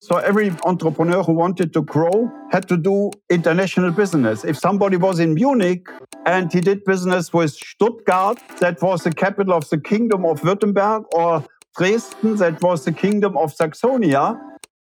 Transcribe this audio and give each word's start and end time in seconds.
So 0.00 0.16
every 0.18 0.52
entrepreneur 0.64 1.24
who 1.24 1.32
wanted 1.32 1.72
to 1.72 1.82
grow 1.82 2.30
had 2.52 2.68
to 2.68 2.76
do 2.76 3.10
international 3.30 3.90
business. 3.90 4.44
If 4.44 4.56
somebody 4.56 4.96
was 4.96 5.18
in 5.18 5.34
Munich 5.34 5.88
and 6.24 6.52
he 6.52 6.60
did 6.60 6.84
business 6.84 7.32
with 7.32 7.50
Stuttgart, 7.50 8.38
that 8.60 8.80
was 8.80 9.02
the 9.02 9.12
capital 9.12 9.54
of 9.54 9.68
the 9.70 9.78
kingdom 9.78 10.24
of 10.24 10.40
Württemberg, 10.42 11.04
or 11.12 11.44
Dresden, 11.76 12.36
that 12.36 12.62
was 12.62 12.84
the 12.84 12.92
kingdom 12.92 13.36
of 13.36 13.52
Saxonia, 13.52 14.40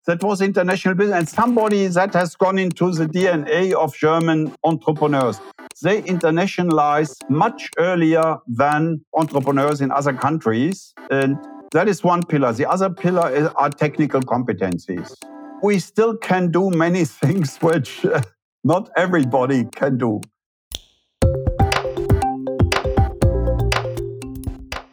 that 0.07 0.25
was 0.25 0.41
international 0.41 0.97
business. 0.97 1.17
And 1.17 1.29
somebody 1.29 1.87
that 1.87 2.13
has 2.13 2.35
gone 2.35 2.59
into 2.59 2.91
the 2.91 3.07
DNA 3.07 3.75
of 3.75 3.95
German 3.95 4.55
entrepreneurs. 4.65 5.41
They 5.83 6.03
internationalize 6.03 7.15
much 7.29 7.71
earlier 7.79 8.39
than 8.49 9.05
entrepreneurs 9.15 9.81
in 9.81 9.93
other 9.93 10.15
countries. 10.15 10.95
And 11.11 11.39
that 11.73 11.89
is 11.89 12.05
one 12.05 12.23
pillar. 12.23 12.53
The 12.53 12.69
other 12.69 12.91
pillar 12.91 13.35
is, 13.35 13.49
are 13.57 13.71
technical 13.71 14.21
competencies. 14.21 15.15
We 15.63 15.79
still 15.79 16.17
can 16.17 16.51
do 16.51 16.71
many 16.71 17.05
things 17.23 17.57
which 17.59 18.05
uh, 18.05 18.23
not 18.65 18.91
everybody 18.97 19.65
can 19.65 19.99
do. 19.99 20.21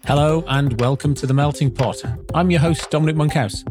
Hello 0.05 0.43
and 0.47 0.79
welcome 0.79 1.13
to 1.15 1.25
The 1.25 1.33
Melting 1.33 1.71
Pot. 1.71 2.03
I'm 2.33 2.51
your 2.51 2.59
host, 2.59 2.89
Dominic 2.89 3.15
Monkhouse. 3.15 3.63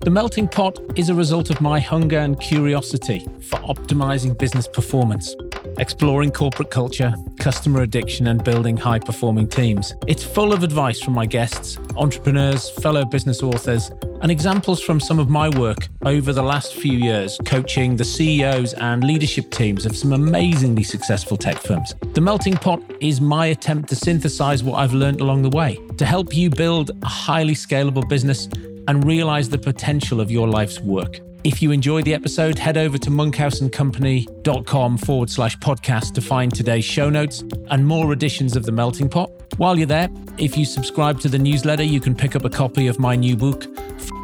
The 0.00 0.10
Melting 0.10 0.48
Pot 0.48 0.78
is 0.96 1.08
a 1.08 1.14
result 1.14 1.50
of 1.50 1.60
my 1.60 1.80
hunger 1.80 2.18
and 2.18 2.40
curiosity 2.40 3.26
for 3.40 3.58
optimizing 3.60 4.38
business 4.38 4.68
performance 4.68 5.34
exploring 5.78 6.30
corporate 6.30 6.70
culture, 6.70 7.14
customer 7.38 7.82
addiction, 7.82 8.26
and 8.28 8.42
building 8.42 8.76
high 8.76 8.98
performing 8.98 9.48
teams. 9.48 9.94
It's 10.06 10.24
full 10.24 10.52
of 10.52 10.62
advice 10.62 11.00
from 11.00 11.14
my 11.14 11.26
guests, 11.26 11.78
entrepreneurs, 11.96 12.70
fellow 12.70 13.04
business 13.04 13.42
authors, 13.42 13.90
and 14.22 14.30
examples 14.30 14.82
from 14.82 15.00
some 15.00 15.18
of 15.18 15.28
my 15.28 15.48
work 15.58 15.88
over 16.04 16.32
the 16.32 16.42
last 16.42 16.74
few 16.74 16.98
years, 16.98 17.38
coaching 17.44 17.96
the 17.96 18.04
CEOs 18.04 18.74
and 18.74 19.04
leadership 19.04 19.50
teams 19.50 19.86
of 19.86 19.96
some 19.96 20.12
amazingly 20.12 20.82
successful 20.82 21.36
tech 21.36 21.58
firms. 21.58 21.94
The 22.14 22.20
Melting 22.20 22.54
Pot 22.54 22.82
is 23.00 23.20
my 23.20 23.46
attempt 23.46 23.88
to 23.90 23.96
synthesize 23.96 24.62
what 24.62 24.78
I've 24.78 24.94
learned 24.94 25.20
along 25.20 25.42
the 25.42 25.50
way 25.50 25.78
to 25.98 26.06
help 26.06 26.34
you 26.34 26.50
build 26.50 26.90
a 27.02 27.06
highly 27.06 27.54
scalable 27.54 28.08
business 28.08 28.48
and 28.88 29.04
realize 29.04 29.48
the 29.48 29.58
potential 29.58 30.20
of 30.20 30.30
your 30.30 30.48
life's 30.48 30.80
work. 30.80 31.20
If 31.46 31.62
you 31.62 31.70
enjoyed 31.70 32.04
the 32.04 32.12
episode, 32.12 32.58
head 32.58 32.76
over 32.76 32.98
to 32.98 33.08
monkhouseandcompany.com 33.08 34.98
forward 34.98 35.30
slash 35.30 35.56
podcast 35.58 36.12
to 36.14 36.20
find 36.20 36.52
today's 36.52 36.84
show 36.84 37.08
notes 37.08 37.44
and 37.70 37.86
more 37.86 38.12
editions 38.12 38.56
of 38.56 38.64
The 38.64 38.72
Melting 38.72 39.08
Pot. 39.08 39.30
While 39.56 39.78
you're 39.78 39.86
there, 39.86 40.08
if 40.38 40.58
you 40.58 40.64
subscribe 40.64 41.20
to 41.20 41.28
the 41.28 41.38
newsletter, 41.38 41.84
you 41.84 42.00
can 42.00 42.16
pick 42.16 42.34
up 42.34 42.44
a 42.44 42.50
copy 42.50 42.88
of 42.88 42.98
my 42.98 43.14
new 43.14 43.36
book, 43.36 43.64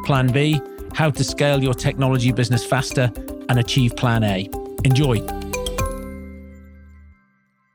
Plan 0.04 0.32
B 0.32 0.60
How 0.94 1.10
to 1.10 1.22
Scale 1.22 1.62
Your 1.62 1.74
Technology 1.74 2.32
Business 2.32 2.64
Faster 2.64 3.12
and 3.48 3.60
Achieve 3.60 3.94
Plan 3.94 4.24
A. 4.24 4.50
Enjoy. 4.82 5.24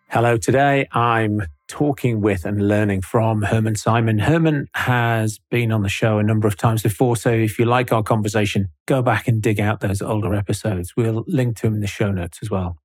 Hello, 0.10 0.36
today 0.36 0.90
I'm 0.92 1.42
talking 1.68 2.22
with 2.22 2.46
and 2.46 2.68
learning 2.68 3.02
from 3.02 3.44
Hermann 3.44 3.76
Simon. 3.76 4.20
Hermann 4.20 4.68
has 4.74 5.40
been 5.50 5.72
on 5.72 5.84
the 5.84 5.90
show 5.90 6.18
a 6.18 6.24
number 6.24 6.48
of 6.48 6.58
times 6.58 6.84
before. 6.84 7.16
So 7.16 7.32
if 7.32 7.60
you 7.60 7.66
like 7.66 7.92
our 7.92 8.04
conversation, 8.04 8.70
go 8.86 9.02
back 9.02 9.28
and 9.28 9.42
dig 9.42 9.60
out 9.60 9.80
those 9.80 10.02
older 10.02 10.34
episodes. 10.34 10.96
We'll 10.96 11.24
link 11.28 11.58
to 11.58 11.68
him 11.68 11.76
in 11.76 11.82
the 11.82 11.88
show 11.88 12.12
notes 12.12 12.40
as 12.42 12.50
well. 12.50 12.78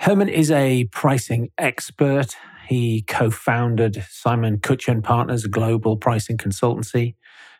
Hermann 0.00 0.28
is 0.28 0.50
a 0.50 0.84
pricing 0.84 1.50
expert. 1.58 2.34
He 2.68 3.02
co 3.02 3.30
founded 3.30 4.04
Simon 4.08 4.58
Kucher 4.58 4.92
and 4.92 5.04
Partners, 5.04 5.44
a 5.44 5.48
global 5.48 5.96
pricing 5.96 6.38
consultancy. 6.38 7.16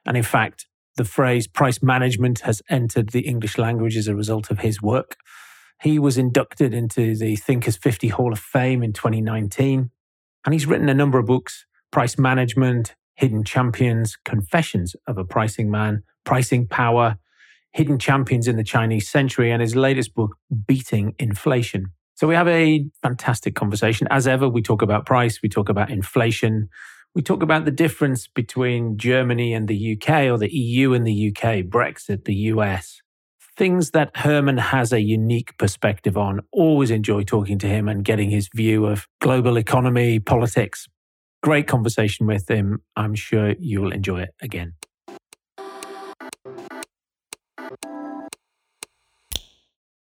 And 0.06 0.16
in 0.16 0.22
fact, 0.22 0.66
the 0.96 1.04
phrase 1.04 1.46
price 1.46 1.82
management 1.82 2.40
has 2.40 2.62
entered 2.70 3.10
the 3.10 3.20
English 3.20 3.58
language 3.58 3.96
as 3.96 4.08
a 4.08 4.14
result 4.14 4.50
of 4.50 4.60
his 4.60 4.80
work. 4.80 5.16
He 5.82 5.98
was 5.98 6.18
inducted 6.18 6.74
into 6.74 7.16
the 7.16 7.36
Thinkers 7.36 7.76
50 7.76 8.08
Hall 8.08 8.32
of 8.32 8.38
Fame 8.38 8.82
in 8.82 8.92
2019. 8.92 9.90
And 10.44 10.54
he's 10.54 10.66
written 10.66 10.88
a 10.88 10.94
number 10.94 11.18
of 11.18 11.26
books 11.26 11.66
Price 11.90 12.18
Management, 12.18 12.94
Hidden 13.14 13.44
Champions, 13.44 14.16
Confessions 14.24 14.94
of 15.06 15.18
a 15.18 15.24
Pricing 15.24 15.70
Man, 15.70 16.02
Pricing 16.24 16.66
Power, 16.66 17.16
Hidden 17.72 17.98
Champions 17.98 18.48
in 18.48 18.56
the 18.56 18.64
Chinese 18.64 19.08
Century, 19.08 19.50
and 19.50 19.60
his 19.60 19.76
latest 19.76 20.14
book, 20.14 20.36
Beating 20.66 21.14
Inflation. 21.18 21.86
So 22.14 22.26
we 22.26 22.34
have 22.34 22.48
a 22.48 22.86
fantastic 23.02 23.54
conversation. 23.54 24.06
As 24.10 24.26
ever, 24.26 24.48
we 24.48 24.62
talk 24.62 24.82
about 24.82 25.06
price, 25.06 25.40
we 25.42 25.48
talk 25.48 25.68
about 25.68 25.90
inflation, 25.90 26.68
we 27.14 27.22
talk 27.22 27.42
about 27.42 27.64
the 27.64 27.70
difference 27.70 28.28
between 28.28 28.96
Germany 28.96 29.52
and 29.52 29.68
the 29.68 29.96
UK 29.96 30.24
or 30.30 30.38
the 30.38 30.52
EU 30.52 30.92
and 30.92 31.06
the 31.06 31.28
UK, 31.28 31.64
Brexit, 31.64 32.24
the 32.24 32.34
US 32.34 33.00
things 33.56 33.90
that 33.90 34.10
Hermann 34.16 34.58
has 34.58 34.92
a 34.92 35.00
unique 35.00 35.56
perspective 35.58 36.16
on. 36.16 36.40
Always 36.52 36.90
enjoy 36.90 37.24
talking 37.24 37.58
to 37.58 37.66
him 37.66 37.88
and 37.88 38.04
getting 38.04 38.30
his 38.30 38.48
view 38.54 38.86
of 38.86 39.06
global 39.20 39.56
economy, 39.56 40.18
politics. 40.18 40.86
Great 41.42 41.66
conversation 41.66 42.26
with 42.26 42.50
him. 42.50 42.82
I'm 42.96 43.14
sure 43.14 43.54
you'll 43.58 43.92
enjoy 43.92 44.22
it 44.22 44.34
again. 44.40 44.74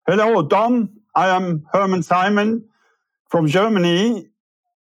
Hello, 0.07 0.43
Dom. 0.43 1.01
I 1.15 1.29
am 1.29 1.67
Hermann 1.73 2.03
Simon 2.03 2.65
from 3.29 3.47
Germany. 3.47 4.29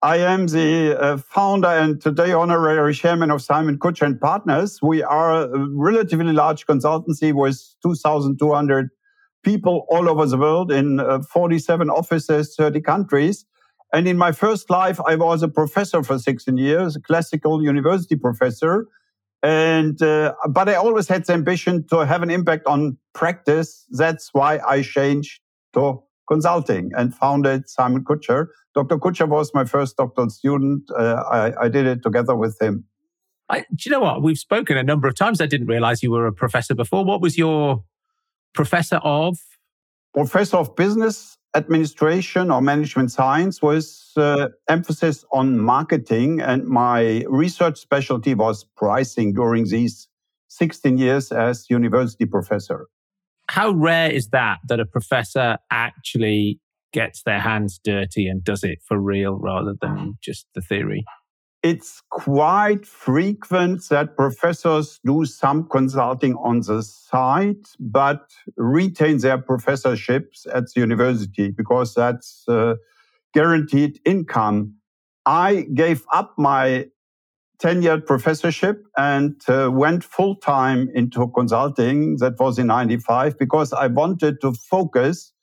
I 0.05 0.17
am 0.17 0.45
the 0.45 0.95
uh, 1.01 1.17
founder 1.17 1.67
and 1.67 1.99
today 1.99 2.31
honorary 2.31 2.93
chairman 2.93 3.31
of 3.31 3.41
Simon 3.41 3.79
Kucher 3.79 4.05
and 4.05 4.21
Partners. 4.21 4.79
We 4.79 5.01
are 5.01 5.45
a 5.45 5.67
relatively 5.71 6.31
large 6.31 6.67
consultancy 6.67 7.33
with 7.33 7.59
2,200 7.81 8.91
people 9.41 9.87
all 9.89 10.07
over 10.07 10.27
the 10.27 10.37
world 10.37 10.71
in 10.71 10.99
uh, 10.99 11.23
47 11.23 11.89
offices, 11.89 12.53
30 12.55 12.81
countries. 12.81 13.47
And 13.93 14.07
in 14.07 14.15
my 14.15 14.31
first 14.31 14.69
life, 14.69 15.01
I 15.07 15.15
was 15.15 15.41
a 15.41 15.47
professor 15.47 16.03
for 16.03 16.19
16 16.19 16.55
years, 16.55 16.95
a 16.95 17.01
classical 17.01 17.63
university 17.63 18.15
professor. 18.15 18.87
And, 19.41 19.99
uh, 20.03 20.35
but 20.51 20.69
I 20.69 20.75
always 20.75 21.07
had 21.07 21.25
the 21.25 21.33
ambition 21.33 21.83
to 21.87 22.05
have 22.05 22.21
an 22.21 22.29
impact 22.29 22.67
on 22.67 22.99
practice. 23.15 23.87
That's 23.89 24.29
why 24.33 24.59
I 24.67 24.83
changed 24.83 25.41
to 25.73 26.03
consulting 26.27 26.91
and 26.95 27.13
founded 27.13 27.69
Simon 27.69 28.03
Kucher. 28.03 28.47
Dr. 28.73 28.97
Kucher 28.97 29.27
was 29.27 29.53
my 29.53 29.65
first 29.65 29.97
doctoral 29.97 30.29
student. 30.29 30.89
Uh, 30.91 31.23
I, 31.29 31.65
I, 31.65 31.69
did 31.69 31.85
it 31.85 32.03
together 32.03 32.35
with 32.35 32.61
him. 32.61 32.85
I, 33.49 33.59
do 33.59 33.65
you 33.85 33.91
know 33.91 33.99
what? 33.99 34.21
We've 34.21 34.37
spoken 34.37 34.77
a 34.77 34.83
number 34.83 35.07
of 35.07 35.15
times. 35.15 35.39
I 35.39 35.45
didn't 35.45 35.67
realize 35.67 36.01
you 36.01 36.11
were 36.11 36.27
a 36.27 36.33
professor 36.33 36.75
before. 36.75 37.05
What 37.05 37.21
was 37.21 37.37
your 37.37 37.83
professor 38.53 38.97
of? 38.97 39.37
Professor 40.13 40.57
of 40.57 40.75
Business 40.75 41.37
Administration 41.55 42.51
or 42.51 42.61
Management 42.61 43.11
Science 43.11 43.61
with 43.61 44.11
uh, 44.17 44.49
emphasis 44.67 45.25
on 45.31 45.59
marketing. 45.59 46.41
And 46.41 46.65
my 46.65 47.23
research 47.27 47.79
specialty 47.79 48.33
was 48.33 48.65
pricing 48.75 49.33
during 49.33 49.67
these 49.69 50.07
16 50.49 50.97
years 50.97 51.31
as 51.31 51.69
university 51.69 52.25
professor. 52.25 52.87
How 53.47 53.71
rare 53.71 54.11
is 54.11 54.29
that 54.29 54.59
that 54.67 54.79
a 54.79 54.85
professor 54.85 55.57
actually 55.71 56.59
gets 56.93 57.23
their 57.23 57.39
hands 57.39 57.79
dirty 57.83 58.27
and 58.27 58.43
does 58.43 58.63
it 58.63 58.79
for 58.87 58.99
real 58.99 59.33
rather 59.35 59.75
than 59.81 60.17
just 60.21 60.47
the 60.55 60.61
theory? 60.61 61.03
It's 61.61 62.01
quite 62.11 62.85
frequent 62.85 63.89
that 63.89 64.15
professors 64.15 64.99
do 65.03 65.25
some 65.25 65.67
consulting 65.67 66.35
on 66.35 66.61
the 66.61 66.83
side, 66.83 67.65
but 67.79 68.29
retain 68.55 69.17
their 69.17 69.39
professorships 69.39 70.45
at 70.53 70.65
the 70.71 70.81
university 70.81 71.49
because 71.49 71.95
that's 71.95 72.43
uh, 72.47 72.75
guaranteed 73.33 73.99
income. 74.05 74.75
I 75.25 75.65
gave 75.73 76.05
up 76.13 76.35
my 76.37 76.85
tenured 77.57 78.05
professorship 78.05 78.85
and 78.97 79.41
uh, 79.47 79.69
went 79.71 80.03
full 80.03 80.35
time 80.35 80.89
into 80.93 81.27
consulting. 81.35 82.17
That 82.17 82.39
was 82.39 82.59
in 82.59 82.67
95 82.67 83.37
because 83.37 83.73
I 83.73 83.87
wanted 83.87 84.41
to 84.41 84.53
focus 84.53 85.33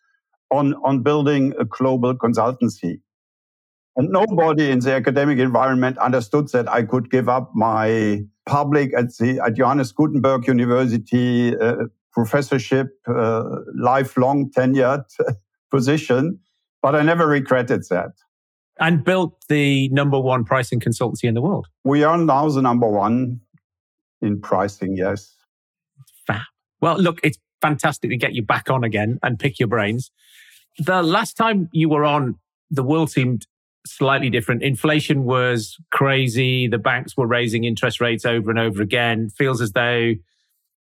on, 0.51 0.75
on 0.85 1.03
building 1.03 1.55
a 1.59 1.65
global 1.65 2.15
consultancy. 2.15 3.01
And 3.97 4.09
nobody 4.09 4.71
in 4.71 4.81
the 4.81 4.95
academic 4.95 5.39
environment 5.39 5.99
understood 5.99 6.49
that 6.53 6.69
I 6.69 6.83
could 6.83 7.11
give 7.11 7.29
up 7.29 7.51
my 7.55 8.23
public 8.47 8.93
at 8.97 9.17
the 9.19 9.41
at 9.45 9.55
Johannes 9.55 9.93
Gutenberg 9.93 10.47
University 10.47 11.57
uh, 11.57 11.77
professorship, 12.13 12.89
uh, 13.07 13.43
lifelong 13.75 14.51
tenured 14.51 15.05
position. 15.71 16.41
But 16.81 16.95
I 16.95 17.03
never 17.03 17.27
regretted 17.27 17.85
that 17.91 18.13
and 18.83 19.05
built 19.05 19.45
the 19.49 19.89
number 19.91 20.19
one 20.19 20.45
pricing 20.45 20.81
consultancy 20.81 21.25
in 21.25 21.35
the 21.35 21.41
world. 21.41 21.69
We 21.85 22.03
are 22.03 22.19
now 22.19 22.49
the 22.49 22.61
number 22.61 22.89
one 22.89 23.41
in 24.21 24.41
pricing, 24.41 24.97
yes. 24.97 25.35
Fab. 26.27 26.43
Well, 26.81 26.99
look, 26.99 27.21
it's 27.23 27.39
fantastic 27.61 28.11
to 28.11 28.17
get 28.17 28.35
you 28.35 28.43
back 28.43 28.69
on 28.69 28.83
again 28.83 29.21
and 29.23 29.39
pick 29.39 29.61
your 29.61 29.69
brains. 29.69 30.11
The 30.79 31.01
last 31.01 31.37
time 31.37 31.69
you 31.73 31.89
were 31.89 32.05
on, 32.05 32.41
the 32.71 32.83
world 32.83 33.11
seemed 33.11 33.47
slightly 33.87 34.31
different. 34.31 34.65
Inflation 34.65 35.25
was 35.25 35.77
crazy. 35.93 36.67
The 36.67 36.79
banks 36.79 37.17
were 37.17 37.27
raising 37.27 37.63
interest 37.63 38.01
rates 38.01 38.25
over 38.25 38.51
and 38.51 38.59
over 38.59 38.83
again. 38.83 39.31
Feels 39.31 39.61
as 39.61 39.73
though 39.73 40.15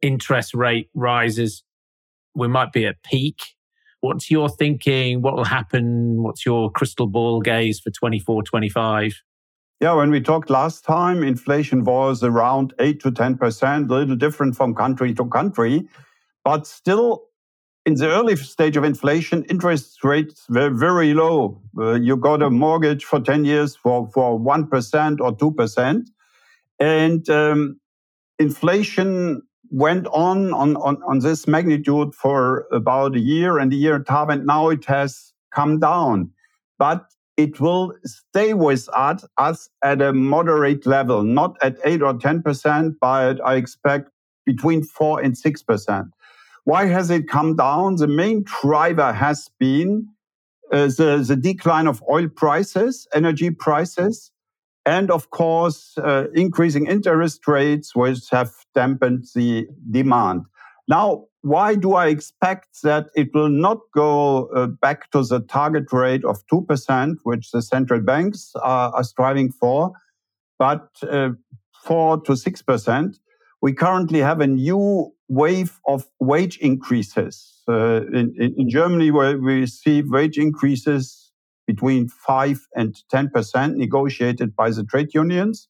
interest 0.01 0.55
rate 0.55 0.89
rises, 0.95 1.65
we 2.37 2.47
might 2.47 2.73
be 2.73 2.87
at 2.87 3.03
peak. 3.03 3.41
What's 4.01 4.31
your 4.31 4.49
thinking? 4.49 5.21
What 5.21 5.37
will 5.37 5.45
happen? 5.45 6.23
What's 6.23 6.47
your 6.47 6.71
crystal 6.71 7.07
ball 7.07 7.41
gaze 7.41 7.81
for 7.81 7.91
24, 7.91 8.43
25? 8.45 9.23
Yeah, 9.81 9.95
when 9.95 10.11
we 10.11 10.21
talked 10.21 10.51
last 10.51 10.85
time, 10.85 11.23
inflation 11.23 11.85
was 11.85 12.23
around 12.23 12.75
8 12.79 13.01
to 13.01 13.11
10%, 13.11 13.91
a 13.91 13.95
little 13.95 14.17
different 14.17 14.57
from 14.57 14.75
country 14.75 15.15
to 15.15 15.25
country. 15.27 15.89
But 16.45 16.67
still, 16.67 17.23
in 17.87 17.95
the 17.95 18.09
early 18.09 18.37
stage 18.37 18.77
of 18.77 18.85
inflation, 18.85 19.45
interest 19.45 20.05
rates 20.05 20.45
were 20.49 20.71
very 20.71 21.15
low. 21.15 21.63
Uh, 21.79 21.95
you 21.95 22.17
got 22.17 22.43
a 22.43 22.51
mortgage 22.51 23.05
for 23.05 23.21
10 23.21 23.45
years 23.45 23.75
for, 23.75 24.11
for 24.13 24.39
1% 24.39 25.21
or 25.21 25.37
2%. 25.37 26.07
And 26.79 27.31
um, 27.31 27.81
inflation 28.39 29.43
went 29.71 30.07
on, 30.09 30.53
on 30.53 30.77
on 30.77 31.03
on 31.07 31.21
this 31.21 31.47
magnitude 31.47 32.15
for 32.15 32.67
about 32.73 33.17
a 33.17 33.21
year 33.21 33.59
and 33.59 33.73
a 33.73 33.77
year 33.77 33.95
and 33.97 34.09
a 34.09 34.13
half, 34.13 34.29
and 34.29 34.47
now 34.47 34.69
it 34.69 34.85
has 34.87 35.33
come 35.55 35.79
down. 35.79 36.31
But 36.79 37.07
it 37.37 37.59
will 37.59 37.95
stay 38.05 38.53
with 38.53 38.89
us, 38.95 39.25
us 39.39 39.71
at 39.83 40.03
a 40.03 40.13
moderate 40.13 40.85
level, 40.87 41.23
not 41.23 41.57
at 41.63 41.79
8 41.85 42.03
or 42.03 42.15
10%, 42.15 42.97
but 43.01 43.41
I 43.43 43.55
expect 43.55 44.11
between 44.45 44.83
4 44.85 45.23
and 45.23 45.35
6%. 45.35 46.11
Why 46.65 46.87
has 46.87 47.11
it 47.11 47.29
come 47.29 47.57
down? 47.57 47.97
The 47.97 48.09
main 48.09 48.45
driver 48.45 49.13
has 49.13 49.49
been 49.59 50.09
uh, 50.71 50.87
the, 50.87 51.25
the 51.27 51.37
decline 51.37 51.87
of 51.87 52.03
oil 52.11 52.29
prices, 52.29 53.09
energy 53.15 53.51
prices, 53.51 54.31
and 54.87 55.11
of 55.11 55.31
course, 55.31 55.97
uh, 55.99 56.27
increasing 56.35 56.87
interest 56.87 57.47
rates, 57.47 57.95
which 57.95 58.31
have 58.31 58.53
dampened 58.75 59.27
the 59.35 59.69
demand. 59.91 60.45
Now, 60.89 61.27
why 61.43 61.75
do 61.75 61.95
I 61.95 62.09
expect 62.09 62.83
that 62.83 63.11
it 63.15 63.31
will 63.33 63.49
not 63.49 63.79
go 63.95 64.47
uh, 64.47 64.67
back 64.67 65.11
to 65.13 65.23
the 65.23 65.41
target 65.41 65.93
rate 65.93 66.25
of 66.25 66.47
2%, 66.53 67.17
which 67.23 67.51
the 67.51 67.63
central 67.63 68.01
banks 68.01 68.53
are, 68.63 68.93
are 68.95 69.05
striving 69.05 69.51
for, 69.53 69.93
but 70.59 70.89
uh, 71.03 71.31
4 71.85 72.21
to 72.23 72.33
6%? 72.33 73.19
We 73.63 73.73
currently 73.73 74.21
have 74.21 74.41
a 74.41 74.47
new 74.47 75.13
wave 75.29 75.81
of 75.87 76.07
wage 76.19 76.59
increases. 76.59 77.63
Uh, 77.69 78.03
in, 78.13 78.35
in, 78.57 78.69
Germany, 78.69 79.11
where 79.11 79.39
we 79.39 79.67
see 79.67 80.03
wage 80.03 80.39
increases 80.39 81.30
between 81.73 82.09
5 82.09 82.67
and 82.75 82.91
10% 83.13 83.77
negotiated 83.77 84.57
by 84.57 84.71
the 84.71 84.85
trade 84.85 85.15
unions. 85.15 85.69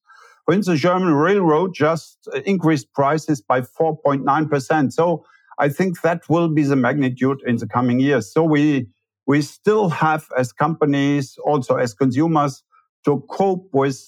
Instance, 0.52 0.66
the 0.66 0.88
German 0.88 1.14
railroad 1.14 1.74
just 1.74 2.28
increased 2.44 2.92
prices 2.92 3.40
by 3.40 3.60
4.9%. 3.60 4.92
So 4.92 5.24
I 5.58 5.68
think 5.68 6.00
that 6.00 6.28
will 6.28 6.48
be 6.48 6.64
the 6.64 6.76
magnitude 6.76 7.38
in 7.46 7.56
the 7.56 7.68
coming 7.68 8.00
years. 8.00 8.32
So 8.32 8.42
we, 8.42 8.88
we 9.26 9.42
still 9.42 9.90
have 9.90 10.26
as 10.36 10.52
companies, 10.52 11.38
also 11.44 11.76
as 11.76 11.94
consumers, 11.94 12.64
to 13.04 13.22
cope 13.30 13.68
with 13.72 13.98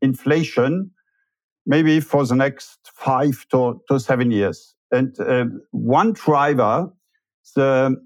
inflation, 0.00 0.90
maybe 1.66 2.00
for 2.00 2.24
the 2.24 2.36
next 2.36 2.78
five 2.94 3.44
to, 3.50 3.82
to 3.88 3.98
seven 3.98 4.30
years. 4.30 4.74
And 4.92 5.18
uh, 5.20 5.46
one 5.72 6.12
driver, 6.12 6.88
the 7.56 7.96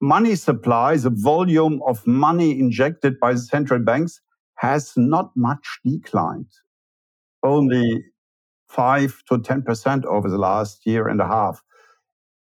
money 0.00 0.34
supply, 0.34 0.96
the 0.96 1.10
volume 1.10 1.80
of 1.86 2.06
money 2.06 2.58
injected 2.58 3.18
by 3.18 3.32
the 3.32 3.38
central 3.38 3.80
banks 3.80 4.20
has 4.56 4.92
not 4.96 5.30
much 5.36 5.80
declined, 5.84 6.50
only 7.42 8.04
5 8.68 9.22
to 9.28 9.38
10% 9.38 10.04
over 10.04 10.28
the 10.28 10.38
last 10.38 10.86
year 10.86 11.08
and 11.08 11.20
a 11.20 11.26
half. 11.26 11.62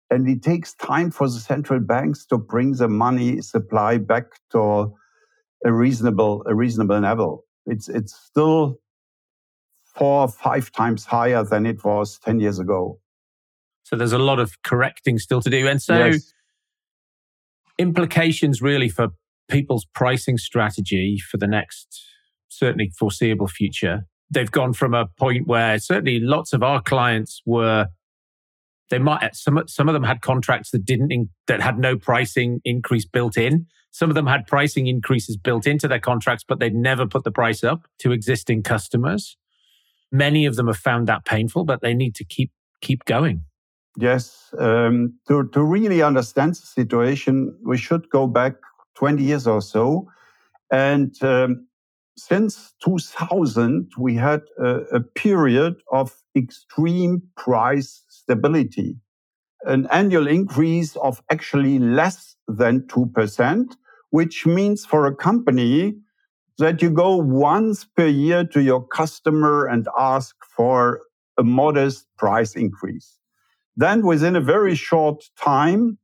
And 0.10 0.28
it 0.30 0.44
takes 0.44 0.74
time 0.76 1.12
for 1.12 1.28
the 1.28 1.40
central 1.40 1.80
banks 1.80 2.26
to 2.28 2.38
bring 2.38 2.74
the 2.74 2.88
money 2.88 3.42
supply 3.42 3.98
back 3.98 4.26
to 4.52 4.94
a 5.66 5.74
reasonable, 5.74 6.44
a 6.46 6.54
reasonable 6.54 7.00
level. 7.00 7.44
It's, 7.66 7.90
it's 7.90 8.14
still 8.14 8.80
four 9.84 10.22
or 10.22 10.28
five 10.28 10.72
times 10.72 11.06
higher 11.06 11.44
than 11.44 11.66
it 11.66 11.84
was 11.84 12.20
10 12.20 12.40
years 12.40 12.60
ago. 12.60 13.00
So 13.84 13.96
there's 13.96 14.14
a 14.14 14.20
lot 14.20 14.40
of 14.40 14.62
correcting 14.64 15.20
still 15.20 15.42
to 15.42 15.50
do. 15.50 15.68
And 15.68 15.82
so 15.82 15.98
yes 15.98 16.34
implications 17.78 18.62
really 18.62 18.90
for 18.90 19.10
people's 19.50 19.86
pricing 19.94 20.38
strategy 20.38 21.20
for 21.30 21.38
the 21.38 21.48
next 21.48 22.04
certainly 22.50 22.92
foreseeable 22.98 23.48
future. 23.48 24.06
They've 24.30 24.52
gone 24.52 24.74
from 24.74 24.94
a 24.94 25.06
point 25.06 25.48
where 25.48 25.78
certainly 25.80 26.20
lots 26.20 26.54
of 26.54 26.64
our 26.64 26.82
clients 26.82 27.42
were 27.46 27.88
they 28.90 29.00
might 29.00 29.36
some 29.36 29.62
some 29.68 29.90
of 29.90 29.94
them 29.94 30.04
had 30.04 30.22
contracts 30.22 30.72
that 30.72 30.86
didn't 30.86 31.12
in, 31.12 31.30
that 31.48 31.62
had 31.62 31.78
no 31.78 31.98
pricing 31.98 32.62
increase 32.64 33.06
built 33.06 33.38
in. 33.38 33.68
Some 33.92 34.10
of 34.10 34.16
them 34.16 34.28
had 34.28 34.46
pricing 34.46 34.88
increases 34.88 35.38
built 35.38 35.66
into 35.66 35.88
their 35.88 36.00
contracts, 36.00 36.44
but 36.48 36.60
they'd 36.60 36.76
never 36.76 37.08
put 37.08 37.24
the 37.24 37.32
price 37.32 37.64
up 37.64 37.88
to 38.00 38.12
existing 38.12 38.64
customers. 38.64 39.38
Many 40.12 40.46
of 40.46 40.56
them 40.56 40.68
have 40.68 40.78
found 40.78 41.08
that 41.08 41.26
painful, 41.26 41.64
but 41.66 41.82
they 41.82 41.94
need 41.94 42.14
to 42.16 42.26
keep 42.26 42.52
keep 42.82 43.06
going. 43.06 43.46
Yes, 43.98 44.54
um, 44.60 45.14
to, 45.28 45.48
to 45.50 45.64
really 45.64 46.02
understand 46.02 46.54
the 46.54 46.68
situation, 46.68 47.58
we 47.64 47.78
should 47.78 48.10
go 48.10 48.28
back 48.28 48.56
20 48.96 49.24
years 49.24 49.48
or 49.48 49.62
so. 49.62 50.10
And 50.72 51.16
um, 51.24 51.68
since 52.18 52.74
2000, 52.84 53.92
we 53.98 54.16
had 54.16 54.42
a, 54.58 54.80
a 54.92 55.00
period 55.00 55.76
of 55.92 56.14
extreme 56.36 57.22
price 57.38 58.04
stability, 58.10 58.98
an 59.64 59.88
annual 59.92 60.28
increase 60.28 60.98
of 60.98 61.22
actually 61.32 61.80
less 61.80 62.36
than 62.48 62.82
2%, 62.88 63.76
which 64.10 64.46
means 64.46 64.86
for 64.86 65.06
a 65.06 65.16
company 65.16 65.96
that 66.58 66.82
you 66.82 66.90
go 66.90 67.18
once 67.18 67.86
per 67.86 68.08
year 68.08 68.44
to 68.46 68.62
your 68.62 68.86
customer 68.88 69.66
and 69.68 69.88
ask 69.98 70.36
for 70.56 71.02
a 71.38 71.44
modest 71.44 72.08
price 72.18 72.56
increase. 72.56 73.20
Then 73.78 74.06
within 74.06 74.36
a 74.36 74.42
very 74.42 74.76
short 74.76 75.24
time, 75.42 75.98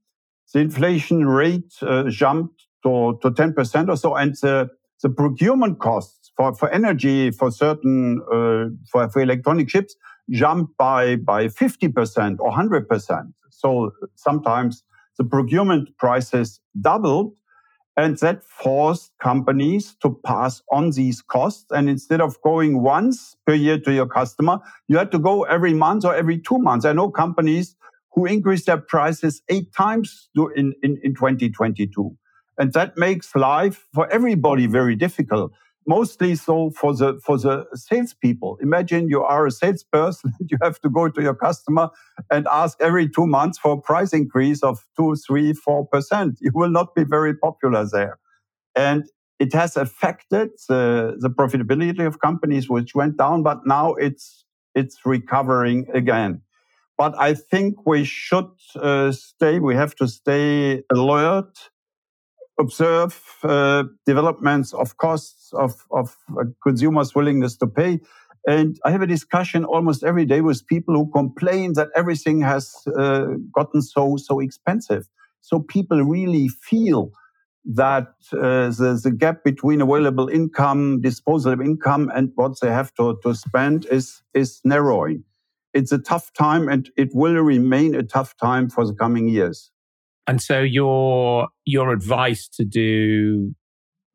the 0.53 0.59
inflation 0.59 1.25
rate 1.27 1.73
uh, 1.81 2.09
jumped 2.09 2.65
to, 2.83 3.17
to 3.21 3.31
10% 3.31 3.89
or 3.89 3.95
so. 3.95 4.15
And 4.15 4.35
the, 4.35 4.69
the 5.01 5.09
procurement 5.09 5.79
costs 5.79 6.31
for, 6.35 6.53
for 6.55 6.69
energy, 6.69 7.31
for 7.31 7.51
certain, 7.51 8.21
uh, 8.31 8.75
for, 8.91 9.09
for 9.09 9.21
electronic 9.21 9.69
chips 9.69 9.95
jumped 10.29 10.75
by, 10.77 11.15
by 11.17 11.45
50% 11.47 12.37
or 12.39 12.51
100%. 12.51 13.33
So 13.49 13.91
sometimes 14.15 14.83
the 15.17 15.23
procurement 15.23 15.97
prices 15.97 16.59
doubled 16.79 17.33
and 18.01 18.17
that 18.17 18.43
forced 18.43 19.11
companies 19.21 19.95
to 20.01 20.19
pass 20.25 20.63
on 20.71 20.89
these 20.89 21.21
costs. 21.21 21.65
And 21.69 21.87
instead 21.87 22.19
of 22.19 22.41
going 22.41 22.81
once 22.81 23.35
per 23.45 23.53
year 23.53 23.79
to 23.79 23.93
your 23.93 24.07
customer, 24.07 24.57
you 24.87 24.97
had 24.97 25.11
to 25.11 25.19
go 25.19 25.43
every 25.43 25.73
month 25.73 26.03
or 26.03 26.15
every 26.15 26.39
two 26.39 26.57
months. 26.57 26.83
I 26.83 26.93
know 26.93 27.11
companies 27.11 27.75
who 28.13 28.25
increased 28.25 28.65
their 28.65 28.77
prices 28.77 29.43
eight 29.49 29.71
times 29.73 30.29
in, 30.55 30.73
in, 30.81 30.99
in 31.03 31.13
2022. 31.13 32.17
And 32.57 32.73
that 32.73 32.97
makes 32.97 33.35
life 33.35 33.87
for 33.93 34.11
everybody 34.11 34.65
very 34.65 34.95
difficult 34.95 35.51
mostly 35.87 36.35
so 36.35 36.71
for 36.71 36.95
the 36.95 37.19
for 37.23 37.37
the 37.37 37.65
salespeople. 37.73 38.57
Imagine 38.61 39.09
you 39.09 39.23
are 39.23 39.45
a 39.47 39.51
salesperson, 39.51 40.33
you 40.49 40.57
have 40.61 40.79
to 40.81 40.89
go 40.89 41.09
to 41.09 41.21
your 41.21 41.35
customer 41.35 41.89
and 42.29 42.47
ask 42.51 42.77
every 42.81 43.09
two 43.09 43.27
months 43.27 43.57
for 43.57 43.73
a 43.73 43.81
price 43.81 44.13
increase 44.13 44.63
of 44.63 44.85
two, 44.97 45.15
three, 45.15 45.53
four 45.53 45.87
percent. 45.87 46.37
You 46.41 46.51
will 46.53 46.69
not 46.69 46.95
be 46.95 47.03
very 47.03 47.35
popular 47.35 47.85
there, 47.91 48.19
and 48.75 49.05
it 49.39 49.53
has 49.53 49.75
affected 49.75 50.51
the, 50.69 51.15
the 51.17 51.29
profitability 51.29 52.05
of 52.05 52.19
companies, 52.19 52.69
which 52.69 52.93
went 52.93 53.17
down, 53.17 53.41
but 53.41 53.65
now 53.65 53.95
it's 53.95 54.45
it's 54.75 54.99
recovering 55.05 55.87
again. 55.93 56.41
But 56.97 57.15
I 57.17 57.33
think 57.33 57.85
we 57.85 58.03
should 58.03 58.51
uh, 58.75 59.11
stay. 59.11 59.57
We 59.57 59.73
have 59.75 59.95
to 59.95 60.07
stay 60.07 60.83
alert 60.91 61.71
observe 62.61 63.13
uh, 63.43 63.83
developments 64.05 64.73
of 64.73 64.97
costs 64.97 65.51
of, 65.53 65.71
of 65.91 66.15
consumers' 66.63 67.13
willingness 67.15 67.57
to 67.57 67.67
pay. 67.67 67.99
And 68.47 68.79
I 68.85 68.91
have 68.91 69.03
a 69.03 69.07
discussion 69.07 69.65
almost 69.65 70.03
every 70.03 70.25
day 70.25 70.41
with 70.41 70.65
people 70.67 70.95
who 70.95 71.11
complain 71.11 71.73
that 71.73 71.89
everything 71.95 72.41
has 72.41 72.65
uh, 72.97 73.25
gotten 73.57 73.81
so 73.81 74.03
so 74.17 74.39
expensive. 74.39 75.03
So 75.41 75.59
people 75.59 75.99
really 76.03 76.47
feel 76.69 77.11
that 77.65 78.07
uh, 78.33 78.69
the, 78.79 78.99
the 79.03 79.11
gap 79.11 79.43
between 79.43 79.81
available 79.81 80.27
income, 80.27 81.01
disposable 81.01 81.63
income, 81.63 82.11
and 82.15 82.31
what 82.35 82.59
they 82.61 82.71
have 82.71 82.93
to, 82.95 83.19
to 83.23 83.35
spend 83.35 83.85
is 83.91 84.23
is 84.33 84.61
narrowing. 84.63 85.23
It's 85.73 85.91
a 85.91 85.99
tough 85.99 86.33
time, 86.33 86.67
and 86.67 86.89
it 86.97 87.09
will 87.13 87.35
remain 87.35 87.95
a 87.95 88.03
tough 88.03 88.35
time 88.37 88.69
for 88.69 88.85
the 88.85 88.93
coming 88.93 89.29
years. 89.29 89.71
And 90.27 90.41
so 90.41 90.61
your 90.61 91.49
your 91.65 91.91
advice 91.91 92.47
to 92.49 92.65
do 92.65 93.53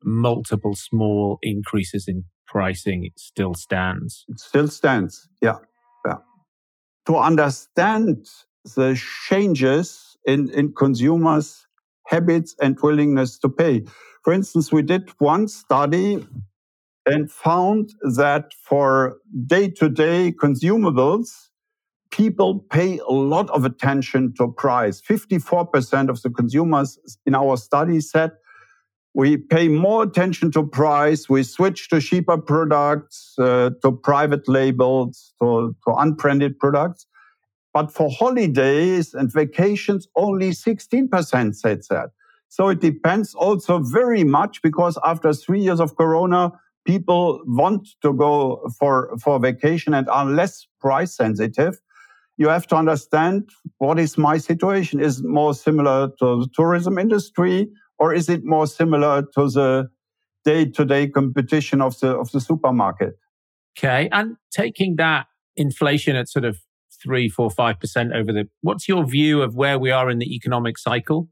multiple 0.03 0.75
small 0.75 1.39
increases 1.41 2.07
in 2.07 2.25
pricing 2.47 3.09
still 3.17 3.53
stands. 3.53 4.25
It 4.29 4.39
still 4.39 4.67
stands. 4.67 5.27
Yeah. 5.41 5.57
Yeah. 6.05 6.17
to 7.07 7.17
understand 7.17 8.27
the 8.75 9.01
changes 9.27 10.17
in, 10.25 10.49
in 10.51 10.73
consumers' 10.73 11.65
habits 12.07 12.55
and 12.61 12.77
willingness 12.81 13.37
to 13.39 13.49
pay. 13.49 13.83
For 14.23 14.33
instance, 14.33 14.71
we 14.71 14.81
did 14.81 15.09
one 15.19 15.47
study 15.47 16.25
and 17.05 17.31
found 17.31 17.93
that 18.15 18.53
for 18.63 19.17
day 19.45 19.69
to 19.69 19.89
day 19.89 20.33
consumables, 20.33 21.46
people 22.11 22.59
pay 22.71 22.99
a 22.99 23.11
lot 23.11 23.49
of 23.49 23.65
attention 23.65 24.33
to 24.37 24.51
price. 24.51 25.01
54% 25.01 26.09
of 26.09 26.21
the 26.21 26.29
consumers 26.29 26.99
in 27.25 27.35
our 27.35 27.57
study 27.57 28.01
said 28.01 28.31
we 29.17 29.35
pay 29.35 29.67
more 29.67 30.03
attention 30.03 30.51
to 30.51 30.63
price. 30.63 31.27
We 31.27 31.41
switch 31.41 31.89
to 31.89 31.99
cheaper 31.99 32.37
products, 32.37 33.33
uh, 33.39 33.71
to 33.81 33.91
private 33.91 34.47
labels, 34.47 35.33
to, 35.41 35.75
to 35.87 35.95
unbranded 35.95 36.59
products. 36.59 37.07
But 37.73 37.91
for 37.91 38.11
holidays 38.11 39.15
and 39.15 39.33
vacations, 39.33 40.07
only 40.15 40.51
16% 40.51 41.55
said 41.55 41.81
that. 41.89 42.09
So 42.49 42.69
it 42.69 42.79
depends 42.79 43.33
also 43.33 43.79
very 43.79 44.23
much 44.23 44.61
because 44.61 44.99
after 45.03 45.33
three 45.33 45.61
years 45.61 45.79
of 45.79 45.97
Corona, 45.97 46.51
people 46.85 47.41
want 47.45 47.87
to 48.01 48.13
go 48.13 48.67
for, 48.79 49.17
for 49.17 49.39
vacation 49.39 49.93
and 49.93 50.07
are 50.09 50.25
less 50.25 50.67
price 50.79 51.15
sensitive. 51.15 51.79
You 52.37 52.49
have 52.49 52.67
to 52.67 52.75
understand 52.75 53.49
what 53.79 53.99
is 53.99 54.17
my 54.17 54.37
situation? 54.37 54.99
Is 54.99 55.19
it 55.19 55.25
more 55.25 55.53
similar 55.53 56.09
to 56.19 56.41
the 56.41 56.47
tourism 56.53 56.97
industry 56.97 57.67
or 57.99 58.13
is 58.13 58.29
it 58.29 58.45
more 58.45 58.67
similar 58.67 59.23
to 59.33 59.49
the 59.49 59.89
day-to-day 60.45 61.09
competition 61.09 61.81
of 61.81 61.99
the 61.99 62.09
of 62.09 62.31
the 62.31 62.39
supermarket? 62.39 63.15
Okay. 63.77 64.07
And 64.11 64.37
taking 64.51 64.95
that 64.97 65.25
inflation 65.55 66.15
at 66.15 66.29
sort 66.29 66.45
of 66.45 66.57
three, 67.03 67.27
four, 67.27 67.49
five 67.49 67.79
percent 67.79 68.13
over 68.13 68.31
the 68.31 68.47
what's 68.61 68.87
your 68.87 69.05
view 69.05 69.41
of 69.41 69.55
where 69.55 69.79
we 69.79 69.91
are 69.91 70.09
in 70.09 70.19
the 70.19 70.35
economic 70.35 70.77
cycle? 70.77 71.29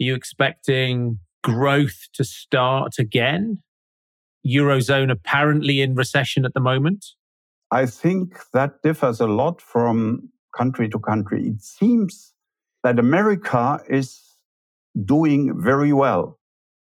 Are 0.00 0.04
you 0.04 0.14
expecting 0.14 1.18
growth 1.42 2.08
to 2.14 2.24
start 2.24 2.94
again? 2.98 3.62
Eurozone 4.46 5.10
apparently 5.10 5.80
in 5.80 5.94
recession 5.94 6.44
at 6.44 6.52
the 6.52 6.60
moment? 6.60 7.06
I 7.70 7.86
think 7.86 8.38
that 8.52 8.82
differs 8.82 9.20
a 9.20 9.26
lot 9.26 9.62
from 9.62 10.28
country 10.56 10.88
to 10.88 10.98
country. 10.98 11.48
It 11.48 11.62
seems 11.62 12.32
that 12.82 12.98
America 12.98 13.80
is 13.88 14.20
doing 15.04 15.60
very 15.60 15.92
well. 15.92 16.38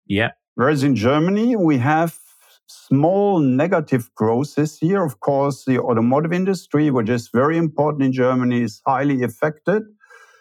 Yeah. 0.06 0.30
Whereas 0.54 0.82
in 0.82 0.96
Germany, 0.96 1.56
we 1.56 1.78
have 1.78 2.18
small 2.66 3.38
negative 3.38 4.10
growth 4.14 4.54
this 4.54 4.80
year. 4.82 5.04
Of 5.04 5.20
course, 5.20 5.64
the 5.64 5.78
automotive 5.78 6.32
industry, 6.32 6.90
which 6.90 7.08
is 7.08 7.28
very 7.28 7.56
important 7.56 8.02
in 8.04 8.12
Germany, 8.12 8.62
is 8.62 8.80
highly 8.86 9.22
affected 9.22 9.82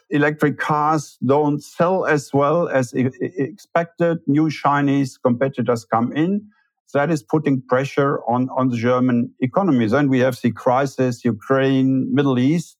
electric 0.10 0.58
cars 0.58 1.18
don't 1.26 1.64
sell 1.64 2.06
as 2.06 2.34
well 2.34 2.68
as 2.68 2.94
expected. 2.94 4.20
New 4.28 4.50
Chinese 4.50 5.18
competitors 5.18 5.86
come 5.86 6.12
in. 6.14 6.48
That 6.94 7.12
is 7.12 7.22
putting 7.22 7.62
pressure 7.62 8.20
on, 8.28 8.50
on 8.58 8.70
the 8.70 8.78
German 8.78 9.32
economy. 9.40 9.86
Then 9.88 10.10
we 10.10 10.20
have 10.20 10.42
the 10.42 10.52
crisis, 10.52 11.24
Ukraine, 11.24 12.10
Middle 12.12 12.40
East, 12.40 12.78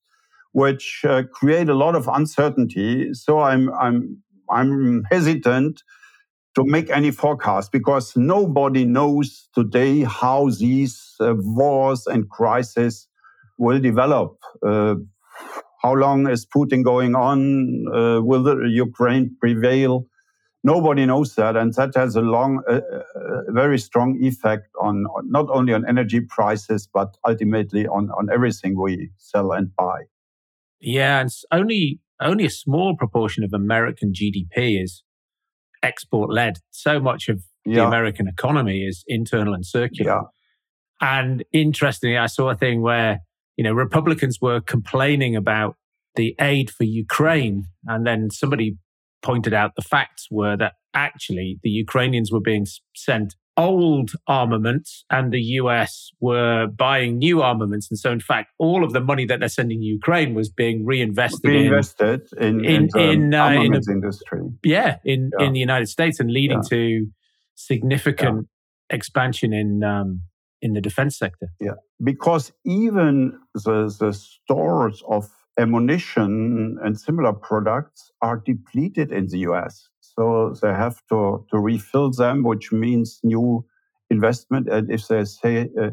which 0.54 1.02
uh, 1.08 1.24
create 1.32 1.70
a 1.70 1.76
lot 1.76 1.96
of 1.96 2.08
uncertainty. 2.08 3.14
So 3.14 3.40
I'm, 3.40 3.72
I'm, 3.74 4.22
I'm 4.50 5.04
hesitant 5.12 5.84
to 6.56 6.64
make 6.66 6.90
any 6.90 7.12
forecast 7.12 7.72
because 7.72 8.16
nobody 8.16 8.86
knows 8.86 9.48
today 9.54 10.04
how 10.04 10.50
these 10.50 11.16
uh, 11.20 11.34
wars 11.38 12.08
and 12.08 12.30
crises 12.30 13.08
will 13.58 13.80
develop. 13.80 14.38
Uh, 14.66 14.96
how 15.82 15.94
long 15.94 16.28
is 16.28 16.46
Putin 16.46 16.84
going 16.84 17.16
on? 17.16 17.86
Uh, 17.88 18.22
will 18.22 18.44
the 18.44 18.68
Ukraine 18.68 19.36
prevail? 19.40 20.06
Nobody 20.62 21.06
knows 21.06 21.36
that, 21.36 21.56
and 21.56 21.74
that 21.76 21.96
has 21.96 22.18
a 22.18 22.22
long, 22.22 22.62
uh, 22.70 22.82
very 23.50 23.80
strong 23.80 24.18
effect 24.22 24.68
on, 24.82 25.06
on, 25.06 25.32
not 25.32 25.48
only 25.50 25.74
on 25.74 25.88
energy 25.88 26.20
prices 26.20 26.86
but 26.94 27.16
ultimately 27.26 27.88
on 27.88 28.10
on 28.12 28.30
everything 28.30 28.78
we 28.78 29.12
sell 29.18 29.54
and 29.54 29.74
buy. 29.78 30.02
Yeah, 30.82 31.22
and 31.22 31.30
only 31.52 32.00
only 32.22 32.46
a 32.46 32.50
small 32.50 32.96
proportion 32.96 33.44
of 33.44 33.52
American 33.54 34.14
GDP 34.14 34.82
is 34.84 35.04
export 35.84 36.32
led. 36.32 36.58
So 36.72 37.00
much 37.00 37.30
of 37.30 37.42
yeah. 37.66 37.76
the 37.76 37.88
American 37.88 38.28
economy 38.28 38.84
is 38.84 39.04
internal 39.08 39.54
and 39.54 39.66
circular. 39.66 40.12
Yeah. 40.12 40.22
And 41.02 41.46
interestingly, 41.54 42.18
I 42.18 42.26
saw 42.26 42.50
a 42.50 42.56
thing 42.56 42.82
where 42.82 43.20
you 43.60 43.64
know, 43.64 43.74
Republicans 43.74 44.40
were 44.40 44.62
complaining 44.62 45.36
about 45.36 45.76
the 46.16 46.34
aid 46.40 46.72
for 46.72 46.86
Ukraine. 46.86 47.66
And 47.86 48.08
then 48.08 48.30
somebody 48.32 48.78
pointed 49.22 49.54
out 49.54 49.72
the 49.76 49.82
facts 49.82 50.28
were 50.32 50.56
that 50.56 50.76
actually 50.94 51.60
the 51.62 51.70
Ukrainians 51.70 52.32
were 52.32 52.40
being 52.40 52.66
sent 52.96 53.36
old 53.58 54.12
armaments 54.28 55.04
and 55.10 55.34
the 55.34 55.42
US 55.42 56.12
were 56.20 56.68
buying 56.68 57.18
new 57.18 57.42
armaments. 57.42 57.90
And 57.90 58.00
so, 58.00 58.12
in 58.12 58.20
fact, 58.20 58.52
all 58.58 58.84
of 58.84 58.94
the 58.94 59.02
money 59.02 59.26
that 59.26 59.40
they're 59.40 59.50
sending 59.50 59.82
Ukraine 59.82 60.34
was 60.34 60.50
being 60.50 60.86
reinvested, 60.86 61.44
reinvested 61.44 62.22
in, 62.40 62.64
in, 62.64 62.90
in, 62.96 63.00
in, 63.00 63.34
uh, 63.34 63.50
in 63.50 63.74
a, 63.74 63.92
industry. 63.92 64.42
Yeah, 64.64 64.98
in, 65.04 65.32
yeah. 65.38 65.46
in 65.46 65.54
the 65.54 65.60
United 65.60 65.88
States 65.88 66.20
and 66.20 66.32
leading 66.32 66.62
yeah. 66.64 66.70
to 66.70 67.08
significant 67.56 68.48
yeah. 68.90 68.96
expansion 68.96 69.54
in 69.54 69.84
um, 69.84 70.22
in 70.62 70.74
the 70.74 70.82
defense 70.82 71.18
sector. 71.18 71.50
Yeah, 71.60 71.76
because 72.04 72.52
even 72.66 73.40
the, 73.54 73.94
the 74.00 74.14
stores 74.14 75.04
of 75.08 75.30
ammunition 75.58 76.78
and 76.84 77.00
similar 77.00 77.34
products 77.34 78.12
are 78.22 78.38
depleted 78.38 79.12
in 79.12 79.28
the 79.28 79.40
US. 79.40 79.89
So 80.20 80.54
they 80.62 80.68
have 80.68 81.02
to, 81.08 81.46
to 81.50 81.58
refill 81.58 82.12
them, 82.12 82.44
which 82.44 82.74
means 82.74 83.22
new 83.24 83.64
investment. 84.10 84.68
And 84.68 84.92
if 84.92 85.08
they 85.08 85.24
say, 85.24 85.70
uh, 85.82 85.92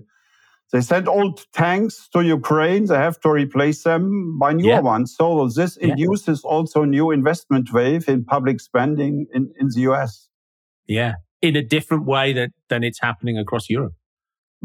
they 0.72 0.80
send 0.80 1.06
old 1.06 1.46
tanks 1.52 2.08
to 2.12 2.24
Ukraine, 2.24 2.86
they 2.86 2.96
have 2.96 3.20
to 3.20 3.30
replace 3.30 3.84
them 3.84 4.36
by 4.36 4.52
newer 4.52 4.68
yeah. 4.68 4.80
ones. 4.80 5.14
So 5.16 5.46
this 5.46 5.78
yeah. 5.80 5.90
induces 5.90 6.42
also 6.42 6.82
a 6.82 6.86
new 6.88 7.12
investment 7.12 7.72
wave 7.72 8.08
in 8.08 8.24
public 8.24 8.58
spending 8.58 9.26
in, 9.32 9.52
in 9.60 9.68
the 9.68 9.82
US. 9.92 10.28
Yeah, 10.88 11.14
in 11.40 11.54
a 11.54 11.62
different 11.62 12.04
way 12.04 12.32
that, 12.32 12.50
than 12.68 12.82
it's 12.82 13.00
happening 13.00 13.38
across 13.38 13.70
Europe. 13.70 13.94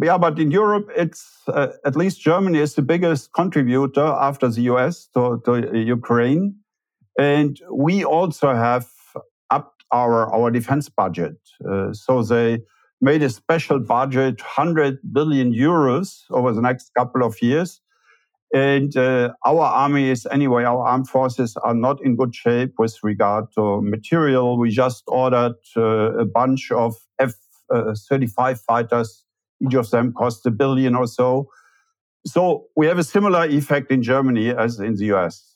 Yeah, 0.02 0.18
but 0.18 0.40
in 0.40 0.50
Europe, 0.50 0.90
it's 0.98 1.24
uh, 1.48 1.68
at 1.86 1.96
least 1.96 2.20
Germany 2.20 2.58
is 2.58 2.74
the 2.74 2.82
biggest 2.82 3.32
contributor 3.34 4.08
after 4.08 4.50
the 4.50 4.62
US 4.74 5.08
to, 5.14 5.40
to 5.46 5.78
Ukraine. 5.78 6.56
And 7.20 7.60
we 7.72 8.04
also 8.04 8.56
have 8.56 8.88
our, 9.92 10.34
our 10.34 10.52
defense 10.52 10.90
budget. 10.90 11.38
Uh, 11.68 11.94
so 11.94 12.24
they 12.24 12.60
made 13.02 13.24
a 13.24 13.30
special 13.30 13.80
budget, 13.80 14.40
100 14.42 15.00
billion 15.12 15.54
euros 15.54 16.24
over 16.30 16.54
the 16.54 16.62
next 16.62 16.92
couple 16.98 17.24
of 17.24 17.42
years. 17.42 17.82
And 18.54 18.96
uh, 18.98 19.34
our 19.46 19.62
army 19.62 20.10
is, 20.10 20.28
anyway, 20.30 20.66
our 20.66 20.86
armed 20.86 21.08
forces 21.08 21.56
are 21.58 21.74
not 21.74 22.04
in 22.04 22.18
good 22.18 22.36
shape 22.36 22.74
with 22.78 22.98
regard 23.02 23.46
to 23.56 23.82
material. 23.82 24.58
We 24.58 24.72
just 24.72 25.04
ordered 25.08 25.56
uh, 25.78 26.18
a 26.18 26.26
bunch 26.26 26.72
of 26.72 26.96
F 27.18 27.34
uh, 27.74 27.96
35 28.10 28.60
fighters 28.60 29.24
each 29.62 29.74
of 29.76 29.90
them 29.90 30.14
cost 30.14 30.46
a 30.46 30.52
billion 30.52 30.96
or 30.96 31.08
so. 31.08 31.50
So 32.26 32.68
we 32.76 32.88
have 32.88 32.98
a 32.98 33.04
similar 33.04 33.46
effect 33.46 33.92
in 33.92 34.04
Germany 34.04 34.50
as 34.50 34.80
in 34.80 34.96
the 34.96 35.06
US. 35.14 35.56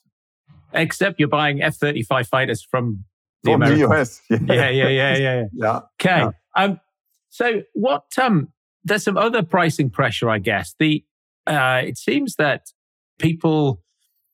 Except 0.72 1.18
you're 1.18 1.28
buying 1.28 1.62
F 1.62 1.76
35 1.76 2.28
fighters 2.28 2.62
from 2.62 3.04
the, 3.46 3.56
the 3.58 3.86
US. 3.88 4.20
Yeah, 4.30 4.38
yeah, 4.38 4.68
yeah, 4.70 4.88
yeah. 4.88 5.16
Yeah. 5.16 5.44
yeah. 5.52 5.80
Okay. 6.00 6.20
Yeah. 6.20 6.30
Um, 6.54 6.80
so 7.28 7.62
what, 7.74 8.04
um, 8.18 8.48
there's 8.84 9.04
some 9.04 9.16
other 9.16 9.42
pricing 9.42 9.90
pressure, 9.90 10.30
I 10.30 10.38
guess. 10.38 10.74
The, 10.78 11.04
uh, 11.46 11.82
it 11.84 11.98
seems 11.98 12.36
that 12.36 12.72
people 13.18 13.82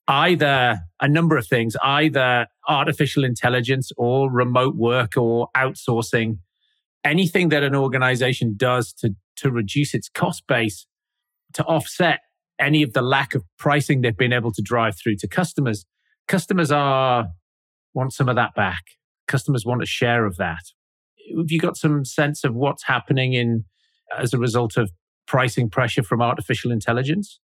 either 0.08 0.80
a 1.00 1.08
number 1.08 1.36
of 1.36 1.46
things, 1.46 1.76
either 1.82 2.46
artificial 2.68 3.24
intelligence 3.24 3.90
or 3.96 4.30
remote 4.30 4.76
work 4.76 5.16
or 5.16 5.48
outsourcing 5.56 6.38
anything 7.04 7.48
that 7.48 7.62
an 7.62 7.74
organization 7.74 8.54
does 8.56 8.92
to, 8.92 9.14
to 9.36 9.50
reduce 9.50 9.94
its 9.94 10.08
cost 10.08 10.46
base 10.46 10.86
to 11.54 11.64
offset 11.64 12.20
any 12.58 12.82
of 12.82 12.92
the 12.92 13.02
lack 13.02 13.34
of 13.34 13.44
pricing 13.58 14.00
they've 14.00 14.16
been 14.16 14.32
able 14.32 14.52
to 14.52 14.62
drive 14.62 14.96
through 14.96 15.16
to 15.16 15.28
customers, 15.28 15.84
customers 16.28 16.70
are 16.70 17.28
want 17.94 18.12
some 18.12 18.28
of 18.28 18.36
that 18.36 18.54
back. 18.54 18.82
Customers 19.26 19.64
want 19.64 19.82
a 19.82 19.86
share 19.86 20.24
of 20.24 20.36
that. 20.36 20.62
Have 21.36 21.50
you 21.50 21.60
got 21.60 21.76
some 21.76 22.04
sense 22.04 22.44
of 22.44 22.54
what's 22.54 22.84
happening 22.84 23.32
in 23.34 23.64
as 24.18 24.34
a 24.34 24.38
result 24.38 24.76
of 24.76 24.90
pricing 25.26 25.70
pressure 25.70 26.02
from 26.02 26.20
artificial 26.20 26.70
intelligence? 26.70 27.38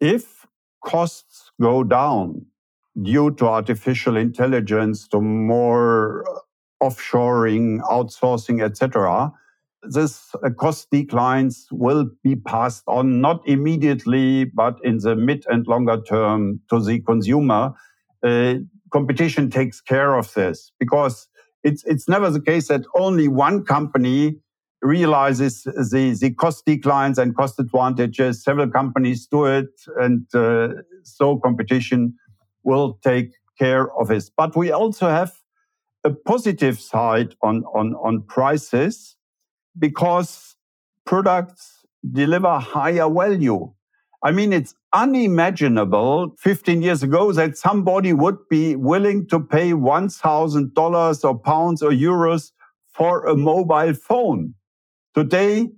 If 0.00 0.46
costs 0.84 1.50
go 1.60 1.84
down 1.84 2.46
due 3.00 3.30
to 3.32 3.46
artificial 3.46 4.16
intelligence, 4.16 5.08
to 5.08 5.20
more 5.20 6.24
offshoring, 6.82 7.80
outsourcing, 7.82 8.62
etc., 8.62 9.32
this 9.84 10.34
uh, 10.44 10.50
cost 10.50 10.88
declines 10.90 11.66
will 11.72 12.08
be 12.22 12.36
passed 12.36 12.84
on 12.86 13.20
not 13.20 13.42
immediately, 13.46 14.44
but 14.44 14.78
in 14.84 14.98
the 14.98 15.16
mid 15.16 15.44
and 15.48 15.66
longer 15.66 16.00
term 16.00 16.60
to 16.70 16.80
the 16.80 17.00
consumer. 17.00 17.72
Uh, 18.22 18.54
competition 18.92 19.50
takes 19.50 19.80
care 19.80 20.14
of 20.14 20.32
this 20.34 20.72
because 20.78 21.28
it's 21.64 21.82
it's 21.84 22.08
never 22.08 22.30
the 22.30 22.40
case 22.40 22.68
that 22.68 22.84
only 22.94 23.28
one 23.28 23.64
company 23.64 24.36
realizes 24.82 25.62
the, 25.62 26.16
the 26.20 26.34
cost 26.34 26.66
declines 26.66 27.16
and 27.18 27.36
cost 27.36 27.58
advantages. 27.58 28.42
Several 28.42 28.68
companies 28.68 29.26
do 29.26 29.46
it, 29.46 29.70
and 30.00 30.26
uh, 30.34 30.68
so 31.04 31.38
competition 31.38 32.14
will 32.64 32.98
take 33.04 33.32
care 33.58 33.92
of 33.98 34.08
this. 34.08 34.30
But 34.30 34.56
we 34.56 34.72
also 34.72 35.08
have 35.08 35.32
a 36.04 36.10
positive 36.10 36.80
side 36.80 37.34
on, 37.42 37.64
on, 37.74 37.94
on 37.94 38.22
prices 38.22 39.16
because 39.78 40.56
products 41.06 41.84
deliver 42.10 42.58
higher 42.58 43.08
value. 43.08 43.72
I 44.22 44.32
mean, 44.32 44.52
it's 44.52 44.74
unimaginable 44.92 46.34
15 46.38 46.82
years 46.82 47.02
ago 47.02 47.32
that 47.32 47.56
somebody 47.56 48.12
would 48.12 48.36
be 48.48 48.76
willing 48.76 49.26
to 49.28 49.40
pay 49.40 49.72
$1,000 49.72 51.24
or 51.24 51.38
pounds 51.38 51.82
or 51.82 51.90
euros 51.90 52.52
for 52.92 53.24
a 53.24 53.34
mobile 53.34 53.94
phone. 53.94 54.54
Today, 55.14 55.70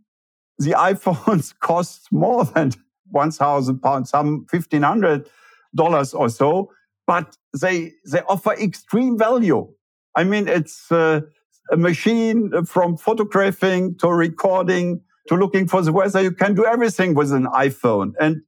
the 0.58 0.70
iPhones 0.78 1.54
cost 1.60 2.08
more 2.10 2.44
than 2.44 2.72
1,000 3.10 3.78
pounds, 3.80 4.10
some 4.10 4.46
$1,500 4.52 6.14
or 6.14 6.28
so, 6.28 6.70
but 7.06 7.36
they, 7.60 7.92
they 8.10 8.20
offer 8.22 8.52
extreme 8.54 9.18
value. 9.18 9.68
I 10.16 10.24
mean, 10.24 10.48
it's 10.48 10.90
uh, 10.90 11.20
a 11.70 11.76
machine 11.76 12.64
from 12.64 12.96
photographing 12.96 13.96
to 13.98 14.08
recording 14.08 15.00
to 15.28 15.36
looking 15.36 15.66
for 15.66 15.82
the 15.82 15.92
weather. 15.92 16.22
You 16.22 16.32
can 16.32 16.54
do 16.54 16.66
everything 16.66 17.14
with 17.14 17.32
an 17.32 17.46
iPhone. 17.46 18.12
And 18.20 18.42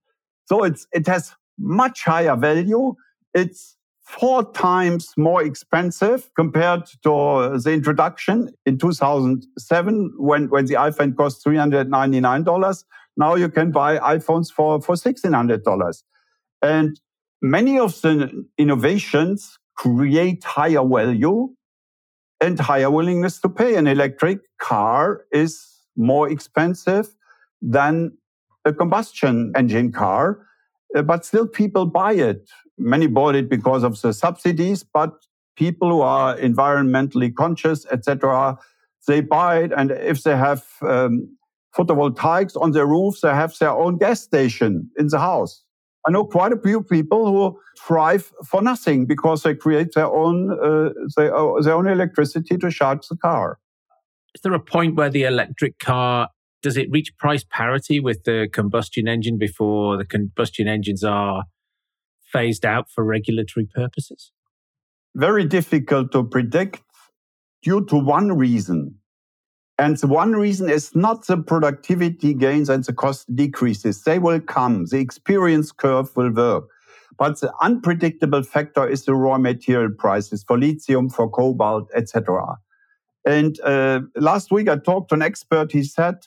so 0.47 0.65
it's, 0.65 0.87
it 0.93 1.07
has 1.07 1.35
much 1.59 2.05
higher 2.05 2.37
value. 2.37 2.95
It's 3.35 3.77
four 4.03 4.53
times 4.53 5.13
more 5.17 5.43
expensive 5.43 6.31
compared 6.37 6.87
to 7.03 7.59
the 7.63 7.73
introduction 7.73 8.51
in 8.65 8.79
2007 8.79 10.15
when, 10.17 10.49
when 10.49 10.67
the 10.67 10.75
iPhone 10.75 11.17
cost 11.17 11.45
$399. 11.45 12.85
Now 13.17 13.35
you 13.35 13.49
can 13.49 13.73
buy 13.73 13.99
iPhones 13.99 14.53
for, 14.53 14.81
for 14.81 14.95
$1,600. 14.95 16.03
And 16.63 17.01
many 17.43 17.79
of 17.79 18.01
the 18.01 18.47
innovations 18.57 19.59
create 19.77 20.45
higher 20.45 20.85
value 20.87 21.49
and 22.41 22.59
higher 22.61 22.91
willingness 22.91 23.41
to 23.41 23.49
pay. 23.49 23.75
An 23.75 23.87
electric 23.87 24.41
car 24.59 25.25
is 25.33 25.83
more 25.97 26.31
expensive 26.31 27.09
than 27.61 28.17
a 28.67 28.73
combustion 28.73 29.53
engine 29.57 29.93
car, 29.93 30.41
uh, 30.95 31.03
but 31.03 31.25
still 31.25 31.47
people 31.47 31.87
buy 31.87 32.13
it. 32.13 32.51
Many 32.77 33.07
bought 33.07 33.35
it 33.35 33.49
because 33.49 33.83
of 33.83 34.01
the 34.03 34.13
subsidies, 34.13 34.83
but 34.83 35.13
people 35.57 35.89
who 35.89 36.01
are 36.03 36.37
environmentally 36.37 37.35
conscious, 37.35 37.87
etc., 37.91 38.59
they 39.07 39.21
buy 39.21 39.61
it. 39.61 39.73
And 39.75 39.93
if 39.93 40.25
they 40.25 40.37
have 40.37 40.67
um, 40.83 41.37
photovoltaics 41.75 42.61
on 42.61 42.73
their 42.73 42.87
roofs, 42.87 43.21
they 43.21 43.29
have 43.29 43.57
their 43.59 43.71
own 43.71 43.99
gas 43.99 44.21
station 44.21 44.91
in 44.99 45.09
the 45.09 45.21
house. 45.21 45.63
I 46.07 46.11
know 46.11 46.25
quite 46.25 46.53
a 46.53 46.61
few 46.61 46.83
people 46.83 47.27
who 47.27 47.59
thrive 47.81 48.33
for 48.45 48.63
nothing 48.63 49.07
because 49.07 49.43
they 49.43 49.55
create 49.55 49.93
their 49.95 50.07
own 50.07 50.53
uh, 50.53 50.91
their, 51.17 51.31
their 51.63 51.75
own 51.75 51.89
electricity 51.89 52.57
to 52.59 52.71
charge 52.71 53.09
the 53.09 53.17
car. 53.17 53.59
Is 54.35 54.43
there 54.43 54.53
a 54.53 54.61
point 54.61 54.95
where 54.95 55.11
the 55.11 55.25
electric 55.25 55.79
car 55.79 56.29
does 56.67 56.77
it 56.77 56.91
reach 56.91 57.17
price 57.17 57.45
parity 57.49 58.01
with 58.01 58.25
the 58.25 58.49
combustion 58.53 59.07
engine 59.07 59.39
before 59.39 59.97
the 59.97 60.05
combustion 60.05 60.67
engines 60.67 61.05
are 61.05 61.45
phased 62.33 62.67
out 62.67 62.91
for 62.91 63.05
regulatory 63.05 63.67
purposes? 63.73 64.33
Very 65.15 65.45
difficult 65.45 66.11
to 66.11 66.25
predict 66.25 66.83
due 67.63 67.85
to 67.85 67.97
one 67.97 68.37
reason. 68.37 68.97
And 69.79 69.97
the 69.97 70.09
one 70.09 70.33
reason 70.33 70.69
is 70.69 70.93
not 70.97 71.29
the 71.29 71.37
productivity 71.37 72.35
gains 72.35 72.69
and 72.69 72.83
the 72.83 72.93
cost 72.93 73.33
decreases. 73.37 74.03
They 74.03 74.19
will 74.19 74.41
come. 74.41 74.87
The 74.87 74.99
experience 74.99 75.71
curve 75.71 76.17
will 76.17 76.33
work. 76.33 76.65
But 77.17 77.39
the 77.39 77.53
unpredictable 77.63 78.43
factor 78.43 78.89
is 78.89 79.05
the 79.05 79.15
raw 79.15 79.39
material 79.39 79.93
prices 79.97 80.43
for 80.43 80.59
lithium, 80.59 81.11
for 81.11 81.31
cobalt, 81.31 81.89
etc. 81.95 82.57
And 83.25 83.61
uh, 83.61 84.01
last 84.17 84.51
week 84.51 84.69
I 84.69 84.79
talked 84.79 85.11
to 85.11 85.15
an 85.15 85.23
expert. 85.23 85.71
He 85.71 85.85
said 85.85 86.27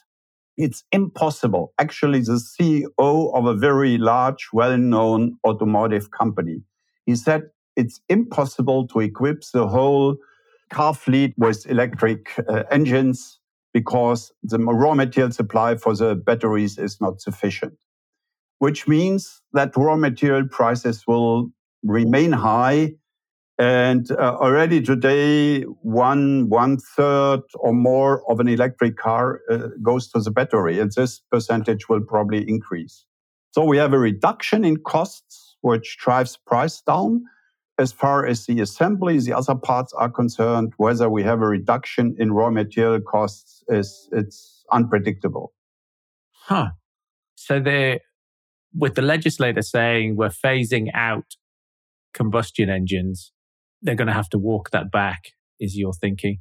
it's 0.60 0.84
impossible. 0.92 1.72
Actually, 1.78 2.20
the 2.20 2.40
CEO 2.40 3.34
of 3.34 3.46
a 3.46 3.54
very 3.54 3.96
large, 3.98 4.48
well-known 4.52 5.38
automotive 5.46 6.10
company. 6.10 6.62
He 7.06 7.16
said 7.16 7.44
it's 7.76 8.00
impossible 8.08 8.86
to 8.88 9.00
equip 9.00 9.42
the 9.54 9.66
whole 9.66 10.16
car 10.70 10.94
fleet 10.94 11.34
with 11.38 11.66
electric 11.68 12.38
uh, 12.48 12.64
engines 12.70 13.40
because 13.72 14.32
the 14.42 14.58
raw 14.58 14.94
material 14.94 15.32
supply 15.32 15.76
for 15.76 15.94
the 15.94 16.14
batteries 16.14 16.76
is 16.78 17.00
not 17.00 17.20
sufficient, 17.20 17.74
which 18.58 18.86
means 18.86 19.40
that 19.52 19.76
raw 19.76 19.96
material 19.96 20.46
prices 20.46 21.06
will 21.06 21.50
remain 21.82 22.32
high. 22.32 22.92
And 23.60 24.10
uh, 24.12 24.38
already 24.40 24.80
today, 24.80 25.62
one 25.82 26.48
one 26.48 26.78
third 26.78 27.42
or 27.56 27.74
more 27.74 28.22
of 28.30 28.40
an 28.40 28.48
electric 28.48 28.96
car 28.96 29.42
uh, 29.50 29.68
goes 29.82 30.08
to 30.12 30.20
the 30.20 30.30
battery, 30.30 30.80
and 30.80 30.90
this 30.96 31.20
percentage 31.30 31.86
will 31.86 32.00
probably 32.00 32.48
increase. 32.48 33.04
So 33.50 33.62
we 33.64 33.76
have 33.76 33.92
a 33.92 33.98
reduction 33.98 34.64
in 34.64 34.78
costs, 34.78 35.56
which 35.60 35.98
drives 35.98 36.38
price 36.46 36.80
down 36.80 37.24
as 37.78 37.92
far 37.92 38.26
as 38.26 38.46
the 38.46 38.60
assembly, 38.60 39.18
the 39.18 39.32
other 39.32 39.54
parts 39.54 39.92
are 39.94 40.10
concerned, 40.10 40.72
whether 40.76 41.08
we 41.10 41.22
have 41.22 41.40
a 41.42 41.46
reduction 41.46 42.14
in 42.18 42.32
raw 42.32 42.50
material 42.50 43.00
costs 43.00 43.62
is 43.68 44.08
it's 44.12 44.64
unpredictable. 44.72 45.52
Huh. 46.30 46.70
So 47.34 47.60
they 47.60 48.00
with 48.74 48.94
the 48.94 49.02
legislator 49.02 49.62
saying 49.62 50.16
we're 50.16 50.28
phasing 50.28 50.88
out 50.94 51.36
combustion 52.14 52.70
engines, 52.70 53.32
they're 53.82 53.94
going 53.94 54.08
to 54.08 54.14
have 54.14 54.28
to 54.30 54.38
walk 54.38 54.70
that 54.70 54.90
back, 54.90 55.32
is 55.58 55.76
your 55.76 55.92
thinking? 55.92 56.38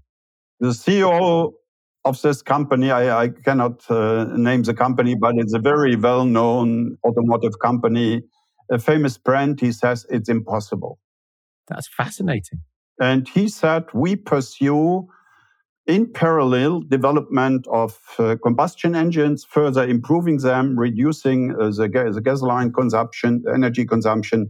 The 0.60 0.70
CEO 0.70 1.54
of 2.06 2.22
this 2.22 2.42
company, 2.42 2.92
I, 2.92 3.24
I 3.24 3.30
cannot 3.30 3.90
uh, 3.90 4.26
name 4.36 4.64
the 4.64 4.74
company, 4.74 5.16
but 5.16 5.36
it's 5.38 5.54
a 5.54 5.60
very 5.60 5.96
well 5.96 6.26
known 6.26 6.98
automotive 7.06 7.60
company, 7.60 8.24
a 8.72 8.80
famous 8.80 9.18
brand. 9.18 9.60
He 9.60 9.72
says 9.72 10.06
it's 10.10 10.30
impossible. 10.30 11.00
That's 11.68 11.88
fascinating. 11.88 12.62
And 13.00 13.28
he 13.28 13.48
said, 13.48 13.86
we 13.94 14.16
pursue 14.16 15.08
in 15.88 16.12
parallel 16.12 16.82
development 16.82 17.66
of 17.72 17.98
uh, 18.20 18.36
combustion 18.44 18.96
engines, 18.96 19.46
further 19.46 19.88
improving 19.88 20.38
them, 20.38 20.78
reducing 20.78 21.56
uh, 21.60 21.70
the, 21.70 21.88
ga- 21.88 22.12
the 22.12 22.22
gasoline 22.22 22.72
consumption, 22.72 23.44
energy 23.52 23.86
consumption, 23.86 24.50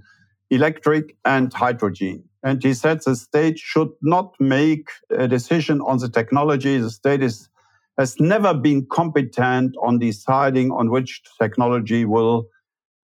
electric 0.49 1.15
and 1.25 1.53
hydrogen. 1.53 2.23
And 2.43 2.63
he 2.63 2.73
said 2.73 3.01
the 3.03 3.15
state 3.15 3.59
should 3.59 3.89
not 4.01 4.33
make 4.39 4.89
a 5.09 5.27
decision 5.27 5.81
on 5.81 5.97
the 5.97 6.09
technology. 6.09 6.77
The 6.77 6.89
state 6.89 7.21
is, 7.21 7.49
has 7.97 8.19
never 8.19 8.53
been 8.53 8.87
competent 8.89 9.75
on 9.83 9.99
deciding 9.99 10.71
on 10.71 10.89
which 10.89 11.21
technology 11.39 12.05
will 12.05 12.45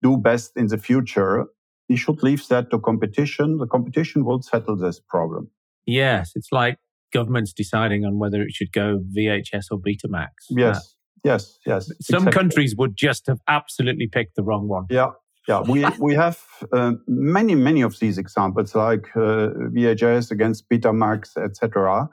do 0.02 0.18
best 0.18 0.52
in 0.56 0.68
the 0.68 0.78
future 0.78 1.46
he 1.88 1.96
should 1.96 2.24
leave 2.24 2.48
that 2.48 2.72
to 2.72 2.80
competition. 2.80 3.58
The 3.58 3.68
competition 3.68 4.26
will 4.26 4.42
settle 4.42 4.76
this 4.76 5.00
problem. 5.00 5.52
Yes, 5.86 6.32
it's 6.36 6.52
like 6.52 6.78
governments 7.14 7.54
deciding 7.54 8.06
on 8.06 8.18
whether 8.18 8.42
it 8.42 8.52
should 8.52 8.72
go 8.72 9.02
VHS 9.16 9.66
or 9.72 9.78
Betamax. 9.78 10.30
Yes, 10.50 10.78
uh, 10.78 10.82
yes, 11.24 11.60
yes. 11.66 11.92
Some 12.02 12.28
exactly. 12.28 12.32
countries 12.32 12.76
would 12.78 12.96
just 12.98 13.28
have 13.28 13.40
absolutely 13.48 14.08
picked 14.08 14.36
the 14.36 14.44
wrong 14.44 14.68
one. 14.68 14.86
Yeah, 14.90 15.12
yeah. 15.48 15.62
We 15.62 15.86
we 16.00 16.16
have 16.16 16.40
uh, 16.72 16.94
many 17.08 17.56
many 17.56 17.82
of 17.82 18.00
these 18.00 18.18
examples, 18.18 18.76
like 18.76 19.08
uh, 19.16 19.50
VHS 19.74 20.32
against 20.32 20.68
Betamax, 20.70 21.38
etc., 21.38 22.10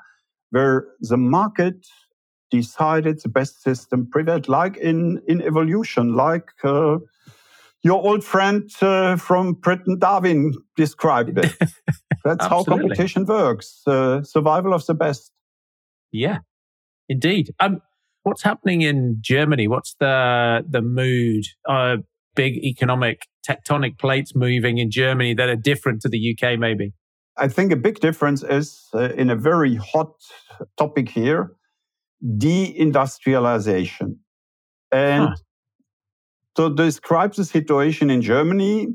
where 0.51 0.87
the 1.01 1.17
market 1.17 1.87
decided 2.51 3.21
the 3.23 3.29
best 3.29 3.63
system 3.63 4.09
prevailed, 4.11 4.49
like 4.49 4.77
in 4.77 5.23
in 5.27 5.41
evolution, 5.41 6.15
like 6.15 6.51
uh, 6.63 6.99
your 7.83 8.03
old 8.03 8.23
friend 8.23 8.71
uh, 8.81 9.17
from 9.17 9.55
Britain, 9.55 9.99
Darwin, 9.99 10.53
described 10.77 11.39
it. 11.39 11.53
That's 12.25 12.47
how 12.47 12.63
competition 12.65 13.25
works. 13.25 13.83
Uh, 13.87 14.23
survival 14.23 14.75
of 14.75 14.87
the 14.87 14.95
best. 14.95 15.33
Yeah, 16.13 16.39
indeed. 17.09 17.55
Um, 17.59 17.81
what's 18.23 18.43
happening 18.43 18.83
in 18.83 19.19
Germany? 19.21 19.69
What's 19.69 19.95
the 19.99 20.65
the 20.69 20.83
mood? 20.83 21.47
Uh, 21.69 21.97
big 22.35 22.55
economic 22.65 23.27
tectonic 23.49 23.99
plates 23.99 24.35
moving 24.35 24.79
in 24.79 24.91
Germany 24.91 25.35
that 25.35 25.49
are 25.49 25.57
different 25.57 26.03
to 26.03 26.09
the 26.09 26.37
UK, 26.37 26.59
maybe. 26.59 26.93
I 27.37 27.49
think 27.49 27.73
a 27.73 27.77
big 27.77 28.01
difference 28.01 28.43
is 28.43 28.89
uh, 28.95 29.11
in 29.15 29.31
a 29.31 29.37
very 29.37 29.77
hot 29.77 30.13
topic 30.77 31.09
here 31.09 31.57
deindustrialization. 32.25 34.17
And 34.93 35.29
huh. 35.29 35.35
to 36.57 36.75
describe 36.75 37.35
the 37.35 37.45
situation 37.45 38.11
in 38.11 38.23
Germany, 38.23 38.89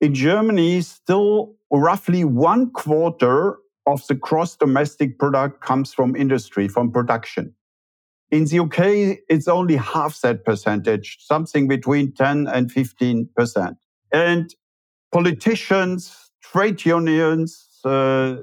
in 0.00 0.14
Germany, 0.14 0.80
still 0.82 1.54
roughly 1.70 2.24
one 2.24 2.70
quarter 2.70 3.58
of 3.86 4.06
the 4.06 4.14
gross 4.14 4.56
domestic 4.56 5.18
product 5.18 5.60
comes 5.60 5.92
from 5.92 6.14
industry, 6.14 6.68
from 6.68 6.92
production. 6.92 7.54
In 8.32 8.46
the 8.46 8.60
UK, 8.60 9.18
it's 9.28 9.46
only 9.46 9.76
half 9.76 10.22
that 10.22 10.42
percentage, 10.46 11.18
something 11.20 11.68
between 11.68 12.14
10 12.14 12.48
and 12.48 12.72
15 12.72 13.28
percent. 13.36 13.76
And 14.10 14.54
politicians, 15.12 16.30
trade 16.42 16.84
unions 16.86 17.68
uh, 17.84 18.36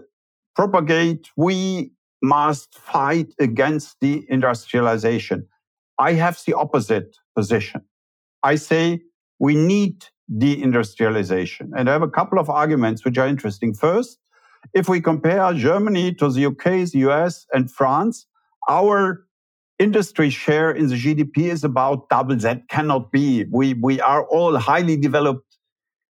propagate 0.55 1.29
we 1.35 1.91
must 2.21 2.77
fight 2.77 3.33
against 3.39 3.97
the 3.99 4.25
industrialization. 4.29 5.47
I 5.97 6.13
have 6.13 6.39
the 6.45 6.53
opposite 6.53 7.17
position. 7.35 7.81
I 8.43 8.55
say 8.55 9.01
we 9.39 9.55
need 9.55 10.05
deindustrialization. 10.31 11.71
And 11.75 11.89
I 11.89 11.93
have 11.93 12.03
a 12.03 12.09
couple 12.09 12.37
of 12.37 12.49
arguments 12.49 13.03
which 13.03 13.17
are 13.17 13.27
interesting. 13.27 13.73
First, 13.73 14.19
if 14.73 14.87
we 14.87 15.01
compare 15.01 15.51
Germany 15.53 16.13
to 16.15 16.29
the 16.29 16.45
UK, 16.45 16.91
the 16.91 16.99
US, 17.09 17.47
and 17.53 17.71
France, 17.71 18.27
our 18.69 19.25
industry 19.79 20.29
share 20.29 20.71
in 20.71 20.87
the 20.87 20.95
GDP 20.95 21.49
is 21.49 21.63
about 21.63 22.09
double. 22.09 22.35
That 22.35 22.67
cannot 22.67 23.11
be. 23.11 23.45
We, 23.49 23.73
we 23.73 23.99
are 24.01 24.25
all 24.25 24.57
highly 24.57 24.97
developed 24.97 25.57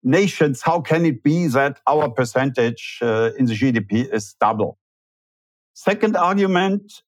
nations. 0.03 0.61
How 0.62 0.81
can 0.81 1.07
it 1.07 1.22
be 1.22 1.46
that 1.46 1.81
our 1.87 2.11
percentage 2.11 2.98
uh, 3.01 3.31
in 3.38 3.46
the 3.46 3.55
GDP 3.55 4.12
is 4.12 4.35
double? 4.40 4.79
Second 5.75 6.16
argument, 6.16 7.03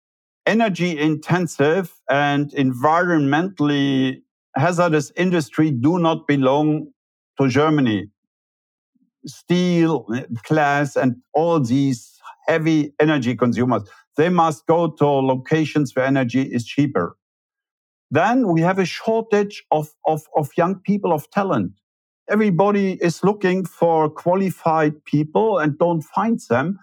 energy 0.47 0.99
intensive 0.99 1.93
and 2.09 2.51
environmentally 2.53 4.23
hazardous 4.57 5.11
industry 5.17 5.71
do 5.71 5.99
not 5.99 6.27
belong 6.27 6.89
to 7.39 7.49
Germany. 7.49 8.07
Steel, 9.27 10.07
glass, 10.45 10.97
and 10.97 11.17
all 11.33 11.59
these 11.59 12.14
heavy 12.47 12.95
energy 13.01 13.35
consumers, 13.37 13.83
they 14.17 14.29
must 14.29 14.67
go 14.67 14.91
to 14.91 15.07
locations 15.07 15.95
where 15.95 16.05
energy 16.05 16.43
is 16.43 16.65
cheaper. 16.65 17.17
Then 18.11 18.49
we 18.49 18.61
have 18.61 18.79
a 18.79 18.85
shortage 18.85 19.65
of, 19.71 19.89
of, 20.07 20.23
of 20.37 20.51
young 20.57 20.77
people 20.77 21.13
of 21.13 21.31
talent. 21.31 21.73
Everybody 22.31 22.93
is 23.03 23.25
looking 23.25 23.65
for 23.65 24.09
qualified 24.09 25.05
people 25.05 25.59
and 25.59 25.79
don't 25.79 26.03
find 26.03 26.41
them. 26.49 26.79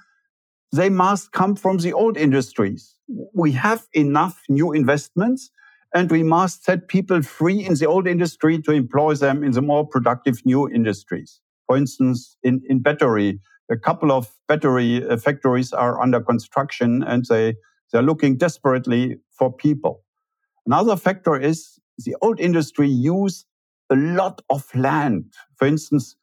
They 0.71 0.89
must 0.89 1.31
come 1.31 1.55
from 1.55 1.77
the 1.77 1.93
old 1.93 2.17
industries. 2.17 2.95
We 3.33 3.51
have 3.53 3.87
enough 3.93 4.41
new 4.49 4.71
investments 4.71 5.49
and 5.93 6.09
we 6.11 6.23
must 6.23 6.63
set 6.63 6.87
people 6.87 7.21
free 7.21 7.65
in 7.65 7.73
the 7.75 7.87
old 7.87 8.07
industry 8.07 8.61
to 8.61 8.71
employ 8.71 9.15
them 9.15 9.43
in 9.43 9.51
the 9.51 9.61
more 9.61 9.85
productive 9.85 10.45
new 10.45 10.69
industries. 10.69 11.41
For 11.67 11.75
instance, 11.77 12.37
in, 12.43 12.61
in 12.69 12.79
battery, 12.79 13.39
a 13.71 13.77
couple 13.77 14.11
of 14.11 14.29
battery 14.47 15.07
uh, 15.07 15.17
factories 15.17 15.71
are 15.73 16.01
under 16.01 16.19
construction 16.19 17.03
and 17.03 17.25
they, 17.25 17.55
they're 17.91 18.01
looking 18.01 18.37
desperately 18.37 19.17
for 19.31 19.51
people. 19.51 20.03
Another 20.65 20.95
factor 20.95 21.39
is 21.39 21.79
the 21.99 22.15
old 22.21 22.39
industry 22.39 22.87
use 22.87 23.45
a 23.89 23.95
lot 23.95 24.41
of 24.49 24.63
land. 24.75 25.25
For 25.55 25.67
instance, 25.67 26.15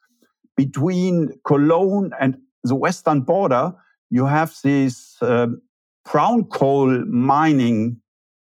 between 0.57 1.31
Cologne 1.47 2.13
and 2.21 2.37
the 2.65 2.75
western 2.75 3.23
border, 3.23 3.73
you 4.11 4.27
have 4.27 4.55
these 4.63 5.17
uh, 5.21 5.49
brown 6.11 6.45
coal 6.45 7.05
mining 7.07 8.01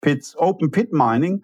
pits, 0.01 0.35
open 0.39 0.69
pit 0.69 0.93
mining, 0.93 1.41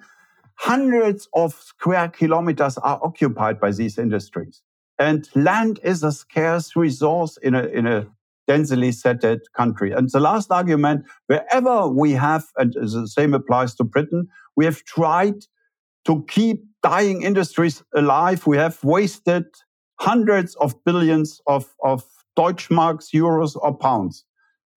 hundreds 0.55 1.27
of 1.33 1.53
square 1.53 2.07
kilometers 2.07 2.77
are 2.77 2.99
occupied 3.03 3.59
by 3.59 3.71
these 3.71 3.97
industries. 3.97 4.61
And 4.99 5.27
land 5.35 5.79
is 5.83 6.03
a 6.03 6.11
scarce 6.11 6.75
resource 6.75 7.37
in 7.37 7.55
a, 7.55 7.63
in 7.65 7.87
a 7.87 8.07
densely 8.47 8.91
settled 8.91 9.41
country. 9.55 9.91
And 9.91 10.09
the 10.11 10.19
last 10.19 10.51
argument, 10.51 11.05
wherever 11.27 11.87
we 11.87 12.11
have, 12.11 12.45
and 12.57 12.73
the 12.73 13.07
same 13.07 13.33
applies 13.33 13.75
to 13.75 13.83
Britain, 13.83 14.27
we 14.55 14.65
have 14.65 14.83
tried 14.83 15.45
to 16.05 16.23
keep 16.27 16.63
dying 16.83 17.21
industries 17.21 17.83
alive. 17.95 18.45
We 18.47 18.57
have 18.57 18.83
wasted 18.83 19.45
hundreds 19.99 20.55
of 20.55 20.83
billions 20.83 21.41
of, 21.47 21.73
of 21.83 22.03
Deutschmarks, 22.37 23.13
euros, 23.13 23.55
or 23.55 23.77
pounds. 23.77 24.25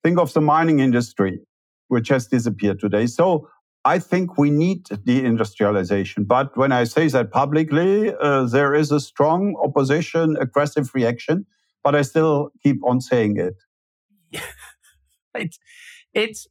Think 0.02 0.18
of 0.18 0.32
the 0.34 0.40
mining 0.40 0.80
industry, 0.80 1.40
which 1.88 2.08
has 2.08 2.26
disappeared 2.26 2.78
today. 2.78 3.06
So 3.06 3.48
I 3.84 3.98
think 3.98 4.38
we 4.38 4.50
need 4.50 4.84
deindustrialization. 4.84 6.26
But 6.26 6.56
when 6.56 6.72
I 6.72 6.84
say 6.84 7.08
that 7.08 7.30
publicly, 7.30 8.14
uh, 8.18 8.44
there 8.44 8.74
is 8.74 8.90
a 8.90 9.00
strong 9.00 9.56
opposition, 9.62 10.36
aggressive 10.40 10.94
reaction, 10.94 11.46
but 11.82 11.94
I 11.94 12.02
still 12.02 12.50
keep 12.62 12.82
on 12.82 13.00
saying 13.02 13.36
it. 13.38 13.56
it's, 15.34 15.58
it's, 16.14 16.46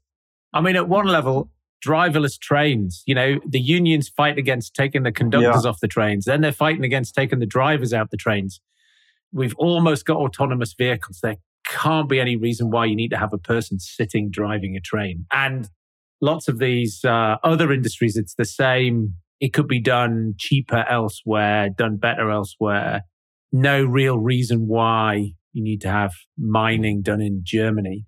I 0.54 0.62
mean, 0.62 0.76
at 0.76 0.88
one 0.88 1.08
level, 1.08 1.50
driverless 1.84 2.40
trains, 2.40 3.04
you 3.08 3.16
know, 3.16 3.40
the 3.48 3.60
unions 3.60 4.10
fight 4.10 4.38
against 4.38 4.76
taking 4.76 5.04
the 5.04 5.12
conductors 5.12 5.64
yeah. 5.64 5.70
off 5.70 5.80
the 5.80 5.88
trains. 5.88 6.26
Then 6.26 6.42
they're 6.42 6.52
fighting 6.52 6.86
against 6.86 7.16
taking 7.16 7.40
the 7.40 7.46
drivers 7.48 7.94
out 7.94 8.12
the 8.12 8.18
trains. 8.18 8.62
We've 9.32 9.56
almost 9.58 10.06
got 10.06 10.18
autonomous 10.18 10.74
vehicles. 10.74 11.20
There 11.22 11.38
can't 11.66 12.08
be 12.08 12.20
any 12.20 12.36
reason 12.36 12.70
why 12.70 12.86
you 12.86 12.96
need 12.96 13.10
to 13.10 13.18
have 13.18 13.34
a 13.34 13.40
person 13.40 13.80
sitting 13.80 14.30
driving 14.30 14.76
a 14.76 14.80
train. 14.80 15.26
And 15.32 15.70
lots 16.24 16.48
of 16.48 16.58
these 16.58 17.04
uh, 17.04 17.36
other 17.44 17.72
industries, 17.72 18.16
it's 18.16 18.36
the 18.36 18.46
same. 18.46 19.16
It 19.42 19.52
could 19.52 19.68
be 19.68 19.82
done 19.82 20.36
cheaper 20.40 20.86
elsewhere, 20.90 21.70
done 21.70 21.98
better 21.98 22.32
elsewhere. 22.32 23.02
No 23.52 23.84
real 23.84 24.18
reason 24.18 24.68
why 24.68 25.34
you 25.52 25.64
need 25.64 25.82
to 25.82 25.90
have 25.90 26.14
mining 26.38 27.02
done 27.02 27.22
in 27.22 27.42
Germany. 27.44 28.06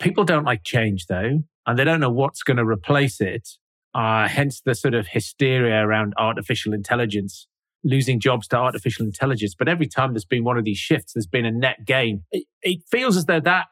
People 0.00 0.24
don't 0.24 0.44
like 0.44 0.64
change 0.64 1.06
though, 1.06 1.40
and 1.66 1.78
they 1.78 1.84
don't 1.84 2.00
know 2.00 2.10
what's 2.10 2.42
going 2.42 2.56
to 2.56 2.64
replace 2.64 3.20
it. 3.20 3.46
Uh, 3.94 4.28
hence 4.28 4.62
the 4.64 4.74
sort 4.74 4.94
of 4.94 5.08
hysteria 5.08 5.84
around 5.84 6.14
artificial 6.16 6.72
intelligence, 6.72 7.48
losing 7.84 8.18
jobs 8.18 8.48
to 8.48 8.56
artificial 8.56 9.04
intelligence. 9.04 9.54
But 9.58 9.68
every 9.68 9.88
time 9.88 10.14
there's 10.14 10.24
been 10.24 10.44
one 10.44 10.56
of 10.56 10.64
these 10.64 10.78
shifts, 10.78 11.12
there's 11.12 11.26
been 11.26 11.44
a 11.44 11.50
net 11.50 11.84
gain. 11.84 12.22
It, 12.30 12.46
it 12.62 12.78
feels 12.90 13.16
as 13.16 13.26
though 13.26 13.40
that, 13.40 13.66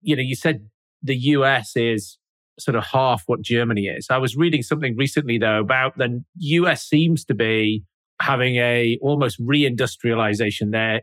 you 0.00 0.16
know, 0.16 0.22
you 0.22 0.36
said 0.36 0.68
the 1.02 1.16
US 1.16 1.76
is 1.76 2.18
sort 2.60 2.76
of 2.76 2.84
half 2.84 3.24
what 3.26 3.42
Germany 3.42 3.86
is. 3.86 4.06
I 4.10 4.18
was 4.18 4.36
reading 4.36 4.62
something 4.62 4.96
recently 4.96 5.38
though 5.38 5.60
about 5.60 5.96
the 5.98 6.22
US 6.36 6.86
seems 6.86 7.24
to 7.26 7.34
be 7.34 7.84
having 8.20 8.56
a 8.56 8.98
almost 9.00 9.40
reindustrialization 9.40 10.72
there. 10.72 11.02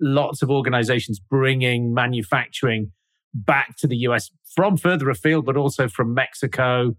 Lots 0.00 0.42
of 0.42 0.50
organizations 0.50 1.18
bringing 1.18 1.94
manufacturing 1.94 2.92
back 3.34 3.76
to 3.78 3.86
the 3.86 3.96
US 3.98 4.30
from 4.54 4.76
further 4.76 5.10
afield, 5.10 5.44
but 5.44 5.56
also 5.56 5.88
from 5.88 6.14
Mexico, 6.14 6.96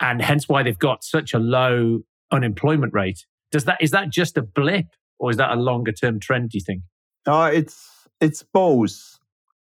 and 0.00 0.20
hence 0.20 0.48
why 0.48 0.62
they've 0.62 0.78
got 0.78 1.02
such 1.02 1.32
a 1.32 1.38
low 1.38 2.00
unemployment 2.30 2.92
rate. 2.92 3.24
Does 3.50 3.64
that 3.64 3.78
is 3.80 3.90
that 3.90 4.10
just 4.10 4.36
a 4.36 4.42
blip, 4.42 4.86
or 5.18 5.30
is 5.30 5.36
that 5.38 5.50
a 5.50 5.56
longer 5.56 5.92
term 5.92 6.20
trend? 6.20 6.50
Do 6.50 6.58
you 6.58 6.64
think? 6.64 6.82
Uh, 7.26 7.50
it's 7.52 7.88
it's 8.20 8.42
both. 8.42 9.18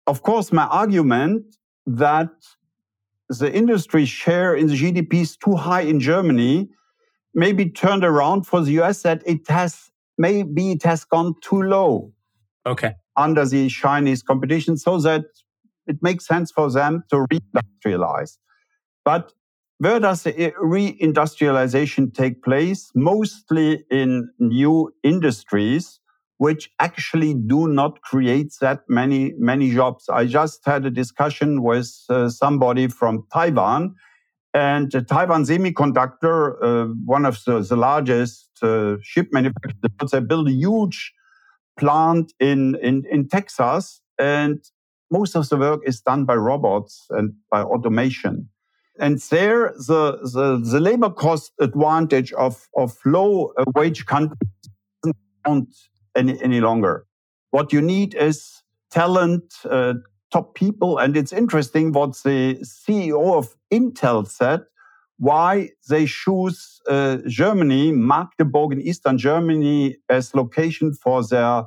Of 0.07 0.21
course, 0.21 0.51
my 0.51 0.65
argument 0.65 1.55
that 1.87 2.29
the 3.29 3.51
industry 3.51 4.05
share 4.05 4.55
in 4.55 4.67
the 4.67 4.75
GDP 4.75 5.21
is 5.21 5.37
too 5.37 5.55
high 5.55 5.81
in 5.81 5.99
Germany, 5.99 6.69
maybe 7.33 7.69
turned 7.69 8.03
around 8.03 8.45
for 8.47 8.61
the 8.61 8.71
US 8.81 9.01
that 9.01 9.21
it 9.25 9.47
has 9.47 9.91
maybe 10.17 10.71
it 10.71 10.83
has 10.83 11.03
gone 11.03 11.35
too 11.41 11.61
low. 11.61 12.13
Okay. 12.65 12.93
Under 13.17 13.45
the 13.45 13.69
Chinese 13.69 14.23
competition, 14.23 14.77
so 14.77 14.99
that 14.99 15.25
it 15.87 15.97
makes 16.01 16.25
sense 16.25 16.51
for 16.51 16.71
them 16.71 17.03
to 17.09 17.25
reindustrialize. 17.31 18.37
But 19.03 19.33
where 19.77 19.99
does 19.99 20.23
the 20.23 20.53
reindustrialization 20.61 22.13
take 22.13 22.43
place? 22.43 22.91
Mostly 22.95 23.85
in 23.91 24.29
new 24.39 24.93
industries 25.03 25.99
which 26.37 26.69
actually 26.79 27.33
do 27.33 27.67
not 27.67 28.01
create 28.01 28.53
that 28.61 28.81
many 28.89 29.33
many 29.37 29.71
jobs. 29.71 30.09
I 30.09 30.25
just 30.25 30.65
had 30.65 30.85
a 30.85 30.91
discussion 30.91 31.63
with 31.63 31.91
uh, 32.09 32.29
somebody 32.29 32.87
from 32.87 33.25
Taiwan, 33.31 33.95
and 34.53 34.93
uh, 34.93 35.01
Taiwan 35.01 35.45
Semiconductor, 35.45 36.55
uh, 36.61 36.93
one 37.05 37.25
of 37.25 37.43
the, 37.45 37.59
the 37.61 37.75
largest 37.75 38.49
uh, 38.61 38.95
chip 39.03 39.29
manufacturers, 39.31 40.11
they 40.11 40.19
built 40.19 40.47
a 40.47 40.51
huge 40.51 41.13
plant 41.79 42.33
in, 42.39 42.75
in 42.81 43.03
in 43.09 43.27
Texas, 43.27 44.01
and 44.19 44.63
most 45.11 45.35
of 45.35 45.47
the 45.49 45.57
work 45.57 45.81
is 45.85 46.01
done 46.01 46.25
by 46.25 46.35
robots 46.35 47.05
and 47.11 47.33
by 47.51 47.61
automation. 47.61 48.49
And 48.99 49.19
there, 49.29 49.73
the, 49.87 50.19
the, 50.33 50.57
the 50.71 50.79
labor 50.79 51.09
cost 51.09 51.51
advantage 51.59 52.31
of, 52.33 52.67
of 52.77 52.97
low 53.05 53.51
wage 53.75 54.05
countries 54.05 54.37
any, 56.15 56.41
any 56.41 56.61
longer. 56.61 57.05
What 57.51 57.71
you 57.71 57.81
need 57.81 58.15
is 58.15 58.63
talent, 58.91 59.53
uh, 59.69 59.95
top 60.31 60.55
people. 60.55 60.97
And 60.97 61.15
it's 61.15 61.33
interesting 61.33 61.91
what 61.91 62.17
the 62.23 62.59
CEO 62.63 63.37
of 63.37 63.55
Intel 63.71 64.27
said, 64.27 64.61
why 65.17 65.69
they 65.89 66.05
choose 66.05 66.81
uh, 66.89 67.17
Germany, 67.27 67.91
Magdeburg 67.91 68.73
in 68.73 68.81
Eastern 68.81 69.17
Germany 69.17 69.97
as 70.09 70.35
location 70.35 70.93
for 70.93 71.23
their 71.23 71.65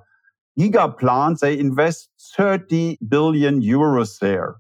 giga 0.59 0.97
plant. 0.99 1.41
They 1.41 1.59
invest 1.59 2.11
30 2.37 2.99
billion 3.09 3.63
euros 3.63 4.19
there. 4.19 4.57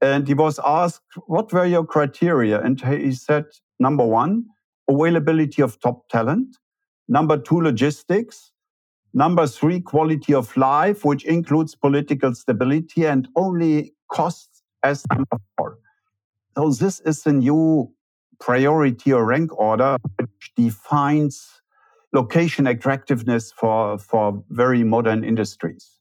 And 0.00 0.26
he 0.26 0.34
was 0.34 0.58
asked, 0.64 1.02
what 1.26 1.52
were 1.52 1.64
your 1.64 1.84
criteria? 1.84 2.60
And 2.60 2.80
he 2.80 3.12
said, 3.12 3.46
number 3.78 4.04
one, 4.04 4.46
availability 4.88 5.62
of 5.62 5.80
top 5.80 6.08
talent. 6.08 6.56
Number 7.08 7.38
two, 7.38 7.60
logistics. 7.60 8.52
Number 9.16 9.46
three, 9.46 9.80
quality 9.80 10.34
of 10.34 10.56
life, 10.56 11.04
which 11.04 11.24
includes 11.24 11.76
political 11.76 12.34
stability 12.34 13.06
and 13.06 13.28
only 13.36 13.94
costs 14.10 14.62
as 14.82 15.04
number 15.12 15.36
four. 15.56 15.78
So 16.56 16.70
this 16.70 16.98
is 17.00 17.24
a 17.24 17.32
new 17.32 17.92
priority 18.40 19.12
or 19.12 19.24
rank 19.24 19.56
order 19.56 19.98
which 20.18 20.52
defines 20.56 21.62
location 22.12 22.66
attractiveness 22.66 23.52
for, 23.52 23.98
for 23.98 24.42
very 24.50 24.82
modern 24.82 25.22
industries. 25.22 26.00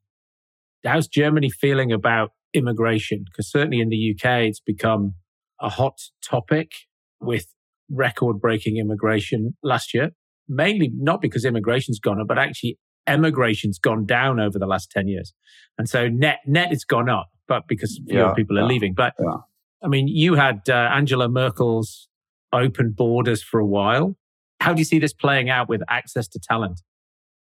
How's 0.84 1.08
Germany 1.08 1.52
feeling 1.52 1.91
about 1.91 2.32
immigration? 2.52 3.26
Because 3.26 3.49
certainly 3.49 3.80
in 3.80 3.89
the 3.89 4.15
UK, 4.15 4.47
it's 4.47 4.60
become 4.60 5.13
a 5.62 5.69
hot 5.69 5.99
topic 6.28 6.71
with 7.21 7.45
record 7.91 8.41
breaking 8.41 8.78
immigration 8.78 9.56
last 9.62 9.93
year, 9.93 10.12
mainly 10.47 10.91
not 10.95 11.21
because 11.21 11.45
immigration's 11.45 11.99
gone 11.99 12.19
up, 12.19 12.28
but 12.28 12.39
actually 12.39 12.80
emigration's 13.08 13.80
gone 13.80 14.06
down 14.06 14.39
over 14.39 14.58
the 14.58 14.68
last 14.68 14.92
10 14.92 15.08
years. 15.08 15.34
And 15.78 15.89
so 15.89 16.08
net, 16.08 16.39
net 16.46 16.72
it's 16.72 16.86
gone 16.86 17.10
up, 17.10 17.30
but 17.48 17.63
because 17.68 18.00
fewer 18.08 18.28
yeah, 18.28 18.34
people 18.34 18.58
are 18.58 18.62
yeah, 18.62 18.68
leaving. 18.68 18.94
But 18.94 19.13
yeah. 19.20 19.38
I 19.84 19.88
mean, 19.88 20.08
you 20.08 20.36
had 20.36 20.62
uh, 20.70 20.74
Angela 20.74 21.28
Merkel's 21.28 22.08
open 22.54 22.92
borders 22.92 23.44
for 23.44 23.60
a 23.60 23.66
while. 23.66 24.16
How 24.60 24.74
do 24.74 24.80
you 24.80 24.86
see 24.86 25.00
this 25.00 25.13
playing 25.13 25.50
out 25.50 25.68
with 25.68 25.82
access 25.89 26.28
to 26.30 26.39
talent? 26.39 26.82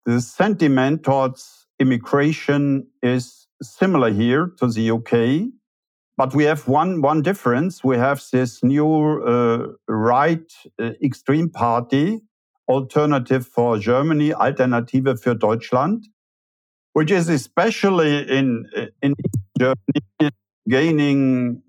The 0.06 0.20
sentiment 0.20 1.04
towards 1.04 1.66
immigration 1.78 2.86
is 3.02 3.46
similar 3.62 4.10
here 4.10 4.52
to 4.58 4.66
the 4.68 4.90
UK. 4.90 5.52
But 6.16 6.34
we 6.34 6.44
have 6.44 6.68
one, 6.68 7.00
one 7.00 7.22
difference. 7.22 7.82
We 7.82 7.96
have 7.96 8.22
this 8.32 8.62
new 8.62 9.22
uh, 9.22 9.72
right 9.88 10.52
uh, 10.80 10.90
extreme 11.02 11.48
party 11.48 12.20
Alternative 12.68 13.46
for 13.46 13.78
Germany, 13.78 14.32
Alternative 14.32 15.16
für 15.16 15.34
Deutschland, 15.34 16.06
which 16.92 17.10
is 17.10 17.28
especially 17.28 18.28
in, 18.28 18.66
in 19.00 19.14
Germany 19.58 20.30
gaining 20.68 21.62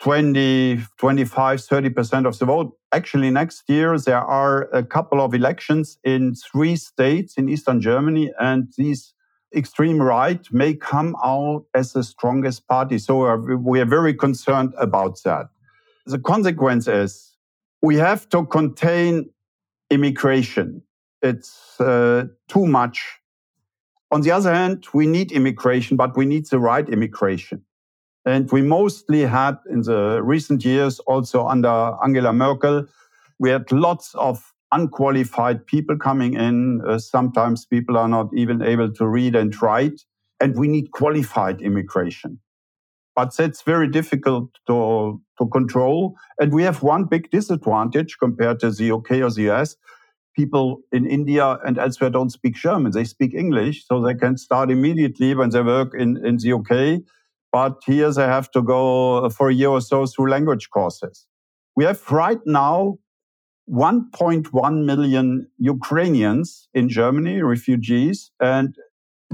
20, 0.00 0.80
25, 0.96 1.60
30% 1.60 2.26
of 2.26 2.38
the 2.38 2.44
vote. 2.46 2.72
Actually, 2.92 3.30
next 3.30 3.64
year, 3.68 3.98
there 3.98 4.20
are 4.20 4.68
a 4.72 4.82
couple 4.82 5.20
of 5.20 5.34
elections 5.34 5.98
in 6.04 6.34
three 6.34 6.76
states 6.76 7.36
in 7.36 7.48
Eastern 7.48 7.80
Germany, 7.80 8.32
and 8.38 8.72
these 8.76 9.12
extreme 9.54 10.00
right 10.00 10.46
may 10.52 10.74
come 10.74 11.16
out 11.24 11.64
as 11.74 11.92
the 11.92 12.04
strongest 12.04 12.66
party. 12.68 12.98
So 12.98 13.26
uh, 13.26 13.36
we 13.36 13.80
are 13.80 13.86
very 13.86 14.14
concerned 14.14 14.74
about 14.78 15.22
that. 15.24 15.48
The 16.06 16.18
consequence 16.18 16.86
is 16.86 17.36
we 17.82 17.96
have 17.96 18.28
to 18.30 18.44
contain 18.46 19.30
immigration. 19.90 20.82
It's 21.22 21.80
uh, 21.80 22.26
too 22.48 22.66
much. 22.66 23.18
On 24.10 24.22
the 24.22 24.30
other 24.30 24.52
hand, 24.52 24.86
we 24.94 25.06
need 25.06 25.32
immigration, 25.32 25.96
but 25.96 26.16
we 26.16 26.24
need 26.24 26.46
the 26.46 26.58
right 26.58 26.88
immigration. 26.88 27.64
And 28.24 28.50
we 28.50 28.62
mostly 28.62 29.22
had 29.22 29.58
in 29.70 29.82
the 29.82 30.22
recent 30.22 30.64
years, 30.64 30.98
also 31.00 31.46
under 31.46 31.94
Angela 32.02 32.32
Merkel, 32.32 32.86
we 33.38 33.50
had 33.50 33.70
lots 33.72 34.14
of 34.14 34.52
unqualified 34.72 35.66
people 35.66 35.96
coming 35.96 36.34
in. 36.34 36.82
Uh, 36.86 36.98
sometimes 36.98 37.64
people 37.64 37.96
are 37.96 38.08
not 38.08 38.28
even 38.34 38.62
able 38.62 38.92
to 38.92 39.06
read 39.06 39.34
and 39.34 39.60
write. 39.62 40.02
And 40.40 40.56
we 40.56 40.68
need 40.68 40.90
qualified 40.92 41.60
immigration. 41.60 42.38
But 43.18 43.36
that's 43.36 43.62
very 43.62 43.88
difficult 43.88 44.48
to, 44.68 45.20
to 45.38 45.48
control. 45.48 46.14
And 46.38 46.52
we 46.52 46.62
have 46.62 46.84
one 46.84 47.02
big 47.06 47.32
disadvantage 47.32 48.16
compared 48.16 48.60
to 48.60 48.70
the 48.70 48.92
UK 48.92 49.10
or 49.26 49.30
the 49.30 49.50
US 49.50 49.74
people 50.36 50.78
in 50.92 51.04
India 51.04 51.58
and 51.66 51.78
elsewhere 51.78 52.10
don't 52.10 52.30
speak 52.30 52.54
German. 52.54 52.92
They 52.92 53.02
speak 53.02 53.34
English, 53.34 53.86
so 53.88 54.00
they 54.00 54.14
can 54.14 54.36
start 54.36 54.70
immediately 54.70 55.34
when 55.34 55.50
they 55.50 55.62
work 55.62 55.94
in, 55.98 56.24
in 56.24 56.36
the 56.36 56.52
UK. 56.52 57.02
But 57.50 57.82
here 57.84 58.12
they 58.12 58.28
have 58.36 58.52
to 58.52 58.62
go 58.62 59.28
for 59.30 59.48
a 59.48 59.52
year 59.52 59.70
or 59.70 59.80
so 59.80 60.06
through 60.06 60.30
language 60.30 60.70
courses. 60.70 61.26
We 61.74 61.86
have 61.86 62.00
right 62.12 62.38
now 62.46 62.98
1.1 63.68 64.84
million 64.84 65.48
Ukrainians 65.58 66.68
in 66.72 66.88
Germany, 66.88 67.42
refugees, 67.42 68.30
and 68.38 68.76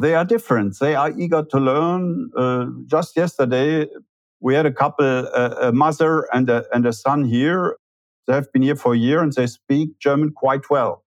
they 0.01 0.15
are 0.15 0.25
different. 0.25 0.79
They 0.81 0.95
are 0.95 1.11
eager 1.19 1.45
to 1.51 1.59
learn. 1.59 2.31
Uh, 2.37 2.67
just 2.87 3.17
yesterday, 3.17 3.87
we 4.41 4.55
had 4.55 4.67
a 4.67 4.73
couple, 4.73 5.29
uh, 5.35 5.55
a 5.61 5.73
mother 5.73 6.27
and 6.33 6.51
a, 6.51 6.65
and 6.73 6.87
a 6.87 6.93
son 6.93 7.25
here 7.25 7.77
they 8.27 8.35
have 8.35 8.53
been 8.53 8.63
here 8.63 8.77
for 8.77 8.95
a 8.95 8.99
year 8.99 9.23
and 9.23 9.33
they 9.33 9.47
speak 9.47 9.99
German 9.99 10.33
quite 10.33 10.71
well. 10.71 11.05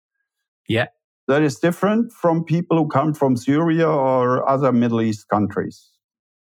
Yeah. 0.68 0.88
That 1.28 1.42
is 1.42 1.60
different 1.60 2.12
from 2.14 2.44
people 2.44 2.78
who 2.78 2.88
come 2.88 3.14
from 3.14 3.36
Syria 3.36 3.90
or 3.90 4.48
other 4.48 4.72
Middle 4.72 5.02
East 5.02 5.28
countries. 5.28 5.90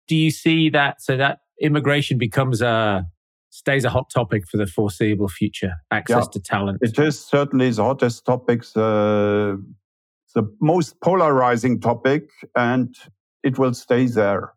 Do 0.08 0.16
you 0.16 0.30
see 0.30 0.70
that? 0.70 1.00
So 1.00 1.16
that 1.16 1.40
immigration 1.60 2.18
becomes 2.18 2.62
a 2.62 3.06
stays 3.50 3.84
a 3.84 3.90
hot 3.90 4.10
topic 4.12 4.48
for 4.48 4.56
the 4.56 4.66
foreseeable 4.66 5.28
future. 5.28 5.74
Access 5.90 6.24
yeah, 6.24 6.30
to 6.32 6.40
talent. 6.40 6.78
It 6.80 6.98
is 6.98 7.20
certainly 7.20 7.70
the 7.70 7.84
hottest 7.84 8.24
topic, 8.24 8.64
uh, 8.74 9.56
the 10.32 10.44
most 10.60 11.00
polarizing 11.00 11.80
topic, 11.80 12.28
and 12.56 12.94
it 13.42 13.58
will 13.58 13.74
stay 13.74 14.06
there. 14.06 14.52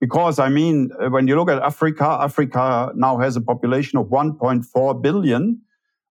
Because 0.00 0.38
I 0.38 0.48
mean, 0.48 0.90
uh, 0.98 1.10
when 1.10 1.28
you 1.28 1.36
look 1.36 1.50
at 1.50 1.62
Africa, 1.62 2.04
Africa 2.04 2.92
now 2.94 3.18
has 3.18 3.36
a 3.36 3.40
population 3.40 3.98
of 3.98 4.06
1.4 4.06 5.02
billion, 5.02 5.60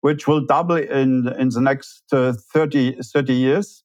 which 0.01 0.27
will 0.27 0.45
double 0.45 0.77
in, 0.77 1.27
in 1.39 1.49
the 1.49 1.61
next 1.61 2.03
uh, 2.13 2.33
30, 2.53 3.01
30 3.01 3.33
years. 3.33 3.83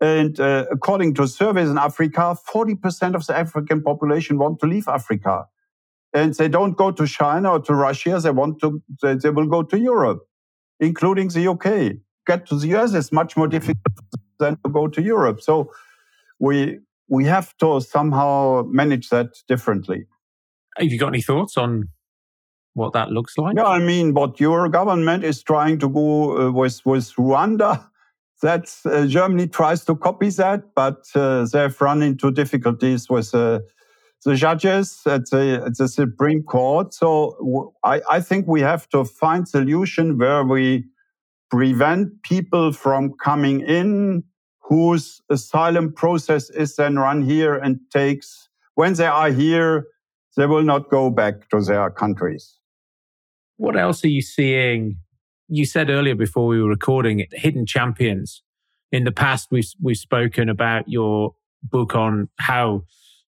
And 0.00 0.38
uh, 0.40 0.66
according 0.70 1.14
to 1.14 1.26
surveys 1.26 1.68
in 1.68 1.78
Africa, 1.78 2.36
40% 2.48 3.14
of 3.14 3.26
the 3.26 3.36
African 3.36 3.82
population 3.82 4.38
want 4.38 4.60
to 4.60 4.66
leave 4.66 4.88
Africa. 4.88 5.46
And 6.12 6.34
they 6.34 6.48
don't 6.48 6.76
go 6.76 6.90
to 6.90 7.06
China 7.06 7.52
or 7.52 7.60
to 7.60 7.74
Russia. 7.74 8.18
They 8.18 8.30
want 8.30 8.60
to, 8.60 8.82
they, 9.02 9.14
they 9.14 9.30
will 9.30 9.46
go 9.46 9.62
to 9.62 9.78
Europe, 9.78 10.26
including 10.80 11.28
the 11.28 11.48
UK. 11.48 11.96
Get 12.26 12.46
to 12.46 12.56
the 12.56 12.68
US 12.76 12.94
is 12.94 13.12
much 13.12 13.36
more 13.36 13.48
difficult 13.48 13.86
than 14.38 14.56
to 14.64 14.70
go 14.70 14.88
to 14.88 15.02
Europe. 15.02 15.40
So 15.40 15.70
we, 16.38 16.80
we 17.08 17.24
have 17.24 17.56
to 17.58 17.80
somehow 17.80 18.64
manage 18.68 19.08
that 19.10 19.28
differently. 19.48 20.06
Have 20.76 20.92
you 20.92 20.98
got 20.98 21.08
any 21.08 21.22
thoughts 21.22 21.56
on 21.56 21.88
what 22.74 22.92
that 22.92 23.10
looks 23.10 23.38
like? 23.38 23.56
Yeah, 23.56 23.64
I 23.64 23.78
mean, 23.78 24.12
what 24.12 24.38
your 24.38 24.68
government 24.68 25.24
is 25.24 25.42
trying 25.42 25.78
to 25.78 25.88
do 25.88 26.38
uh, 26.38 26.50
with, 26.52 26.84
with 26.84 27.12
Rwanda, 27.14 27.82
that 28.42 28.74
uh, 28.84 29.06
Germany 29.06 29.46
tries 29.46 29.84
to 29.86 29.96
copy 29.96 30.28
that, 30.30 30.74
but 30.74 31.06
uh, 31.14 31.46
they've 31.50 31.80
run 31.80 32.02
into 32.02 32.30
difficulties 32.30 33.08
with 33.08 33.34
uh, 33.34 33.60
the 34.26 34.34
judges 34.34 35.00
at 35.06 35.30
the, 35.30 35.62
at 35.64 35.78
the 35.78 35.88
Supreme 35.88 36.42
Court. 36.42 36.92
So 36.92 37.72
I, 37.82 38.02
I 38.10 38.20
think 38.20 38.46
we 38.46 38.60
have 38.60 38.88
to 38.90 39.04
find 39.04 39.48
solution 39.48 40.18
where 40.18 40.44
we 40.44 40.84
prevent 41.50 42.22
people 42.22 42.72
from 42.72 43.14
coming 43.22 43.60
in 43.60 44.24
whose 44.60 45.20
asylum 45.30 45.92
process 45.92 46.50
is 46.50 46.76
then 46.76 46.96
run 46.96 47.22
here 47.22 47.54
and 47.54 47.78
takes, 47.92 48.48
when 48.74 48.94
they 48.94 49.06
are 49.06 49.30
here, 49.30 49.86
they 50.36 50.46
will 50.46 50.64
not 50.64 50.90
go 50.90 51.08
back 51.08 51.48
to 51.50 51.60
their 51.60 51.90
countries. 51.90 52.58
What 53.56 53.76
else 53.76 54.04
are 54.04 54.08
you 54.08 54.22
seeing? 54.22 54.96
You 55.48 55.64
said 55.64 55.88
earlier 55.88 56.16
before 56.16 56.46
we 56.46 56.60
were 56.60 56.68
recording 56.68 57.20
it, 57.20 57.28
hidden 57.32 57.64
champions. 57.64 58.42
In 58.90 59.04
the 59.04 59.12
past, 59.12 59.48
we've, 59.50 59.70
we've 59.80 59.96
spoken 59.96 60.48
about 60.48 60.88
your 60.88 61.34
book 61.62 61.94
on 61.94 62.28
how 62.38 62.82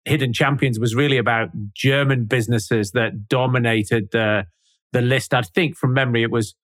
Hidden 0.04 0.32
Champions 0.32 0.78
was 0.78 0.94
really 0.94 1.18
about 1.18 1.50
German 1.74 2.24
businesses 2.24 2.92
that 2.92 3.28
dominated 3.28 4.08
the, 4.12 4.46
the 4.92 5.02
list. 5.02 5.34
I 5.34 5.42
think 5.42 5.76
from 5.76 5.92
memory, 5.92 6.22
it 6.22 6.30
was 6.30 6.54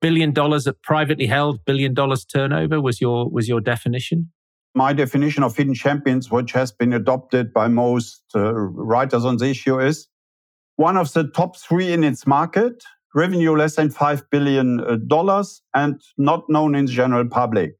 billion 0.00 0.32
dollars 0.32 0.66
at 0.66 0.82
privately 0.82 1.26
held 1.26 1.64
billion 1.64 1.94
dollars 1.94 2.24
turnover 2.24 2.80
was 2.80 3.00
your 3.00 3.28
was 3.30 3.48
your 3.48 3.60
definition? 3.60 4.30
My 4.74 4.92
definition 4.92 5.42
of 5.42 5.56
hidden 5.56 5.74
champions 5.74 6.30
which 6.30 6.52
has 6.52 6.72
been 6.72 6.92
adopted 6.92 7.52
by 7.52 7.68
most 7.68 8.22
uh, 8.34 8.52
writers 8.54 9.24
on 9.24 9.36
the 9.36 9.46
issue 9.46 9.80
is 9.80 10.08
one 10.76 10.96
of 10.96 11.12
the 11.12 11.24
top 11.24 11.56
3 11.56 11.92
in 11.92 12.04
its 12.04 12.26
market 12.26 12.84
revenue 13.14 13.56
less 13.56 13.76
than 13.76 13.90
5 13.90 14.30
billion 14.30 14.80
uh, 14.80 14.96
dollars 15.06 15.62
and 15.74 16.00
not 16.16 16.44
known 16.48 16.74
in 16.76 16.86
the 16.86 16.92
general 16.92 17.28
public. 17.28 17.74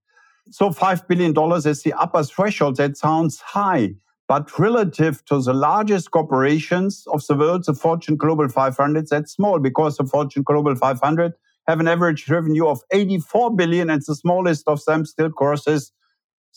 So 0.50 0.72
5 0.72 1.06
billion 1.06 1.32
dollars 1.32 1.66
is 1.66 1.82
the 1.82 1.92
upper 1.92 2.24
threshold. 2.24 2.76
That 2.76 2.96
sounds 2.96 3.40
high 3.40 3.94
But 4.30 4.56
relative 4.60 5.24
to 5.24 5.42
the 5.42 5.52
largest 5.52 6.12
corporations 6.12 7.04
of 7.12 7.26
the 7.26 7.34
world, 7.34 7.64
the 7.66 7.74
Fortune 7.74 8.16
Global 8.16 8.48
500, 8.48 9.08
that's 9.08 9.32
small 9.32 9.58
because 9.58 9.96
the 9.96 10.04
Fortune 10.04 10.44
Global 10.44 10.76
500 10.76 11.32
have 11.70 11.80
an 11.80 11.88
average 11.88 12.28
revenue 12.28 12.66
of 12.66 12.82
84 12.90 13.54
billion 13.54 13.90
and 13.90 14.02
the 14.06 14.14
smallest 14.14 14.66
of 14.66 14.84
them 14.84 15.06
still 15.06 15.30
crosses 15.30 15.92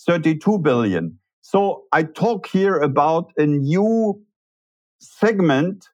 32 0.08 0.60
billion. 0.60 1.20
So 1.42 1.84
I 1.92 2.04
talk 2.04 2.48
here 2.48 2.80
about 2.80 3.32
a 3.38 3.46
new 3.46 4.22
segment, 5.00 5.86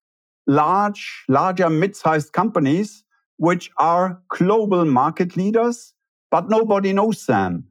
large, 0.47 1.25
larger 1.27 1.69
mid-sized 1.69 2.31
companies, 2.31 3.03
which 3.37 3.69
are 3.77 4.21
global 4.29 4.85
market 4.85 5.35
leaders, 5.35 5.93
but 6.31 6.49
nobody 6.49 6.93
knows 6.93 7.25
them. 7.25 7.65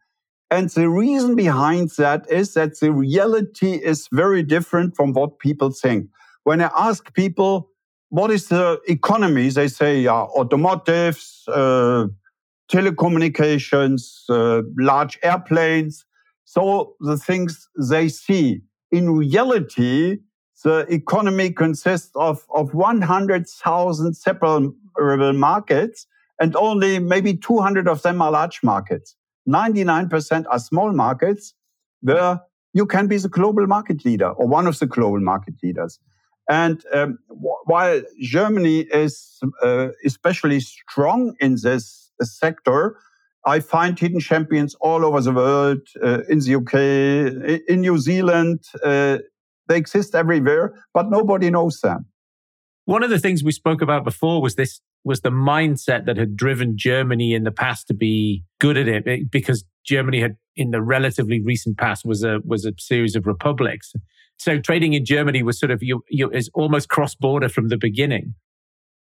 And 0.50 0.68
the 0.70 0.88
reason 0.88 1.34
behind 1.34 1.90
that 1.98 2.30
is 2.30 2.54
that 2.54 2.80
the 2.80 2.92
reality 2.92 3.72
is 3.72 4.08
very 4.12 4.42
different 4.42 4.96
from 4.96 5.12
what 5.12 5.38
people 5.38 5.70
think. 5.70 6.08
When 6.44 6.60
I 6.60 6.70
ask 6.76 7.12
people, 7.14 7.70
what 8.10 8.30
is 8.30 8.48
the 8.48 8.80
economy? 8.88 9.48
They 9.50 9.68
say, 9.68 10.00
yeah, 10.00 10.26
automotives, 10.36 11.42
uh, 11.48 12.06
telecommunications, 12.70 14.28
uh, 14.28 14.62
large 14.78 15.18
airplanes. 15.22 16.04
So 16.44 16.94
the 17.00 17.16
things 17.16 17.68
they 17.78 18.08
see. 18.08 18.62
In 18.90 19.10
reality, 19.10 20.18
the 20.64 20.86
economy 20.88 21.50
consists 21.50 22.10
of, 22.14 22.46
of 22.54 22.72
100,000 22.74 24.14
separable 24.14 25.32
markets 25.34 26.06
and 26.40 26.56
only 26.56 26.98
maybe 26.98 27.36
200 27.36 27.88
of 27.88 28.02
them 28.02 28.22
are 28.22 28.30
large 28.30 28.62
markets. 28.62 29.14
99% 29.48 30.44
are 30.50 30.58
small 30.58 30.92
markets 30.92 31.54
where 32.00 32.40
you 32.72 32.86
can 32.86 33.06
be 33.06 33.18
the 33.18 33.28
global 33.28 33.66
market 33.66 34.04
leader 34.04 34.30
or 34.30 34.46
one 34.46 34.66
of 34.66 34.78
the 34.78 34.86
global 34.86 35.20
market 35.20 35.54
leaders. 35.62 35.98
And 36.48 36.82
um, 36.94 37.18
while 37.68 38.00
Germany 38.18 38.80
is 38.80 39.38
uh, 39.62 39.88
especially 40.04 40.58
strong 40.60 41.34
in 41.38 41.56
this 41.62 42.10
sector, 42.22 42.96
I 43.44 43.60
find 43.60 43.98
hidden 43.98 44.20
champions 44.20 44.74
all 44.80 45.04
over 45.04 45.20
the 45.20 45.32
world, 45.32 45.80
uh, 46.02 46.20
in 46.28 46.38
the 46.40 46.54
UK, 46.60 47.62
in 47.68 47.82
New 47.82 47.98
Zealand. 47.98 48.64
Uh, 48.82 49.18
they 49.68 49.76
exist 49.76 50.14
everywhere, 50.14 50.74
but 50.94 51.10
nobody 51.10 51.50
knows 51.50 51.80
them. 51.80 52.06
One 52.86 53.02
of 53.02 53.10
the 53.10 53.18
things 53.18 53.44
we 53.44 53.52
spoke 53.52 53.82
about 53.82 54.02
before 54.02 54.40
was 54.40 54.54
this 54.54 54.80
was 55.04 55.20
the 55.20 55.30
mindset 55.30 56.06
that 56.06 56.16
had 56.16 56.36
driven 56.36 56.76
Germany 56.76 57.34
in 57.34 57.44
the 57.44 57.52
past 57.52 57.86
to 57.88 57.94
be 57.94 58.44
good 58.58 58.76
at 58.76 58.88
it 58.88 59.30
because 59.30 59.64
Germany 59.84 60.20
had 60.20 60.36
in 60.56 60.70
the 60.70 60.82
relatively 60.82 61.40
recent 61.40 61.76
past 61.76 62.04
was 62.04 62.24
a 62.24 62.40
was 62.44 62.64
a 62.64 62.72
series 62.78 63.14
of 63.14 63.26
republics. 63.26 63.92
So 64.38 64.60
trading 64.60 64.92
in 64.92 65.04
Germany 65.04 65.42
was 65.42 65.58
sort 65.58 65.70
of 65.70 65.82
you, 65.82 66.04
you 66.08 66.30
is 66.30 66.48
almost 66.54 66.88
cross 66.88 67.14
border 67.14 67.48
from 67.48 67.68
the 67.68 67.76
beginning. 67.76 68.34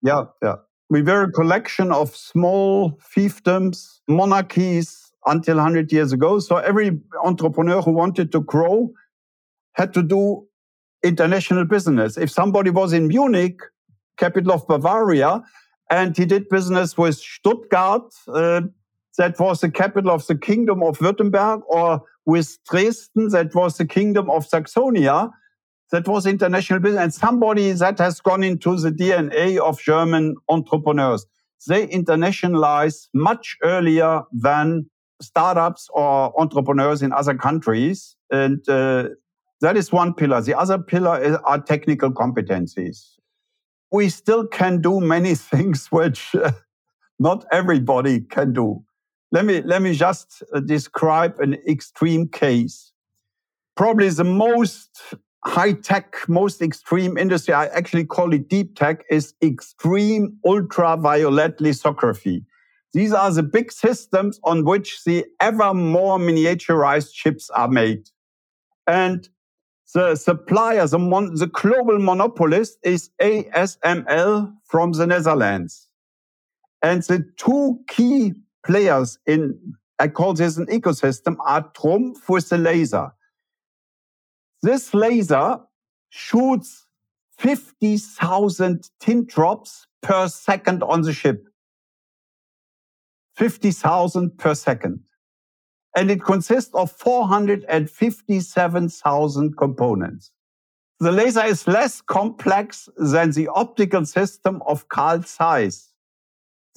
Yeah, 0.02 0.26
yeah. 0.42 0.56
We 0.90 1.02
were 1.02 1.24
a 1.24 1.32
collection 1.32 1.92
of 1.92 2.16
small 2.16 2.98
fiefdoms, 3.16 4.00
monarchies 4.08 5.12
until 5.26 5.58
100 5.58 5.92
years 5.92 6.13
ago. 6.13 6.40
So 6.40 6.58
every 6.58 6.98
entrepreneur 7.24 7.82
who 7.82 7.92
wanted 7.92 8.32
to 8.32 8.40
grow 8.40 8.92
had 9.74 9.94
to 9.96 10.02
do 10.02 10.48
international 11.04 11.66
business. 11.66 12.18
If 12.18 12.32
somebody 12.32 12.70
was 12.70 12.94
in 12.94 13.08
Munich, 13.08 13.60
capital 14.18 14.54
of 14.54 14.66
Bavaria, 14.68 15.44
and 15.92 16.16
he 16.18 16.26
did 16.26 16.48
business 16.50 16.98
with 16.98 17.18
Stuttgart, 17.18 18.13
uh, 18.28 18.62
that 19.18 19.40
was 19.40 19.62
the 19.62 19.72
capital 19.72 20.12
of 20.12 20.26
the 20.28 20.38
kingdom 20.38 20.84
of 20.84 21.00
Württemberg, 21.00 21.62
or 21.68 22.02
with 22.28 22.60
Dresden, 22.70 23.30
that 23.30 23.56
was 23.56 23.78
the 23.78 23.88
kingdom 23.88 24.30
of 24.30 24.48
Saxonia. 24.48 25.32
That 25.92 26.08
was 26.08 26.28
international 26.28 26.80
business. 26.80 27.02
And 27.02 27.13
somebody 27.13 27.72
that 27.72 27.98
has 27.98 28.22
gone 28.22 28.44
into 28.44 28.76
the 28.76 28.92
DNA 28.92 29.58
of 29.58 29.80
German 29.80 30.36
entrepreneurs. 30.50 31.26
They 31.68 31.88
internationalize 31.88 33.08
much 33.16 33.58
earlier 33.63 34.22
than 34.32 34.92
startups 35.22 35.88
or 35.94 36.40
entrepreneurs 36.40 37.02
in 37.02 37.12
other 37.12 37.34
countries. 37.34 38.16
And 38.30 38.60
uh, 38.70 39.10
that 39.62 39.76
is 39.76 39.92
one 39.92 40.13
pillar. 40.13 40.42
The 40.42 40.54
other 40.56 40.78
pillar 40.78 41.20
is, 41.20 41.36
are 41.46 41.60
technical 41.60 42.12
competencies 42.12 43.18
we 43.92 44.10
still 44.10 44.46
can 44.46 44.82
do 44.82 45.00
many 45.00 45.36
things 45.52 45.88
which 45.88 46.36
uh, 46.36 46.52
not 47.20 47.46
everybody 47.52 48.22
can 48.22 48.54
do. 48.54 48.84
Let 49.32 49.46
me, 49.46 49.62
let 49.62 49.82
me 49.82 49.94
just 49.94 50.44
uh, 50.54 50.60
describe 50.62 51.40
an 51.40 51.56
extreme 51.68 52.30
case. 52.30 52.94
Probably 53.76 54.10
the 54.10 54.24
most 54.24 55.16
high 55.46 55.74
tech, 55.74 56.18
most 56.28 56.62
extreme 56.62 57.18
industry, 57.18 57.54
I 57.54 57.68
actually 57.68 58.06
call 58.06 58.34
it 58.34 58.50
deep 58.50 58.76
tech, 58.76 59.04
is 59.10 59.34
extreme 59.42 60.38
ultraviolet 60.46 61.60
lithography. 61.60 62.46
These 62.94 63.13
are 63.13 63.32
the 63.32 63.44
big 63.44 63.72
systems 63.72 64.40
on 64.44 64.66
which 64.66 65.04
the 65.04 65.26
ever 65.40 65.74
more 65.74 66.18
miniaturized 66.18 67.13
chips 67.13 67.50
are 67.50 67.68
made. 67.68 68.10
And 68.88 69.28
the 69.94 70.16
supplier, 70.16 70.88
the, 70.88 71.00
mon- 71.00 71.36
the 71.36 71.48
global 71.48 72.00
monopolist 72.00 72.78
is 72.84 73.10
ASML 73.22 74.54
from 74.66 74.94
the 74.94 75.08
Netherlands. 75.08 75.88
And 76.82 77.04
the 77.04 77.26
two 77.38 77.80
key 77.88 78.34
players 78.67 79.17
in, 79.25 79.58
I 79.97 80.10
call 80.10 80.36
this 80.36 80.58
an 80.58 80.67
ecosystem, 80.67 81.38
are 81.45 81.67
Trumpf 81.71 82.30
with 82.30 82.49
the 82.49 82.60
laser. 82.60 83.12
This 84.62 84.93
laser 84.93 85.60
shoots 86.10 86.86
50,000 87.39 88.89
tin 88.99 89.25
drops 89.25 89.88
per 90.01 90.27
second 90.27 90.84
on 90.84 91.01
the 91.01 91.13
ship. 91.13 91.47
50,000 93.36 94.38
per 94.38 94.53
second 94.53 94.99
and 95.97 96.10
it 96.12 96.23
consists 96.23 96.73
of 96.75 96.91
457,000 96.91 99.58
components. 99.58 100.32
The 100.99 101.12
laser 101.12 101.43
is 101.43 101.67
less 101.67 102.01
complex 102.01 102.88
than 102.97 103.32
the 103.32 103.47
optical 103.47 104.06
system 104.06 104.62
of 104.67 104.88
Carl 104.89 105.23
Zeiss. 105.23 105.91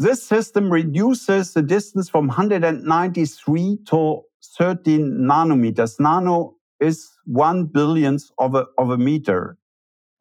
This 0.00 0.22
system 0.22 0.72
reduces 0.72 1.52
the 1.52 1.60
distance 1.60 2.08
from 2.08 2.28
193 2.28 3.78
to 3.84 4.22
13 4.56 5.26
nanometers. 5.28 6.00
Nano 6.00 6.54
is 6.80 7.10
one 7.26 7.66
billionth 7.66 8.30
of 8.38 8.54
a, 8.54 8.64
of 8.78 8.88
a 8.88 8.96
meter. 8.96 9.58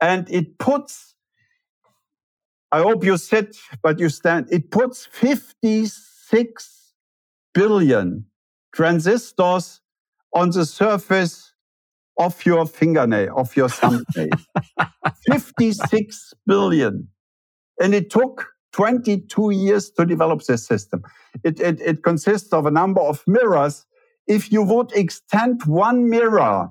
And 0.02 0.30
it 0.30 0.58
puts, 0.58 1.16
I 2.74 2.80
hope 2.80 3.06
you 3.06 3.16
sit, 3.16 3.56
but 3.82 4.00
you 4.00 4.10
stand, 4.10 4.48
it 4.52 4.70
puts 4.70 5.06
56 5.06 6.94
billion 7.54 8.26
transistors 8.76 9.80
on 10.34 10.50
the 10.50 10.66
surface 10.66 11.54
of 12.18 12.46
your 12.46 12.66
fingernail, 12.66 13.34
of 13.34 13.56
your 13.56 13.70
thumbnail. 13.70 14.28
56 15.32 16.34
billion. 16.46 17.08
And 17.82 17.96
it 17.96 18.10
took 18.10 18.59
22 18.74 19.52
years 19.52 19.90
to 19.92 20.06
develop 20.06 20.44
this 20.44 20.66
system. 20.66 21.04
It, 21.44 21.60
it, 21.60 21.82
it 21.82 22.04
consists 22.04 22.54
of 22.54 22.66
a 22.66 22.72
number 22.72 23.02
of 23.02 23.24
mirrors. 23.28 23.86
If 24.28 24.52
you 24.52 24.62
would 24.64 24.92
extend 24.94 25.64
one 25.66 26.10
mirror 26.10 26.70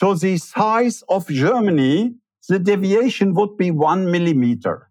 to 0.00 0.14
the 0.14 0.36
size 0.36 1.02
of 1.08 1.28
Germany, 1.28 2.14
the 2.48 2.58
deviation 2.58 3.34
would 3.34 3.56
be 3.56 3.70
one 3.70 4.10
millimeter. 4.10 4.90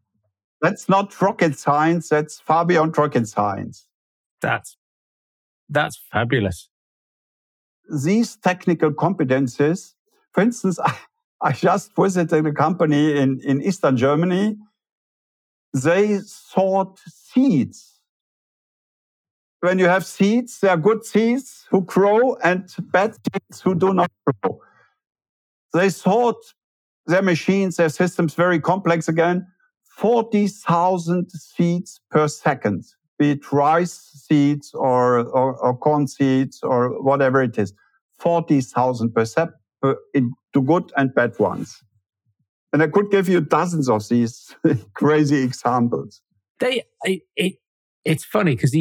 That's 0.61 0.87
not 0.87 1.19
rocket 1.21 1.57
science. 1.57 2.09
That's 2.09 2.39
far 2.39 2.65
beyond 2.65 2.97
rocket 2.97 3.27
science. 3.27 3.87
That's 4.41 4.77
that's 5.69 5.99
fabulous. 6.11 6.69
These 8.03 8.35
technical 8.37 8.91
competences, 8.91 9.93
for 10.33 10.41
instance, 10.41 10.79
I, 10.85 10.95
I 11.41 11.51
just 11.53 11.91
visited 11.95 12.45
a 12.45 12.51
company 12.51 13.17
in, 13.17 13.39
in 13.43 13.61
Eastern 13.61 13.97
Germany. 13.97 14.57
They 15.73 16.19
sort 16.19 16.99
seeds. 17.07 17.99
When 19.61 19.79
you 19.79 19.85
have 19.87 20.05
seeds, 20.05 20.59
there 20.59 20.71
are 20.71 20.77
good 20.77 21.05
seeds 21.05 21.65
who 21.69 21.81
grow 21.81 22.35
and 22.43 22.67
bad 22.91 23.13
seeds 23.13 23.61
who 23.61 23.75
do 23.75 23.93
not 23.93 24.11
grow. 24.25 24.59
They 25.73 25.89
sort 25.89 26.37
their 27.05 27.21
machines, 27.21 27.77
their 27.77 27.89
systems 27.89 28.33
very 28.33 28.59
complex 28.59 29.07
again, 29.07 29.47
40,000 29.97 31.29
seeds 31.31 32.01
per 32.09 32.27
second 32.27 32.85
be 33.21 33.31
it 33.31 33.51
rice 33.51 33.93
seeds 34.27 34.73
or, 34.73 35.19
or, 35.19 35.55
or 35.57 35.77
corn 35.77 36.07
seeds 36.07 36.59
or 36.63 36.99
whatever 37.03 37.43
it 37.43 37.55
is, 37.59 37.71
40,000 38.17 39.13
per 39.13 39.25
second 39.25 39.53
into 40.15 40.61
good 40.65 40.91
and 40.97 41.13
bad 41.13 41.37
ones. 41.37 41.83
And 42.73 42.81
I 42.81 42.87
could 42.87 43.11
give 43.11 43.27
you 43.27 43.41
dozens 43.41 43.89
of 43.89 44.07
these 44.07 44.55
crazy 44.93 45.43
examples. 45.43 46.21
They, 46.59 46.83
it, 47.03 47.21
it 47.35 47.53
it's 48.05 48.23
funny 48.23 48.55
because 48.55 48.75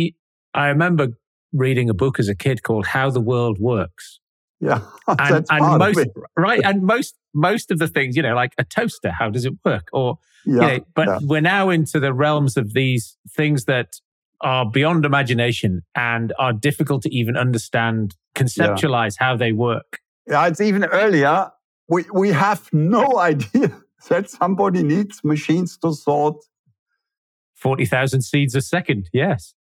I 0.54 0.68
remember 0.68 1.08
reading 1.52 1.90
a 1.90 1.94
book 1.94 2.18
as 2.18 2.28
a 2.28 2.34
kid 2.34 2.62
called 2.62 2.86
How 2.86 3.10
the 3.10 3.20
World 3.20 3.58
Works. 3.58 4.20
Yeah, 4.60 4.82
and, 5.08 5.46
and 5.48 5.78
most 5.78 6.06
right, 6.36 6.60
and 6.62 6.82
most 6.82 7.16
most 7.32 7.70
of 7.70 7.78
the 7.78 7.88
things, 7.88 8.14
you 8.14 8.22
know, 8.22 8.34
like 8.34 8.52
a 8.58 8.64
toaster, 8.64 9.10
how 9.10 9.30
does 9.30 9.46
it 9.46 9.54
work? 9.64 9.88
Or 9.92 10.18
yeah, 10.44 10.52
you 10.52 10.60
know, 10.60 10.84
but 10.94 11.08
yeah. 11.08 11.18
we're 11.22 11.40
now 11.40 11.70
into 11.70 11.98
the 11.98 12.12
realms 12.12 12.56
of 12.56 12.74
these 12.74 13.16
things 13.34 13.64
that 13.64 13.94
are 14.42 14.70
beyond 14.70 15.04
imagination 15.04 15.82
and 15.94 16.32
are 16.38 16.52
difficult 16.52 17.02
to 17.02 17.14
even 17.14 17.36
understand, 17.36 18.16
conceptualize 18.34 19.16
yeah. 19.18 19.26
how 19.26 19.36
they 19.36 19.52
work. 19.52 20.00
Yeah, 20.26 20.46
it's 20.46 20.60
even 20.60 20.84
earlier. 20.84 21.50
We 21.90 22.04
we 22.12 22.30
have 22.30 22.72
no 22.72 23.18
idea 23.30 23.76
that 24.08 24.30
somebody 24.30 24.82
needs 24.82 25.22
machines 25.22 25.76
to 25.78 25.92
sort 25.92 26.36
forty 27.54 27.84
thousand 27.84 28.22
seeds 28.22 28.54
a 28.54 28.62
second. 28.62 29.10
Yes, 29.12 29.54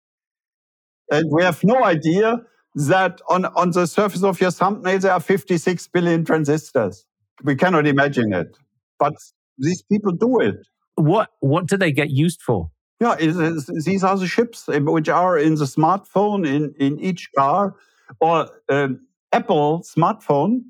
and 1.11 1.30
we 1.32 1.43
have 1.43 1.63
no 1.63 1.84
idea 1.84 2.41
that 2.75 3.21
on, 3.30 3.45
on 3.45 3.71
the 3.71 3.88
surface 3.88 4.23
of 4.23 4.39
your 4.39 4.51
thumbnail 4.51 4.99
there 4.99 5.11
are 5.11 5.19
56 5.19 5.88
billion 5.88 6.23
transistors. 6.23 7.05
We 7.43 7.55
cannot 7.55 7.88
imagine 7.88 8.34
it. 8.34 8.57
But 8.99 9.15
these 9.57 9.82
people 9.82 10.11
do 10.11 10.39
it. 10.39 10.67
What 10.95 11.30
what 11.39 11.67
do 11.67 11.77
they 11.77 11.91
get 11.91 12.09
used 12.09 12.41
for? 12.41 12.71
Yeah, 12.99 13.15
it, 13.17 13.36
it, 13.36 13.86
these 13.86 14.03
are 14.03 14.17
the 14.17 14.27
chips 14.27 14.67
eh, 14.67 14.80
which 14.80 15.07
are 15.07 15.38
in 15.38 15.55
the 15.55 15.65
smartphone, 15.65 16.45
in, 16.45 16.73
in 16.77 16.99
each 16.99 17.30
car, 17.38 17.75
or 18.19 18.49
um, 18.67 19.07
Apple 19.32 19.84
smartphone. 19.84 20.63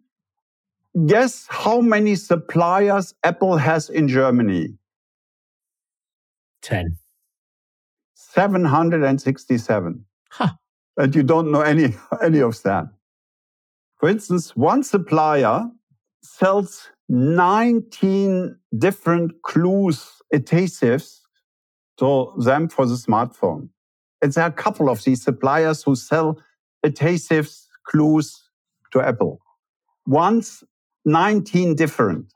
Guess 1.06 1.48
how 1.50 1.82
many 1.82 2.16
suppliers 2.16 3.14
Apple 3.24 3.58
has 3.58 3.90
in 3.90 4.08
Germany? 4.08 4.78
10. 6.62 6.98
767. 8.16 10.06
Huh 10.32 10.50
and 11.00 11.16
you 11.16 11.24
don't 11.24 11.52
know 11.52 11.62
any, 11.62 11.96
any 12.22 12.42
of 12.42 12.62
that. 12.64 12.86
For 13.96 14.10
instance, 14.10 14.56
one 14.56 14.84
supplier 14.84 15.70
sells 16.22 16.90
19 17.08 18.56
different 18.78 19.42
clues 19.42 20.22
adhesives 20.34 21.22
to 21.98 22.32
them 22.38 22.70
for 22.70 22.86
the 22.86 22.96
smartphone. 22.96 23.70
And 24.22 24.32
there 24.34 24.44
are 24.44 24.50
a 24.50 24.54
couple 24.54 24.90
of 24.90 25.04
these 25.04 25.24
suppliers 25.24 25.84
who 25.84 25.96
sell 25.96 26.38
adhesives, 26.86 27.66
clues 27.88 28.44
to 28.92 29.02
Apple. 29.02 29.40
Once 30.06 30.64
19 31.10 31.76
different. 31.76 32.34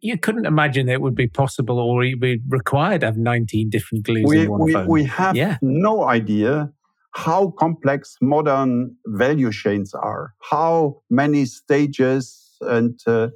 You 0.00 0.18
couldn't 0.18 0.46
imagine 0.46 0.88
it 0.88 1.00
would 1.00 1.14
be 1.14 1.28
possible 1.28 1.78
or 1.78 2.04
even 2.04 2.42
required 2.48 3.00
to 3.00 3.06
have 3.06 3.16
19 3.16 3.70
different 3.70 4.04
glues 4.04 4.26
we, 4.26 4.42
in 4.42 4.50
one 4.50 4.60
we, 4.60 4.72
phone. 4.72 4.86
We 4.86 5.04
have 5.04 5.34
yeah. 5.34 5.56
no 5.62 6.04
idea 6.04 6.70
how 7.14 7.50
complex 7.58 8.16
modern 8.20 8.96
value 9.06 9.50
chains 9.52 9.94
are, 9.94 10.34
how 10.50 11.00
many 11.08 11.46
stages 11.46 12.56
and 12.60 12.98
uh, 13.06 13.28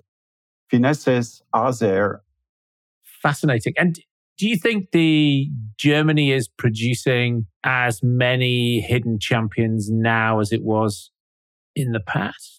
finesses 0.70 1.42
are 1.52 1.72
there. 1.72 2.22
Fascinating. 3.22 3.74
And 3.78 3.98
do 4.36 4.48
you 4.48 4.56
think 4.56 4.90
the 4.92 5.48
Germany 5.76 6.32
is 6.32 6.48
producing 6.48 7.46
as 7.64 8.00
many 8.02 8.80
hidden 8.80 9.18
champions 9.20 9.88
now 9.90 10.40
as 10.40 10.52
it 10.52 10.62
was 10.62 11.10
in 11.74 11.92
the 11.92 12.00
past? 12.00 12.57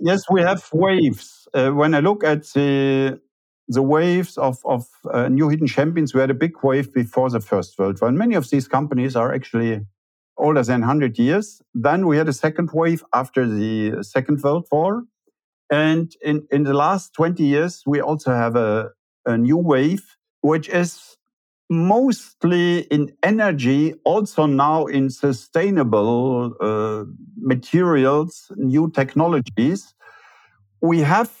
Yes, 0.00 0.24
we 0.30 0.40
have 0.42 0.68
waves. 0.72 1.48
Uh, 1.54 1.70
when 1.70 1.94
I 1.94 2.00
look 2.00 2.24
at 2.24 2.44
the 2.52 3.20
the 3.68 3.82
waves 3.82 4.36
of, 4.36 4.58
of 4.64 4.86
uh, 5.10 5.28
new 5.28 5.48
hidden 5.48 5.66
champions, 5.66 6.12
we 6.12 6.20
had 6.20 6.30
a 6.30 6.34
big 6.34 6.52
wave 6.62 6.92
before 6.92 7.30
the 7.30 7.40
First 7.40 7.78
World 7.78 7.98
War. 8.00 8.08
And 8.08 8.18
many 8.18 8.34
of 8.34 8.50
these 8.50 8.68
companies 8.68 9.16
are 9.16 9.32
actually 9.32 9.86
older 10.36 10.62
than 10.62 10.80
100 10.80 11.18
years. 11.18 11.62
Then 11.74 12.06
we 12.06 12.18
had 12.18 12.28
a 12.28 12.32
second 12.32 12.70
wave 12.74 13.02
after 13.14 13.46
the 13.46 14.02
Second 14.02 14.42
World 14.42 14.66
War. 14.70 15.04
And 15.70 16.14
in, 16.22 16.46
in 16.50 16.64
the 16.64 16.74
last 16.74 17.14
20 17.14 17.42
years, 17.42 17.82
we 17.86 18.00
also 18.00 18.32
have 18.32 18.54
a, 18.54 18.90
a 19.24 19.38
new 19.38 19.56
wave, 19.56 20.16
which 20.42 20.68
is 20.68 21.16
mostly 21.70 22.80
in 22.80 23.12
energy, 23.22 23.94
also 24.04 24.46
now 24.46 24.86
in 24.86 25.10
sustainable 25.10 26.54
uh, 26.60 27.04
materials, 27.36 28.50
new 28.56 28.90
technologies. 28.90 29.94
We 30.80 31.00
have 31.00 31.32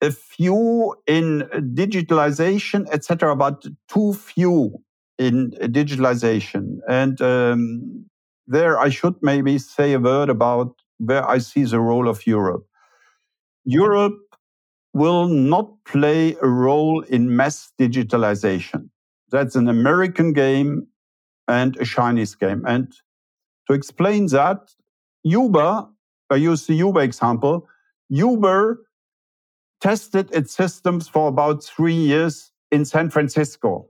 a 0.00 0.10
few 0.10 0.94
in 1.06 1.48
digitalization, 1.74 2.88
etc., 2.92 3.36
but 3.36 3.64
too 3.88 4.14
few 4.14 4.82
in 5.18 5.52
digitalization. 5.52 6.78
And 6.88 7.20
um, 7.20 8.06
there 8.46 8.78
I 8.78 8.88
should 8.88 9.14
maybe 9.22 9.58
say 9.58 9.92
a 9.92 10.00
word 10.00 10.28
about 10.28 10.74
where 10.98 11.28
I 11.28 11.38
see 11.38 11.64
the 11.64 11.80
role 11.80 12.08
of 12.08 12.26
Europe. 12.26 12.66
Europe 13.64 14.18
will 14.92 15.28
not 15.28 15.84
play 15.84 16.36
a 16.42 16.46
role 16.46 17.00
in 17.02 17.34
mass 17.36 17.72
digitalization. 17.80 18.90
That's 19.32 19.56
an 19.56 19.68
American 19.68 20.32
game 20.32 20.86
and 21.48 21.76
a 21.78 21.84
Chinese 21.84 22.34
game. 22.36 22.62
And 22.66 22.92
to 23.66 23.74
explain 23.74 24.26
that, 24.26 24.70
Uber, 25.24 25.86
I 26.30 26.36
use 26.36 26.66
the 26.66 26.74
Uber 26.74 27.00
example, 27.00 27.66
Uber 28.08 28.78
tested 29.80 30.30
its 30.32 30.54
systems 30.54 31.08
for 31.08 31.28
about 31.28 31.64
three 31.64 31.94
years 31.94 32.52
in 32.70 32.84
San 32.84 33.10
Francisco 33.10 33.88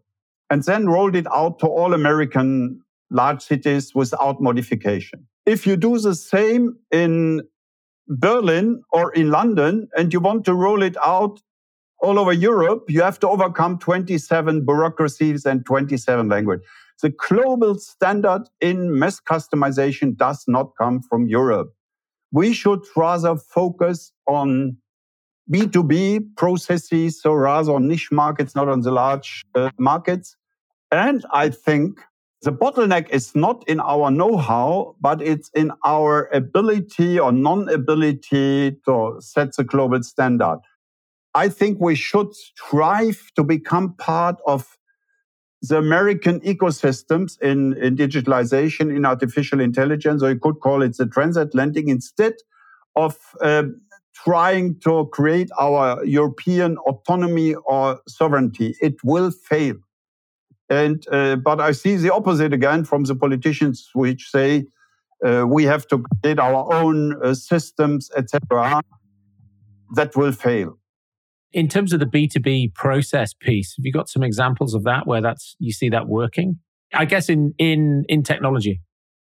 and 0.49 0.63
then 0.65 0.89
rolled 0.89 1.17
it 1.17 1.27
out 1.33 1.59
to 1.59 1.67
all 1.67 1.93
American 1.93 2.81
large 3.11 3.43
cities 3.43 3.95
without 3.95 4.41
modification. 4.41 5.27
If 5.45 5.67
you 5.67 5.77
do 5.77 5.99
the 5.99 6.15
same 6.15 6.77
in 6.91 7.43
Berlin 8.09 8.83
or 8.93 9.13
in 9.13 9.31
London 9.31 9.89
and 9.97 10.13
you 10.13 10.21
want 10.21 10.45
to 10.47 10.55
roll 10.55 10.83
it 10.83 10.97
out 11.05 11.41
all 12.03 12.19
over 12.19 12.33
Europe, 12.33 12.85
you 12.89 13.01
have 13.01 13.19
to 13.21 13.29
overcome 13.29 13.79
27 13.79 14.65
bureaucracies 14.67 15.47
and 15.47 15.65
27 15.65 16.29
languages. 16.29 16.67
The 17.01 17.11
global 17.11 17.79
standard 17.79 18.43
in 18.61 18.99
mass 18.99 19.21
customization 19.21 20.17
does 20.17 20.45
not 20.47 20.73
come 20.77 21.01
from 21.03 21.29
Europe. 21.29 21.73
We 22.33 22.53
should 22.53 22.81
rather 22.97 23.37
focus 23.37 24.13
on 24.27 24.77
B2B 25.51 26.37
processes, 26.37 27.21
so 27.21 27.35
rather 27.35 27.73
on 27.73 27.89
niche 27.89 28.11
markets, 28.11 28.55
not 28.55 28.69
on 28.69 28.81
the 28.81 28.91
large 28.91 29.45
uh, 29.55 29.71
markets. 29.79 30.37
And 30.91 31.25
I 31.33 31.51
think 31.51 32.01
the 32.43 32.53
bottleneck 32.53 33.09
is 33.11 33.35
not 33.35 33.63
in 33.69 33.81
our 33.81 34.11
know-how, 34.11 34.97
but 35.01 35.23
it's 35.23 35.51
in 35.55 35.73
our 35.85 36.29
ability 36.33 37.19
or 37.19 37.33
non-ability 37.33 38.79
to 38.85 39.17
set 39.21 39.55
the 39.57 39.65
global 39.65 40.03
standard. 40.03 40.61
I 41.35 41.49
think 41.49 41.81
we 41.81 41.95
should 41.95 42.35
strive 42.35 43.33
to 43.37 43.43
become 43.43 43.95
part 43.95 44.37
of 44.47 44.77
the 45.63 45.79
American 45.79 46.41
ecosystems 46.41 47.41
in, 47.41 47.75
in 47.79 47.97
digitalization, 47.97 48.95
in 48.95 49.07
artificial 49.07 49.61
intelligence, 49.61 50.23
or 50.23 50.31
you 50.31 50.39
could 50.39 50.61
call 50.61 50.83
it 50.83 50.97
the 50.97 51.07
transatlantic, 51.07 51.89
instead 51.89 52.35
of 52.97 53.17
uh, 53.41 53.65
trying 54.13 54.79
to 54.81 55.07
create 55.13 55.51
our 55.59 56.05
European 56.05 56.77
autonomy 56.79 57.55
or 57.55 58.01
sovereignty. 58.09 58.77
It 58.81 58.97
will 59.05 59.31
fail. 59.31 59.77
And 60.69 61.07
uh, 61.13 61.37
but 61.37 61.61
I 61.61 61.73
see 61.73 61.97
the 61.97 62.13
opposite 62.13 62.53
again 62.53 62.85
from 62.85 63.05
the 63.05 63.15
politicians, 63.15 63.89
which 63.95 64.31
say 64.31 64.67
uh, 65.25 65.45
we 65.47 65.65
have 65.65 65.87
to 65.89 66.05
create 66.23 66.39
our 66.39 66.73
own 66.73 67.23
uh, 67.23 67.35
systems, 67.35 68.11
etc. 68.17 68.83
That 69.95 70.17
will 70.17 70.33
fail. 70.33 70.79
In 71.53 71.69
terms 71.69 71.93
of 71.93 72.01
the 72.01 72.07
B 72.07 72.27
two 72.29 72.41
B 72.41 72.73
process 72.75 73.35
piece, 73.35 73.75
have 73.77 73.85
you 73.85 73.93
got 73.93 74.09
some 74.09 74.23
examples 74.23 74.75
of 74.75 74.85
that 74.85 75.07
where 75.07 75.21
that's 75.21 75.57
you 75.59 75.73
see 75.73 75.89
that 75.91 76.09
working? 76.09 76.59
I 76.95 77.05
guess 77.05 77.29
in 77.29 77.55
in 77.59 78.05
in 78.09 78.23
technology. 78.23 78.81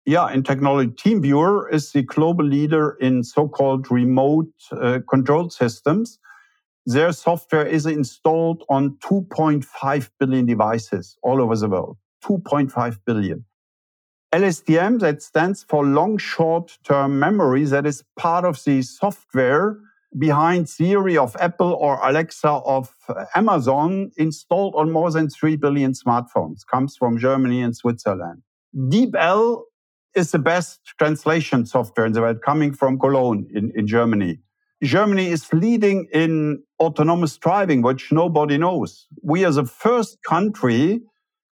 Yeah, 0.08 0.32
in 0.32 0.44
technology, 0.44 0.92
TeamViewer 0.92 1.74
is 1.74 1.92
the 1.92 2.04
global 2.04 2.46
leader 2.46 2.96
in 3.02 3.24
so-called 3.24 3.90
remote 3.90 4.52
uh, 4.72 5.00
control 5.10 5.50
systems 5.50 6.20
their 6.86 7.12
software 7.12 7.66
is 7.66 7.86
installed 7.86 8.64
on 8.70 8.98
2.5 9.04 10.10
billion 10.20 10.46
devices 10.46 11.18
all 11.24 11.42
over 11.42 11.56
the 11.56 11.68
world. 11.68 11.98
2.5 12.24 13.00
billion. 13.06 13.46
LSTM, 14.32 15.00
that 15.00 15.22
stands 15.22 15.64
for 15.64 15.86
long 15.86 16.18
short 16.18 16.78
term 16.84 17.18
memory, 17.18 17.64
that 17.66 17.86
is 17.86 18.04
part 18.18 18.46
of 18.46 18.64
the 18.66 18.82
software 18.82 19.78
behind 20.18 20.70
Siri 20.70 21.18
of 21.18 21.36
Apple 21.40 21.74
or 21.74 22.00
Alexa 22.04 22.48
of 22.48 22.94
Amazon, 23.36 24.12
installed 24.18 24.76
on 24.76 24.92
more 24.92 25.12
than 25.12 25.30
3 25.30 25.56
billion 25.58 25.94
smartphones, 25.94 26.62
comes 26.72 26.96
from 26.98 27.18
Germany 27.18 27.62
and 27.62 27.76
Switzerland. 27.76 28.42
DeepL 28.76 29.62
is 30.16 30.32
the 30.32 30.40
best 30.40 30.80
translation 30.98 31.66
software 31.66 32.06
in 32.06 32.14
the 32.14 32.22
world, 32.22 32.42
coming 32.44 32.74
from 32.74 32.98
Cologne 32.98 33.48
in, 33.54 33.72
in 33.76 33.88
Germany. 33.88 34.40
Germany 34.84 35.28
is 35.28 35.52
leading 35.54 36.08
in 36.14 36.64
autonomous 36.80 37.38
driving, 37.38 37.82
which 37.82 38.12
nobody 38.12 38.58
knows. 38.58 39.08
We 39.24 39.46
are 39.46 39.52
the 39.52 39.66
first 39.66 40.18
country 40.28 41.02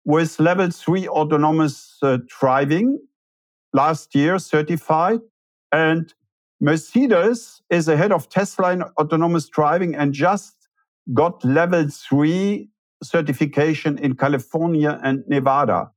with 0.05 0.39
level 0.41 0.71
three 0.71 1.09
autonomous 1.09 1.97
uh, 2.03 2.19
driving 2.41 2.99
last 3.73 4.15
year 4.15 4.39
certified. 4.39 5.21
And 5.71 6.13
Mercedes 6.63 7.61
is 7.71 7.89
ahead 7.89 8.13
of 8.13 8.29
Tesla 8.29 8.73
in 8.73 8.83
autonomous 8.97 9.49
driving 9.49 9.97
and 9.97 10.15
just 10.15 10.55
got 11.13 11.45
level 11.45 11.89
three 11.91 12.69
certification 13.03 13.99
in 13.99 14.15
California 14.15 15.01
and 15.03 15.25
Nevada. 15.27 15.91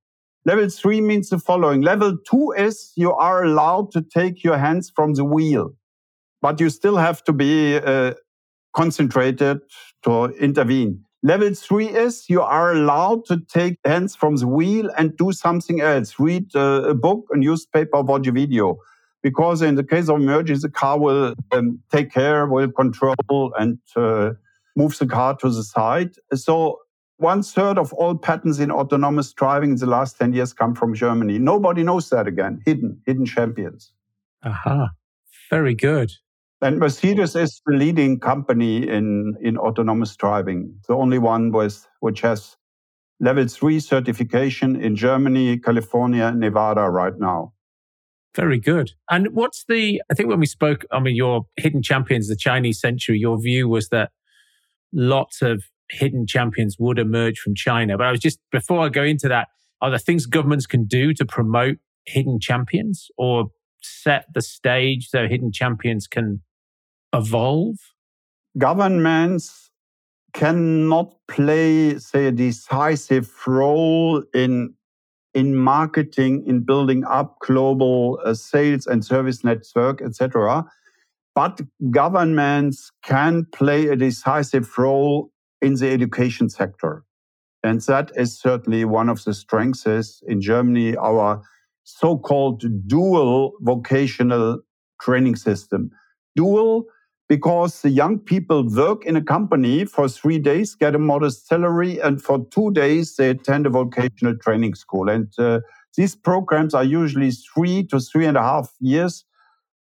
Level 0.43 0.67
three 0.69 1.01
means 1.01 1.29
the 1.29 1.37
following. 1.37 1.81
Level 1.81 2.17
two 2.27 2.51
is 2.57 2.91
you 2.95 3.13
are 3.13 3.43
allowed 3.43 3.91
to 3.91 4.01
take 4.01 4.43
your 4.43 4.57
hands 4.57 4.91
from 4.95 5.13
the 5.13 5.23
wheel, 5.23 5.75
but 6.41 6.59
you 6.59 6.71
still 6.71 6.97
have 6.97 7.23
to 7.25 7.31
be 7.31 7.77
uh, 7.77 8.15
concentrated 8.73 9.59
to 10.01 10.25
intervene. 10.39 11.03
Level 11.21 11.53
three 11.53 11.89
is 11.89 12.27
you 12.27 12.41
are 12.41 12.71
allowed 12.71 13.25
to 13.25 13.39
take 13.53 13.77
hands 13.85 14.15
from 14.15 14.37
the 14.37 14.47
wheel 14.47 14.89
and 14.97 15.15
do 15.15 15.31
something 15.31 15.81
else. 15.81 16.19
Read 16.19 16.55
uh, 16.55 16.89
a 16.89 16.95
book, 16.95 17.25
a 17.29 17.37
newspaper, 17.37 18.01
watch 18.01 18.25
a 18.25 18.31
video. 18.31 18.79
Because 19.25 19.63
in 19.63 19.73
the 19.73 19.83
case 19.83 20.07
of 20.07 20.21
emergency, 20.21 20.67
the 20.67 20.71
car 20.71 20.99
will 20.99 21.33
um, 21.51 21.79
take 21.91 22.11
care, 22.11 22.45
will 22.45 22.71
control 22.71 23.15
and 23.57 23.79
uh, 23.95 24.33
move 24.75 24.95
the 24.99 25.07
car 25.07 25.35
to 25.37 25.49
the 25.49 25.63
side. 25.63 26.11
So 26.35 26.81
one 27.17 27.41
third 27.41 27.79
of 27.79 27.91
all 27.93 28.15
patents 28.15 28.59
in 28.59 28.69
autonomous 28.69 29.33
driving 29.33 29.71
in 29.71 29.77
the 29.77 29.87
last 29.87 30.19
10 30.19 30.33
years 30.33 30.53
come 30.53 30.75
from 30.75 30.93
Germany. 30.93 31.39
Nobody 31.39 31.81
knows 31.81 32.07
that 32.11 32.27
again. 32.27 32.61
Hidden, 32.67 33.01
hidden 33.07 33.25
champions. 33.25 33.91
Aha. 34.43 34.89
Very 35.49 35.73
good. 35.73 36.11
And 36.61 36.77
Mercedes 36.77 37.35
is 37.35 37.63
the 37.65 37.75
leading 37.75 38.19
company 38.19 38.87
in, 38.87 39.33
in 39.41 39.57
autonomous 39.57 40.15
driving, 40.15 40.75
the 40.87 40.93
only 40.93 41.17
one 41.17 41.51
with, 41.51 41.87
which 41.99 42.21
has 42.21 42.57
level 43.19 43.47
three 43.47 43.79
certification 43.79 44.75
in 44.75 44.95
Germany, 44.95 45.57
California, 45.57 46.31
Nevada 46.31 46.87
right 46.91 47.17
now. 47.17 47.53
Very 48.35 48.59
good. 48.59 48.91
And 49.09 49.29
what's 49.33 49.63
the, 49.69 50.01
I 50.11 50.13
think 50.13 50.29
when 50.29 50.39
we 50.39 50.45
spoke, 50.45 50.85
I 50.91 50.99
mean, 50.99 51.15
your 51.15 51.45
hidden 51.55 51.81
champions, 51.81 52.27
the 52.27 52.35
Chinese 52.35 52.81
century, 52.81 53.17
your 53.17 53.41
view 53.41 53.69
was 53.69 53.89
that 53.89 54.11
lots 54.91 55.41
of 55.41 55.63
hidden 55.89 56.27
champions 56.27 56.75
would 56.77 56.99
emerge 56.99 57.39
from 57.39 57.55
China. 57.55 57.97
But 57.97 58.07
I 58.07 58.11
was 58.11 58.19
just, 58.19 58.39
before 58.51 58.81
I 58.81 58.89
go 58.89 59.03
into 59.03 59.29
that, 59.29 59.47
are 59.81 59.89
there 59.89 59.99
things 59.99 60.25
governments 60.25 60.65
can 60.65 60.85
do 60.85 61.13
to 61.13 61.25
promote 61.25 61.77
hidden 62.05 62.39
champions 62.39 63.07
or 63.17 63.45
set 63.81 64.25
the 64.33 64.41
stage 64.41 65.07
so 65.07 65.27
hidden 65.27 65.51
champions 65.51 66.05
can 66.07 66.41
evolve? 67.13 67.77
Governments 68.57 69.69
cannot 70.33 71.13
play, 71.29 71.97
say, 71.99 72.27
a 72.27 72.31
decisive 72.31 73.31
role 73.47 74.23
in 74.33 74.73
in 75.35 75.53
marketing, 75.53 76.43
in 76.47 76.61
building 76.61 77.03
up 77.03 77.37
global 77.39 78.19
uh, 78.25 78.33
sales 78.33 78.87
and 78.87 79.03
service 79.05 79.43
network, 79.43 80.01
etc. 80.01 80.65
But 81.35 81.61
governments 81.91 82.91
can 83.03 83.45
play 83.53 83.87
a 83.87 83.97
decisive 83.97 84.77
role 84.77 85.31
in 85.61 85.75
the 85.75 85.91
education 85.91 86.49
sector. 86.49 87.03
And 87.63 87.81
that 87.81 88.11
is 88.15 88.39
certainly 88.39 88.85
one 88.85 89.09
of 89.09 89.23
the 89.25 89.33
strengths 89.33 90.23
in 90.25 90.39
Germany, 90.39 90.95
our 90.95 91.41
so-called 91.83 92.63
dual 92.87 93.53
vocational 93.59 94.61
training 95.01 95.35
system. 95.35 95.91
Dual 96.35 96.85
because 97.27 97.81
the 97.81 97.89
young 97.89 98.19
people 98.19 98.67
work 98.69 99.05
in 99.05 99.15
a 99.15 99.23
company 99.23 99.85
for 99.85 100.07
three 100.07 100.37
days, 100.39 100.75
get 100.75 100.95
a 100.95 100.99
modest 100.99 101.47
salary, 101.47 101.99
and 101.99 102.21
for 102.21 102.45
two 102.51 102.71
days 102.71 103.15
they 103.15 103.29
attend 103.29 103.65
a 103.65 103.69
vocational 103.69 104.37
training 104.37 104.75
school. 104.75 105.09
And 105.09 105.31
uh, 105.37 105.61
these 105.97 106.15
programs 106.15 106.73
are 106.73 106.83
usually 106.83 107.31
three 107.31 107.83
to 107.87 107.99
three 107.99 108.25
and 108.25 108.37
a 108.37 108.41
half 108.41 108.71
years 108.79 109.25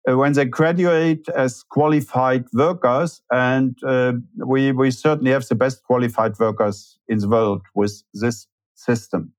uh, 0.09 0.17
when 0.17 0.33
they 0.33 0.45
graduate 0.45 1.27
as 1.35 1.63
qualified 1.63 2.45
workers, 2.53 3.21
and 3.31 3.77
uh, 3.83 4.13
we 4.45 4.71
we 4.71 4.89
certainly 4.89 5.31
have 5.31 5.47
the 5.47 5.55
best 5.55 5.83
qualified 5.83 6.39
workers 6.39 6.97
in 7.07 7.19
the 7.19 7.27
world 7.27 7.61
with 7.75 8.03
this 8.13 8.47
system. 8.73 9.33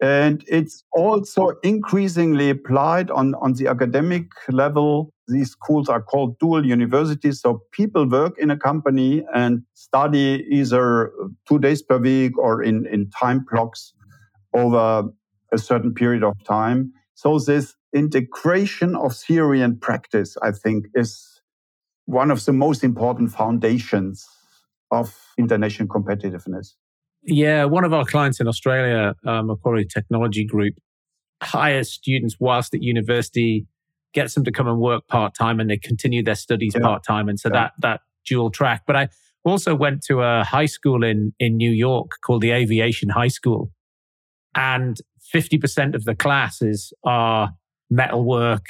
And 0.00 0.44
it's 0.46 0.84
also 0.92 1.54
increasingly 1.64 2.50
applied 2.50 3.10
on, 3.10 3.34
on 3.36 3.54
the 3.54 3.66
academic 3.66 4.30
level. 4.48 5.12
These 5.28 5.50
schools 5.50 5.88
are 5.88 6.02
called 6.02 6.38
dual 6.38 6.64
universities. 6.64 7.40
So 7.40 7.62
people 7.72 8.08
work 8.08 8.38
in 8.38 8.50
a 8.50 8.56
company 8.56 9.24
and 9.34 9.62
study 9.74 10.46
either 10.50 11.12
two 11.46 11.58
days 11.58 11.82
per 11.82 11.98
week 11.98 12.36
or 12.38 12.62
in, 12.62 12.86
in 12.86 13.10
time 13.10 13.44
blocks 13.50 13.92
over 14.54 15.08
a 15.52 15.58
certain 15.58 15.94
period 15.94 16.24
of 16.24 16.34
time. 16.44 16.92
So 17.14 17.38
this 17.38 17.74
integration 17.94 18.96
of 18.96 19.16
theory 19.16 19.60
and 19.60 19.80
practice, 19.80 20.36
I 20.42 20.52
think, 20.52 20.86
is 20.94 21.40
one 22.06 22.30
of 22.30 22.44
the 22.44 22.52
most 22.52 22.82
important 22.82 23.30
foundations 23.32 24.26
of 24.90 25.14
international 25.38 25.88
competitiveness. 25.88 26.68
Yeah, 27.22 27.64
one 27.64 27.84
of 27.84 27.92
our 27.92 28.04
clients 28.04 28.40
in 28.40 28.48
Australia, 28.48 29.14
um, 29.26 29.48
Macquarie 29.48 29.84
Technology 29.84 30.44
Group, 30.44 30.74
hires 31.42 31.92
students 31.92 32.36
whilst 32.40 32.74
at 32.74 32.82
university, 32.82 33.66
gets 34.14 34.34
them 34.34 34.44
to 34.44 34.52
come 34.52 34.68
and 34.68 34.78
work 34.78 35.06
part 35.08 35.34
time, 35.34 35.60
and 35.60 35.70
they 35.70 35.78
continue 35.78 36.22
their 36.22 36.34
studies 36.34 36.74
yeah. 36.74 36.82
part 36.82 37.04
time, 37.04 37.28
and 37.28 37.38
so 37.38 37.48
yeah. 37.48 37.52
that 37.52 37.72
that 37.80 38.00
dual 38.26 38.50
track. 38.50 38.82
But 38.86 38.96
I 38.96 39.08
also 39.44 39.74
went 39.74 40.02
to 40.04 40.22
a 40.22 40.44
high 40.44 40.66
school 40.66 41.04
in 41.04 41.32
in 41.38 41.56
New 41.56 41.70
York 41.70 42.12
called 42.24 42.42
the 42.42 42.50
Aviation 42.50 43.10
High 43.10 43.28
School, 43.28 43.70
and 44.54 44.98
fifty 45.20 45.58
percent 45.58 45.94
of 45.94 46.04
the 46.04 46.14
classes 46.14 46.92
are 47.04 47.50
metal 47.90 48.24
work. 48.24 48.66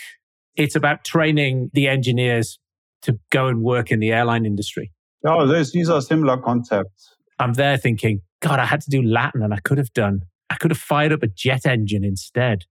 It's 0.56 0.74
about 0.74 1.04
training 1.04 1.70
the 1.72 1.88
engineers 1.88 2.58
to 3.02 3.18
go 3.30 3.46
and 3.46 3.62
work 3.62 3.90
in 3.92 4.00
the 4.00 4.10
airline 4.12 4.44
industry. 4.44 4.92
Oh, 5.24 5.46
these 5.46 5.88
are 5.88 6.00
similar 6.00 6.36
concepts. 6.36 7.14
I'm 7.38 7.54
there 7.54 7.76
thinking, 7.76 8.22
God, 8.40 8.58
I 8.58 8.66
had 8.66 8.80
to 8.82 8.90
do 8.90 9.02
Latin 9.02 9.42
and 9.42 9.54
I 9.54 9.58
could 9.58 9.78
have 9.78 9.92
done, 9.92 10.22
I 10.50 10.56
could 10.56 10.70
have 10.70 10.78
fired 10.78 11.12
up 11.12 11.22
a 11.22 11.28
jet 11.28 11.66
engine 11.66 12.04
instead. 12.04 12.64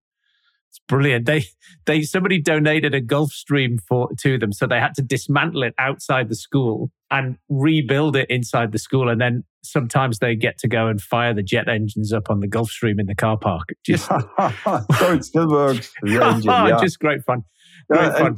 It's 0.77 0.85
brilliant. 0.87 1.25
They, 1.25 1.45
they, 1.85 2.03
somebody 2.03 2.41
donated 2.41 2.93
a 2.93 3.01
Gulfstream 3.01 3.79
for, 3.87 4.09
to 4.19 4.37
them. 4.37 4.51
So 4.51 4.67
they 4.67 4.79
had 4.79 4.93
to 4.95 5.01
dismantle 5.01 5.63
it 5.63 5.73
outside 5.79 6.29
the 6.29 6.35
school 6.35 6.91
and 7.09 7.37
rebuild 7.49 8.15
it 8.15 8.29
inside 8.29 8.71
the 8.71 8.79
school. 8.79 9.09
And 9.09 9.19
then 9.19 9.43
sometimes 9.63 10.19
they 10.19 10.35
get 10.35 10.57
to 10.59 10.67
go 10.67 10.87
and 10.87 11.01
fire 11.01 11.33
the 11.33 11.43
jet 11.43 11.67
engines 11.67 12.13
up 12.13 12.29
on 12.29 12.41
the 12.41 12.47
Gulfstream 12.47 12.99
in 12.99 13.07
the 13.07 13.15
car 13.15 13.37
park. 13.37 13.69
Just, 13.85 14.07
so 14.07 15.13
it 15.13 15.23
still 15.23 15.49
works. 15.49 15.91
Engine, 16.05 16.49
oh, 16.49 16.67
yeah. 16.67 16.77
Just 16.79 16.99
great 16.99 17.23
fun. 17.23 17.43
Great 17.89 18.13
fun. 18.13 18.37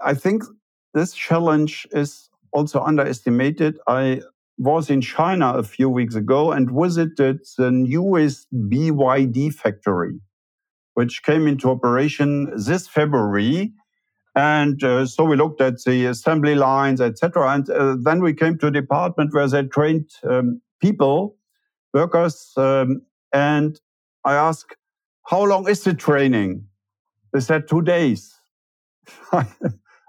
I 0.00 0.14
think 0.14 0.42
this 0.92 1.12
challenge 1.14 1.86
is 1.92 2.28
also 2.52 2.80
underestimated. 2.80 3.78
I 3.88 4.20
was 4.58 4.90
in 4.90 5.00
China 5.00 5.54
a 5.54 5.62
few 5.62 5.88
weeks 5.88 6.14
ago 6.14 6.52
and 6.52 6.70
visited 6.70 7.40
the 7.58 7.70
newest 7.70 8.46
BYD 8.54 9.52
factory, 9.54 10.20
which 10.94 11.22
came 11.22 11.46
into 11.46 11.70
operation 11.70 12.52
this 12.56 12.88
February. 12.88 13.72
And 14.36 14.82
uh, 14.82 15.06
so 15.06 15.24
we 15.24 15.36
looked 15.36 15.60
at 15.60 15.82
the 15.84 16.06
assembly 16.06 16.54
lines, 16.54 17.00
etc. 17.00 17.50
And 17.50 17.70
uh, 17.70 17.96
then 18.00 18.22
we 18.22 18.34
came 18.34 18.58
to 18.58 18.68
a 18.68 18.70
department 18.70 19.32
where 19.32 19.46
they 19.46 19.62
trained 19.64 20.10
um, 20.24 20.60
people, 20.80 21.36
workers. 21.92 22.52
Um, 22.56 23.02
and 23.32 23.80
I 24.24 24.34
asked, 24.34 24.76
how 25.26 25.44
long 25.44 25.68
is 25.68 25.84
the 25.84 25.94
training? 25.94 26.66
They 27.32 27.40
said 27.40 27.68
two 27.68 27.82
days. 27.82 28.34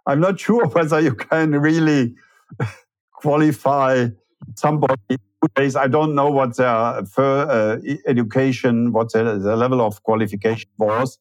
I'm 0.07 0.19
not 0.19 0.39
sure 0.39 0.67
whether 0.67 0.99
you 0.99 1.15
can 1.15 1.51
really 1.51 2.15
qualify 3.13 4.07
somebody 4.55 5.17
days. 5.55 5.75
I 5.75 5.87
don't 5.87 6.15
know 6.15 6.29
what 6.29 6.57
their 6.57 6.67
uh, 6.67 7.77
education, 8.07 8.91
what 8.91 9.11
the, 9.13 9.37
the, 9.37 9.55
level 9.55 9.81
of 9.81 10.01
qualification 10.03 10.69
was, 10.77 11.17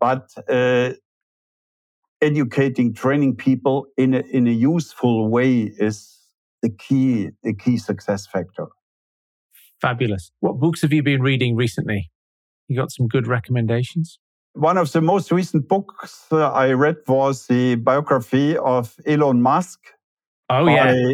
but 0.00 0.30
uh, 0.48 0.90
educating, 2.20 2.94
training 2.94 3.36
people 3.36 3.86
in 3.96 4.14
a, 4.14 4.20
in 4.30 4.46
a 4.46 4.52
useful 4.52 5.28
way 5.28 5.72
is 5.78 6.18
the 6.62 6.70
key, 6.70 7.30
the 7.42 7.54
key 7.54 7.78
success 7.78 8.26
factor. 8.26 8.66
Fabulous. 9.80 10.32
What 10.40 10.58
books 10.58 10.82
have 10.82 10.92
you 10.92 11.02
been 11.02 11.22
reading 11.22 11.54
recently? 11.56 12.10
You 12.68 12.76
got 12.76 12.90
some 12.90 13.08
good 13.08 13.26
recommendations? 13.26 14.18
One 14.54 14.78
of 14.78 14.90
the 14.90 15.02
most 15.02 15.30
recent 15.30 15.68
books 15.68 16.24
uh, 16.32 16.50
I 16.50 16.72
read 16.72 16.96
was 17.06 17.46
the 17.46 17.74
biography 17.74 18.56
of 18.56 18.96
Elon 19.06 19.42
Musk. 19.42 19.80
Oh, 20.48 20.66
yeah. 20.66 21.12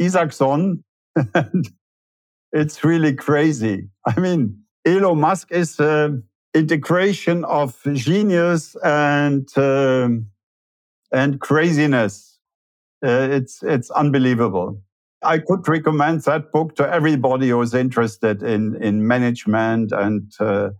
Isaacson. 0.00 0.84
it's 2.52 2.84
really 2.84 3.14
crazy. 3.14 3.88
I 4.06 4.18
mean, 4.18 4.64
Elon 4.84 5.20
Musk 5.20 5.50
is 5.50 5.78
an 5.80 6.24
integration 6.54 7.44
of 7.44 7.80
genius 7.94 8.76
and 8.82 9.48
um, 9.56 10.26
and 11.12 11.40
craziness. 11.40 12.38
Uh, 13.04 13.28
it's 13.30 13.62
it's 13.62 13.90
unbelievable. 13.90 14.80
I 15.22 15.38
could 15.38 15.66
recommend 15.68 16.22
that 16.22 16.52
book 16.52 16.76
to 16.76 16.88
everybody 16.92 17.48
who 17.48 17.60
is 17.62 17.74
interested 17.74 18.42
in 18.42 18.76
in 18.82 19.06
management 19.06 19.92
and 19.92 20.32
uh, 20.40 20.70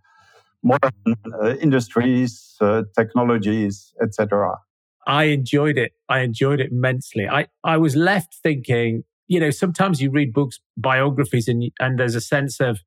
modern 0.63 1.17
uh, 1.43 1.55
industries, 1.57 2.57
uh, 2.61 2.83
technologies, 2.97 3.93
etc. 4.03 4.59
I 5.07 5.25
enjoyed 5.25 5.79
it. 5.79 5.93
I 6.09 6.21
enjoyed 6.21 6.61
it 6.61 6.71
immensely. 6.73 7.29
I, 7.29 7.47
I 7.63 7.77
was 7.77 7.97
left 7.97 8.37
thinking, 8.43 9.05
you 9.27 9.41
know, 9.41 9.51
sometimes 9.51 10.01
you 10.01 10.11
read 10.11 10.33
books, 10.33 10.61
biographies, 10.77 11.49
and, 11.49 11.71
and 11.79 11.99
there's 11.99 12.15
a 12.15 12.21
sense 12.21 12.61
of, 12.61 12.81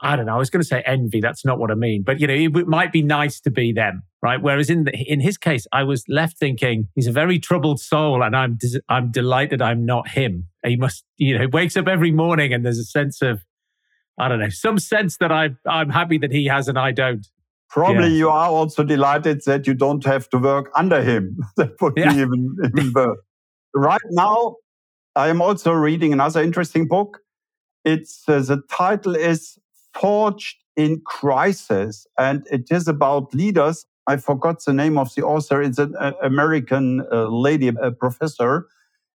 I 0.00 0.14
don't 0.14 0.26
know, 0.26 0.34
I 0.34 0.38
was 0.38 0.50
going 0.50 0.62
to 0.62 0.68
say 0.68 0.82
envy. 0.86 1.20
That's 1.20 1.44
not 1.44 1.58
what 1.58 1.70
I 1.70 1.74
mean. 1.74 2.02
But, 2.04 2.20
you 2.20 2.26
know, 2.26 2.34
it, 2.34 2.56
it 2.56 2.68
might 2.68 2.92
be 2.92 3.02
nice 3.02 3.40
to 3.40 3.50
be 3.50 3.72
them, 3.72 4.02
right? 4.22 4.40
Whereas 4.40 4.70
in 4.70 4.84
the, 4.84 4.92
in 4.96 5.20
his 5.20 5.36
case, 5.36 5.66
I 5.72 5.82
was 5.82 6.04
left 6.08 6.38
thinking 6.38 6.88
he's 6.94 7.08
a 7.08 7.12
very 7.12 7.38
troubled 7.38 7.80
soul 7.80 8.22
and 8.22 8.36
I'm, 8.36 8.58
I'm 8.88 9.10
delighted 9.10 9.60
I'm 9.60 9.84
not 9.84 10.10
him. 10.10 10.48
He 10.64 10.76
must, 10.76 11.04
you 11.16 11.36
know, 11.38 11.48
wakes 11.52 11.76
up 11.76 11.88
every 11.88 12.12
morning 12.12 12.52
and 12.52 12.64
there's 12.64 12.78
a 12.78 12.84
sense 12.84 13.22
of, 13.22 13.42
I 14.20 14.28
don't 14.28 14.40
know, 14.40 14.48
some 14.48 14.78
sense 14.78 15.16
that 15.18 15.32
I, 15.32 15.50
I'm 15.66 15.90
happy 15.90 16.18
that 16.18 16.32
he 16.32 16.46
has 16.46 16.68
and 16.68 16.78
I 16.78 16.92
don't. 16.92 17.26
Probably 17.68 18.08
yeah. 18.08 18.16
you 18.16 18.28
are 18.30 18.48
also 18.48 18.82
delighted 18.82 19.42
that 19.44 19.66
you 19.66 19.74
don't 19.74 20.04
have 20.04 20.28
to 20.30 20.38
work 20.38 20.70
under 20.74 21.02
him. 21.02 21.38
that 21.56 21.80
would 21.80 21.94
yeah. 21.96 22.12
be 22.12 22.20
even, 22.20 22.56
even 22.64 22.92
worse. 22.94 23.18
Right 23.74 24.00
now, 24.10 24.56
I 25.14 25.28
am 25.28 25.42
also 25.42 25.72
reading 25.72 26.12
another 26.12 26.42
interesting 26.42 26.88
book. 26.88 27.20
It's 27.84 28.24
uh, 28.26 28.40
the 28.40 28.62
title 28.70 29.14
is 29.14 29.58
Forged 29.92 30.56
in 30.76 31.02
Crisis, 31.04 32.06
and 32.18 32.46
it 32.50 32.70
is 32.70 32.88
about 32.88 33.34
leaders. 33.34 33.84
I 34.06 34.16
forgot 34.16 34.64
the 34.64 34.72
name 34.72 34.96
of 34.96 35.14
the 35.14 35.22
author. 35.22 35.60
It's 35.60 35.78
an 35.78 35.94
uh, 35.98 36.12
American 36.22 37.04
uh, 37.12 37.28
lady, 37.28 37.68
a 37.68 37.90
professor, 37.90 38.66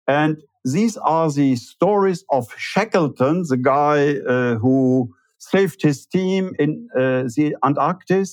and 0.06 0.38
these 0.64 0.96
are 0.96 1.30
the 1.30 1.56
stories 1.56 2.24
of 2.30 2.48
Shackleton, 2.56 3.44
the 3.48 3.56
guy 3.56 4.16
uh, 4.18 4.56
who 4.56 5.14
saved 5.38 5.82
his 5.82 6.06
team 6.06 6.52
in 6.58 6.88
uh, 6.96 7.24
the 7.36 7.56
Antarctic. 7.64 8.28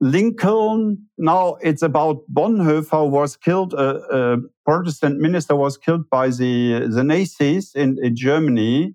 Lincoln, 0.00 1.08
now 1.16 1.56
it's 1.62 1.82
about 1.82 2.22
Bonhoeffer 2.32 3.08
was 3.08 3.36
killed, 3.36 3.72
a, 3.74 3.78
uh, 3.78 4.16
a, 4.16 4.36
Protestant 4.66 5.20
minister 5.20 5.54
was 5.54 5.78
killed 5.78 6.08
by 6.10 6.28
the, 6.28 6.88
the 6.90 7.04
Nazis 7.04 7.72
in, 7.74 7.96
in 8.02 8.16
Germany. 8.16 8.94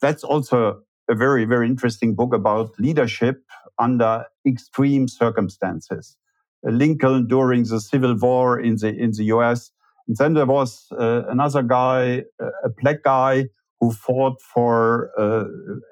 That's 0.00 0.22
also 0.22 0.82
a 1.08 1.14
very, 1.14 1.44
very 1.46 1.66
interesting 1.66 2.14
book 2.14 2.34
about 2.34 2.78
leadership 2.78 3.42
under 3.78 4.24
extreme 4.46 5.08
circumstances. 5.08 6.16
Lincoln 6.62 7.26
during 7.26 7.64
the 7.64 7.80
Civil 7.80 8.16
War 8.16 8.60
in 8.60 8.76
the, 8.76 8.88
in 8.88 9.12
the 9.12 9.24
US. 9.24 9.70
And 10.08 10.16
then 10.16 10.34
there 10.34 10.46
was 10.46 10.86
uh, 10.92 11.22
another 11.28 11.62
guy, 11.62 12.24
a 12.40 12.68
black 12.82 13.02
guy, 13.02 13.46
who 13.80 13.92
fought 13.92 14.40
for 14.40 15.10
uh, 15.18 15.44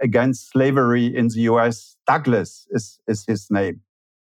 against 0.02 0.50
slavery 0.50 1.06
in 1.06 1.28
the 1.28 1.40
U.S. 1.40 1.96
Douglass 2.06 2.66
is, 2.70 2.98
is 3.06 3.24
his 3.26 3.48
name. 3.50 3.80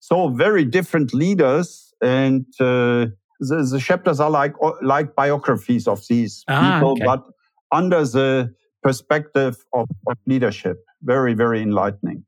So 0.01 0.29
very 0.29 0.65
different 0.65 1.15
leaders, 1.15 1.93
and 2.01 2.47
uh, 2.61 3.07
the, 3.41 3.69
the, 3.71 3.81
chapters 3.81 4.21
are 4.21 4.31
like 4.31 4.55
like 4.83 5.17
biographies 5.17 5.89
of 5.89 6.07
these 6.09 6.45
ah, 6.49 6.75
people, 6.75 6.93
okay. 6.93 7.05
but 7.05 7.25
under 7.73 8.05
the 8.05 8.55
perspective 8.83 9.57
of, 9.73 9.89
of 10.07 10.17
leadership. 10.27 10.79
Very 11.03 11.35
very 11.35 11.61
enlightening. 11.61 12.25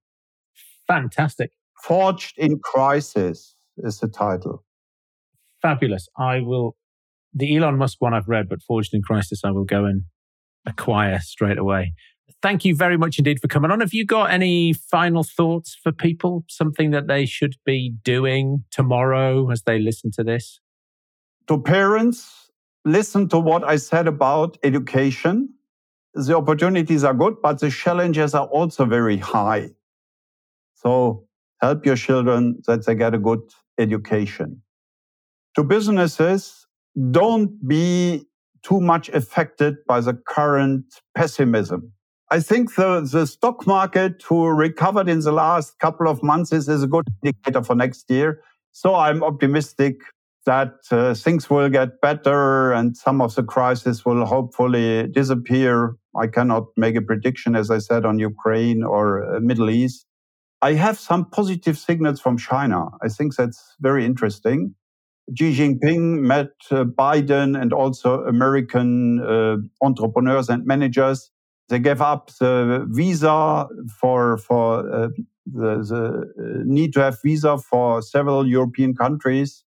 Fantastic. 0.87 1.53
Forged 1.85 2.37
in 2.37 2.59
Crisis 2.59 3.55
is 3.79 4.01
the 4.01 4.09
title. 4.09 4.65
Fabulous. 5.63 6.09
I 6.17 6.41
will. 6.41 6.77
The 7.35 7.57
Elon 7.57 7.77
Musk 7.77 8.01
one 8.01 8.15
I've 8.15 8.29
read, 8.29 8.49
but 8.49 8.63
Forged 8.63 8.95
in 8.95 9.03
Crisis 9.03 9.43
I 9.45 9.51
will 9.51 9.65
go 9.65 9.85
and 9.85 10.03
acquire 10.67 11.19
straight 11.21 11.59
away. 11.59 11.93
Thank 12.41 12.65
you 12.65 12.77
very 12.77 12.97
much 12.97 13.19
indeed 13.19 13.41
for 13.41 13.49
coming 13.49 13.71
on. 13.71 13.81
Have 13.81 13.93
you 13.93 14.05
got 14.05 14.31
any 14.31 14.73
final 14.73 15.25
thoughts 15.25 15.77
for 15.83 15.91
people? 15.91 16.45
Something 16.49 16.93
that 16.93 17.09
they 17.09 17.27
should 17.27 17.57
be 17.65 17.95
doing 18.05 18.65
tomorrow 18.71 19.51
as 19.51 19.63
they 19.63 19.79
listen 19.79 20.11
to 20.13 20.23
this? 20.23 20.61
To 21.49 21.61
parents, 21.61 22.51
listen 22.85 23.29
to 23.31 23.39
what 23.39 23.65
I 23.65 23.77
said 23.77 24.07
about 24.07 24.57
education. 24.63 25.49
The 26.15 26.37
opportunities 26.37 27.03
are 27.03 27.15
good, 27.15 27.37
but 27.43 27.59
the 27.61 27.71
challenges 27.71 28.35
are 28.35 28.47
also 28.47 28.85
very 28.85 29.17
high. 29.17 29.71
So 30.75 31.27
help 31.61 31.85
your 31.85 31.97
children 31.97 32.61
that 32.67 32.87
they 32.87 32.95
get 32.95 33.15
a 33.15 33.19
good 33.19 33.41
education. 33.79 34.63
To 35.57 35.65
businesses, 35.65 36.67
don't 37.11 37.67
be 37.67 38.27
too 38.63 38.81
much 38.81 39.09
affected 39.11 39.77
by 39.87 40.01
the 40.01 40.15
current 40.15 40.85
pessimism. 41.15 41.93
I 42.31 42.41
think 42.41 42.75
the, 42.75 43.09
the 43.11 43.27
stock 43.27 43.67
market 43.67 44.23
who 44.23 44.49
recovered 44.49 45.09
in 45.09 45.21
the 45.21 45.33
last 45.33 45.79
couple 45.79 46.09
of 46.09 46.23
months 46.23 46.53
is, 46.53 46.69
is 46.69 46.83
a 46.83 46.87
good 46.87 47.07
indicator 47.23 47.63
for 47.63 47.75
next 47.75 48.11
year. 48.11 48.43
So 48.73 48.95
I'm 48.95 49.25
optimistic 49.25 49.97
that 50.45 50.75
uh, 50.91 51.15
things 51.15 51.49
will 51.51 51.69
get 51.69 52.01
better 52.01 52.73
and 52.73 52.97
some 52.97 53.21
of 53.21 53.35
the 53.35 53.43
crisis 53.43 54.05
will 54.05 54.25
hopefully 54.25 55.07
disappear. 55.09 55.95
I 56.17 56.27
cannot 56.27 56.65
make 56.77 56.97
a 56.97 57.03
prediction, 57.03 57.57
as 57.57 57.71
I 57.71 57.79
said, 57.79 58.05
on 58.05 58.19
Ukraine 58.19 58.83
or 58.83 59.37
uh, 59.37 59.41
Middle 59.41 59.71
East. 59.71 60.07
I 60.61 60.73
have 60.73 60.99
some 60.99 61.31
positive 61.31 61.79
signals 61.79 62.21
from 62.21 62.37
China. 62.37 62.89
I 63.03 63.09
think 63.09 63.37
that's 63.37 63.75
very 63.81 64.05
interesting. 64.05 64.75
Xi 65.37 65.55
Jinping 65.55 66.21
met 66.21 66.51
uh, 66.71 66.85
Biden 66.85 67.61
and 67.61 67.73
also 67.73 68.25
American 68.25 69.21
uh, 69.21 69.57
entrepreneurs 69.85 70.49
and 70.49 70.65
managers. 70.65 71.31
They 71.69 71.79
gave 71.79 72.01
up 72.01 72.31
the 72.41 72.87
visa 72.89 73.67
for 74.01 74.39
for 74.39 74.79
uh, 74.91 75.09
the, 75.47 75.83
the, 75.83 76.33
uh, 76.39 76.63
need 76.65 76.93
to 76.95 77.01
have 77.01 77.19
visa 77.23 77.59
for 77.59 78.01
several 78.03 78.47
European 78.47 78.95
countries. 78.95 79.65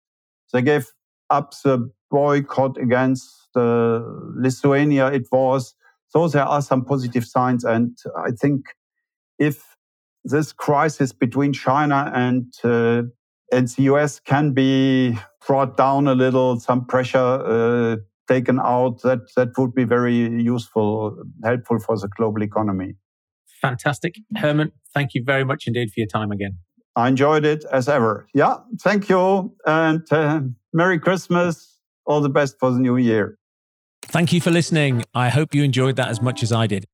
They 0.51 0.61
gave 0.61 0.87
up 1.29 1.53
the 1.63 1.91
boycott 2.09 2.77
against 2.77 3.47
uh, 3.55 4.01
Lithuania. 4.35 5.07
It 5.07 5.27
was 5.31 5.75
so 6.07 6.27
there 6.27 6.43
are 6.43 6.61
some 6.61 6.83
positive 6.85 7.25
signs, 7.25 7.63
and 7.63 7.97
I 8.17 8.31
think 8.31 8.65
if 9.37 9.63
this 10.23 10.51
crisis 10.51 11.13
between 11.13 11.53
China 11.53 12.11
and 12.13 12.51
uh, 12.63 13.03
and 13.51 13.67
the 13.67 13.83
US 13.83 14.19
can 14.19 14.53
be 14.53 15.17
brought 15.45 15.77
down 15.77 16.07
a 16.07 16.15
little, 16.15 16.59
some 16.59 16.85
pressure 16.85 17.17
uh, 17.17 17.97
taken 18.27 18.59
out, 18.59 19.01
that, 19.01 19.19
that 19.35 19.49
would 19.57 19.73
be 19.73 19.83
very 19.83 20.15
useful, 20.15 21.21
helpful 21.43 21.79
for 21.79 21.97
the 21.97 22.07
global 22.07 22.43
economy. 22.43 22.95
Fantastic. 23.61 24.15
Hermann. 24.35 24.71
thank 24.93 25.13
you 25.13 25.23
very 25.23 25.43
much 25.43 25.67
indeed 25.67 25.89
for 25.89 25.99
your 25.99 26.07
time 26.07 26.31
again. 26.31 26.57
I 26.95 27.07
enjoyed 27.07 27.45
it 27.45 27.63
as 27.71 27.87
ever. 27.87 28.27
Yeah, 28.33 28.57
thank 28.81 29.07
you. 29.07 29.55
And 29.65 30.01
uh, 30.11 30.41
Merry 30.73 30.99
Christmas. 30.99 31.67
All 32.05 32.19
the 32.19 32.29
best 32.29 32.55
for 32.59 32.71
the 32.71 32.79
new 32.79 32.97
year. 32.97 33.37
Thank 34.01 34.33
you 34.33 34.41
for 34.41 34.49
listening. 34.49 35.05
I 35.13 35.29
hope 35.29 35.53
you 35.53 35.63
enjoyed 35.63 35.95
that 35.97 36.09
as 36.09 36.19
much 36.19 36.41
as 36.41 36.51
I 36.51 36.65
did. 36.65 36.85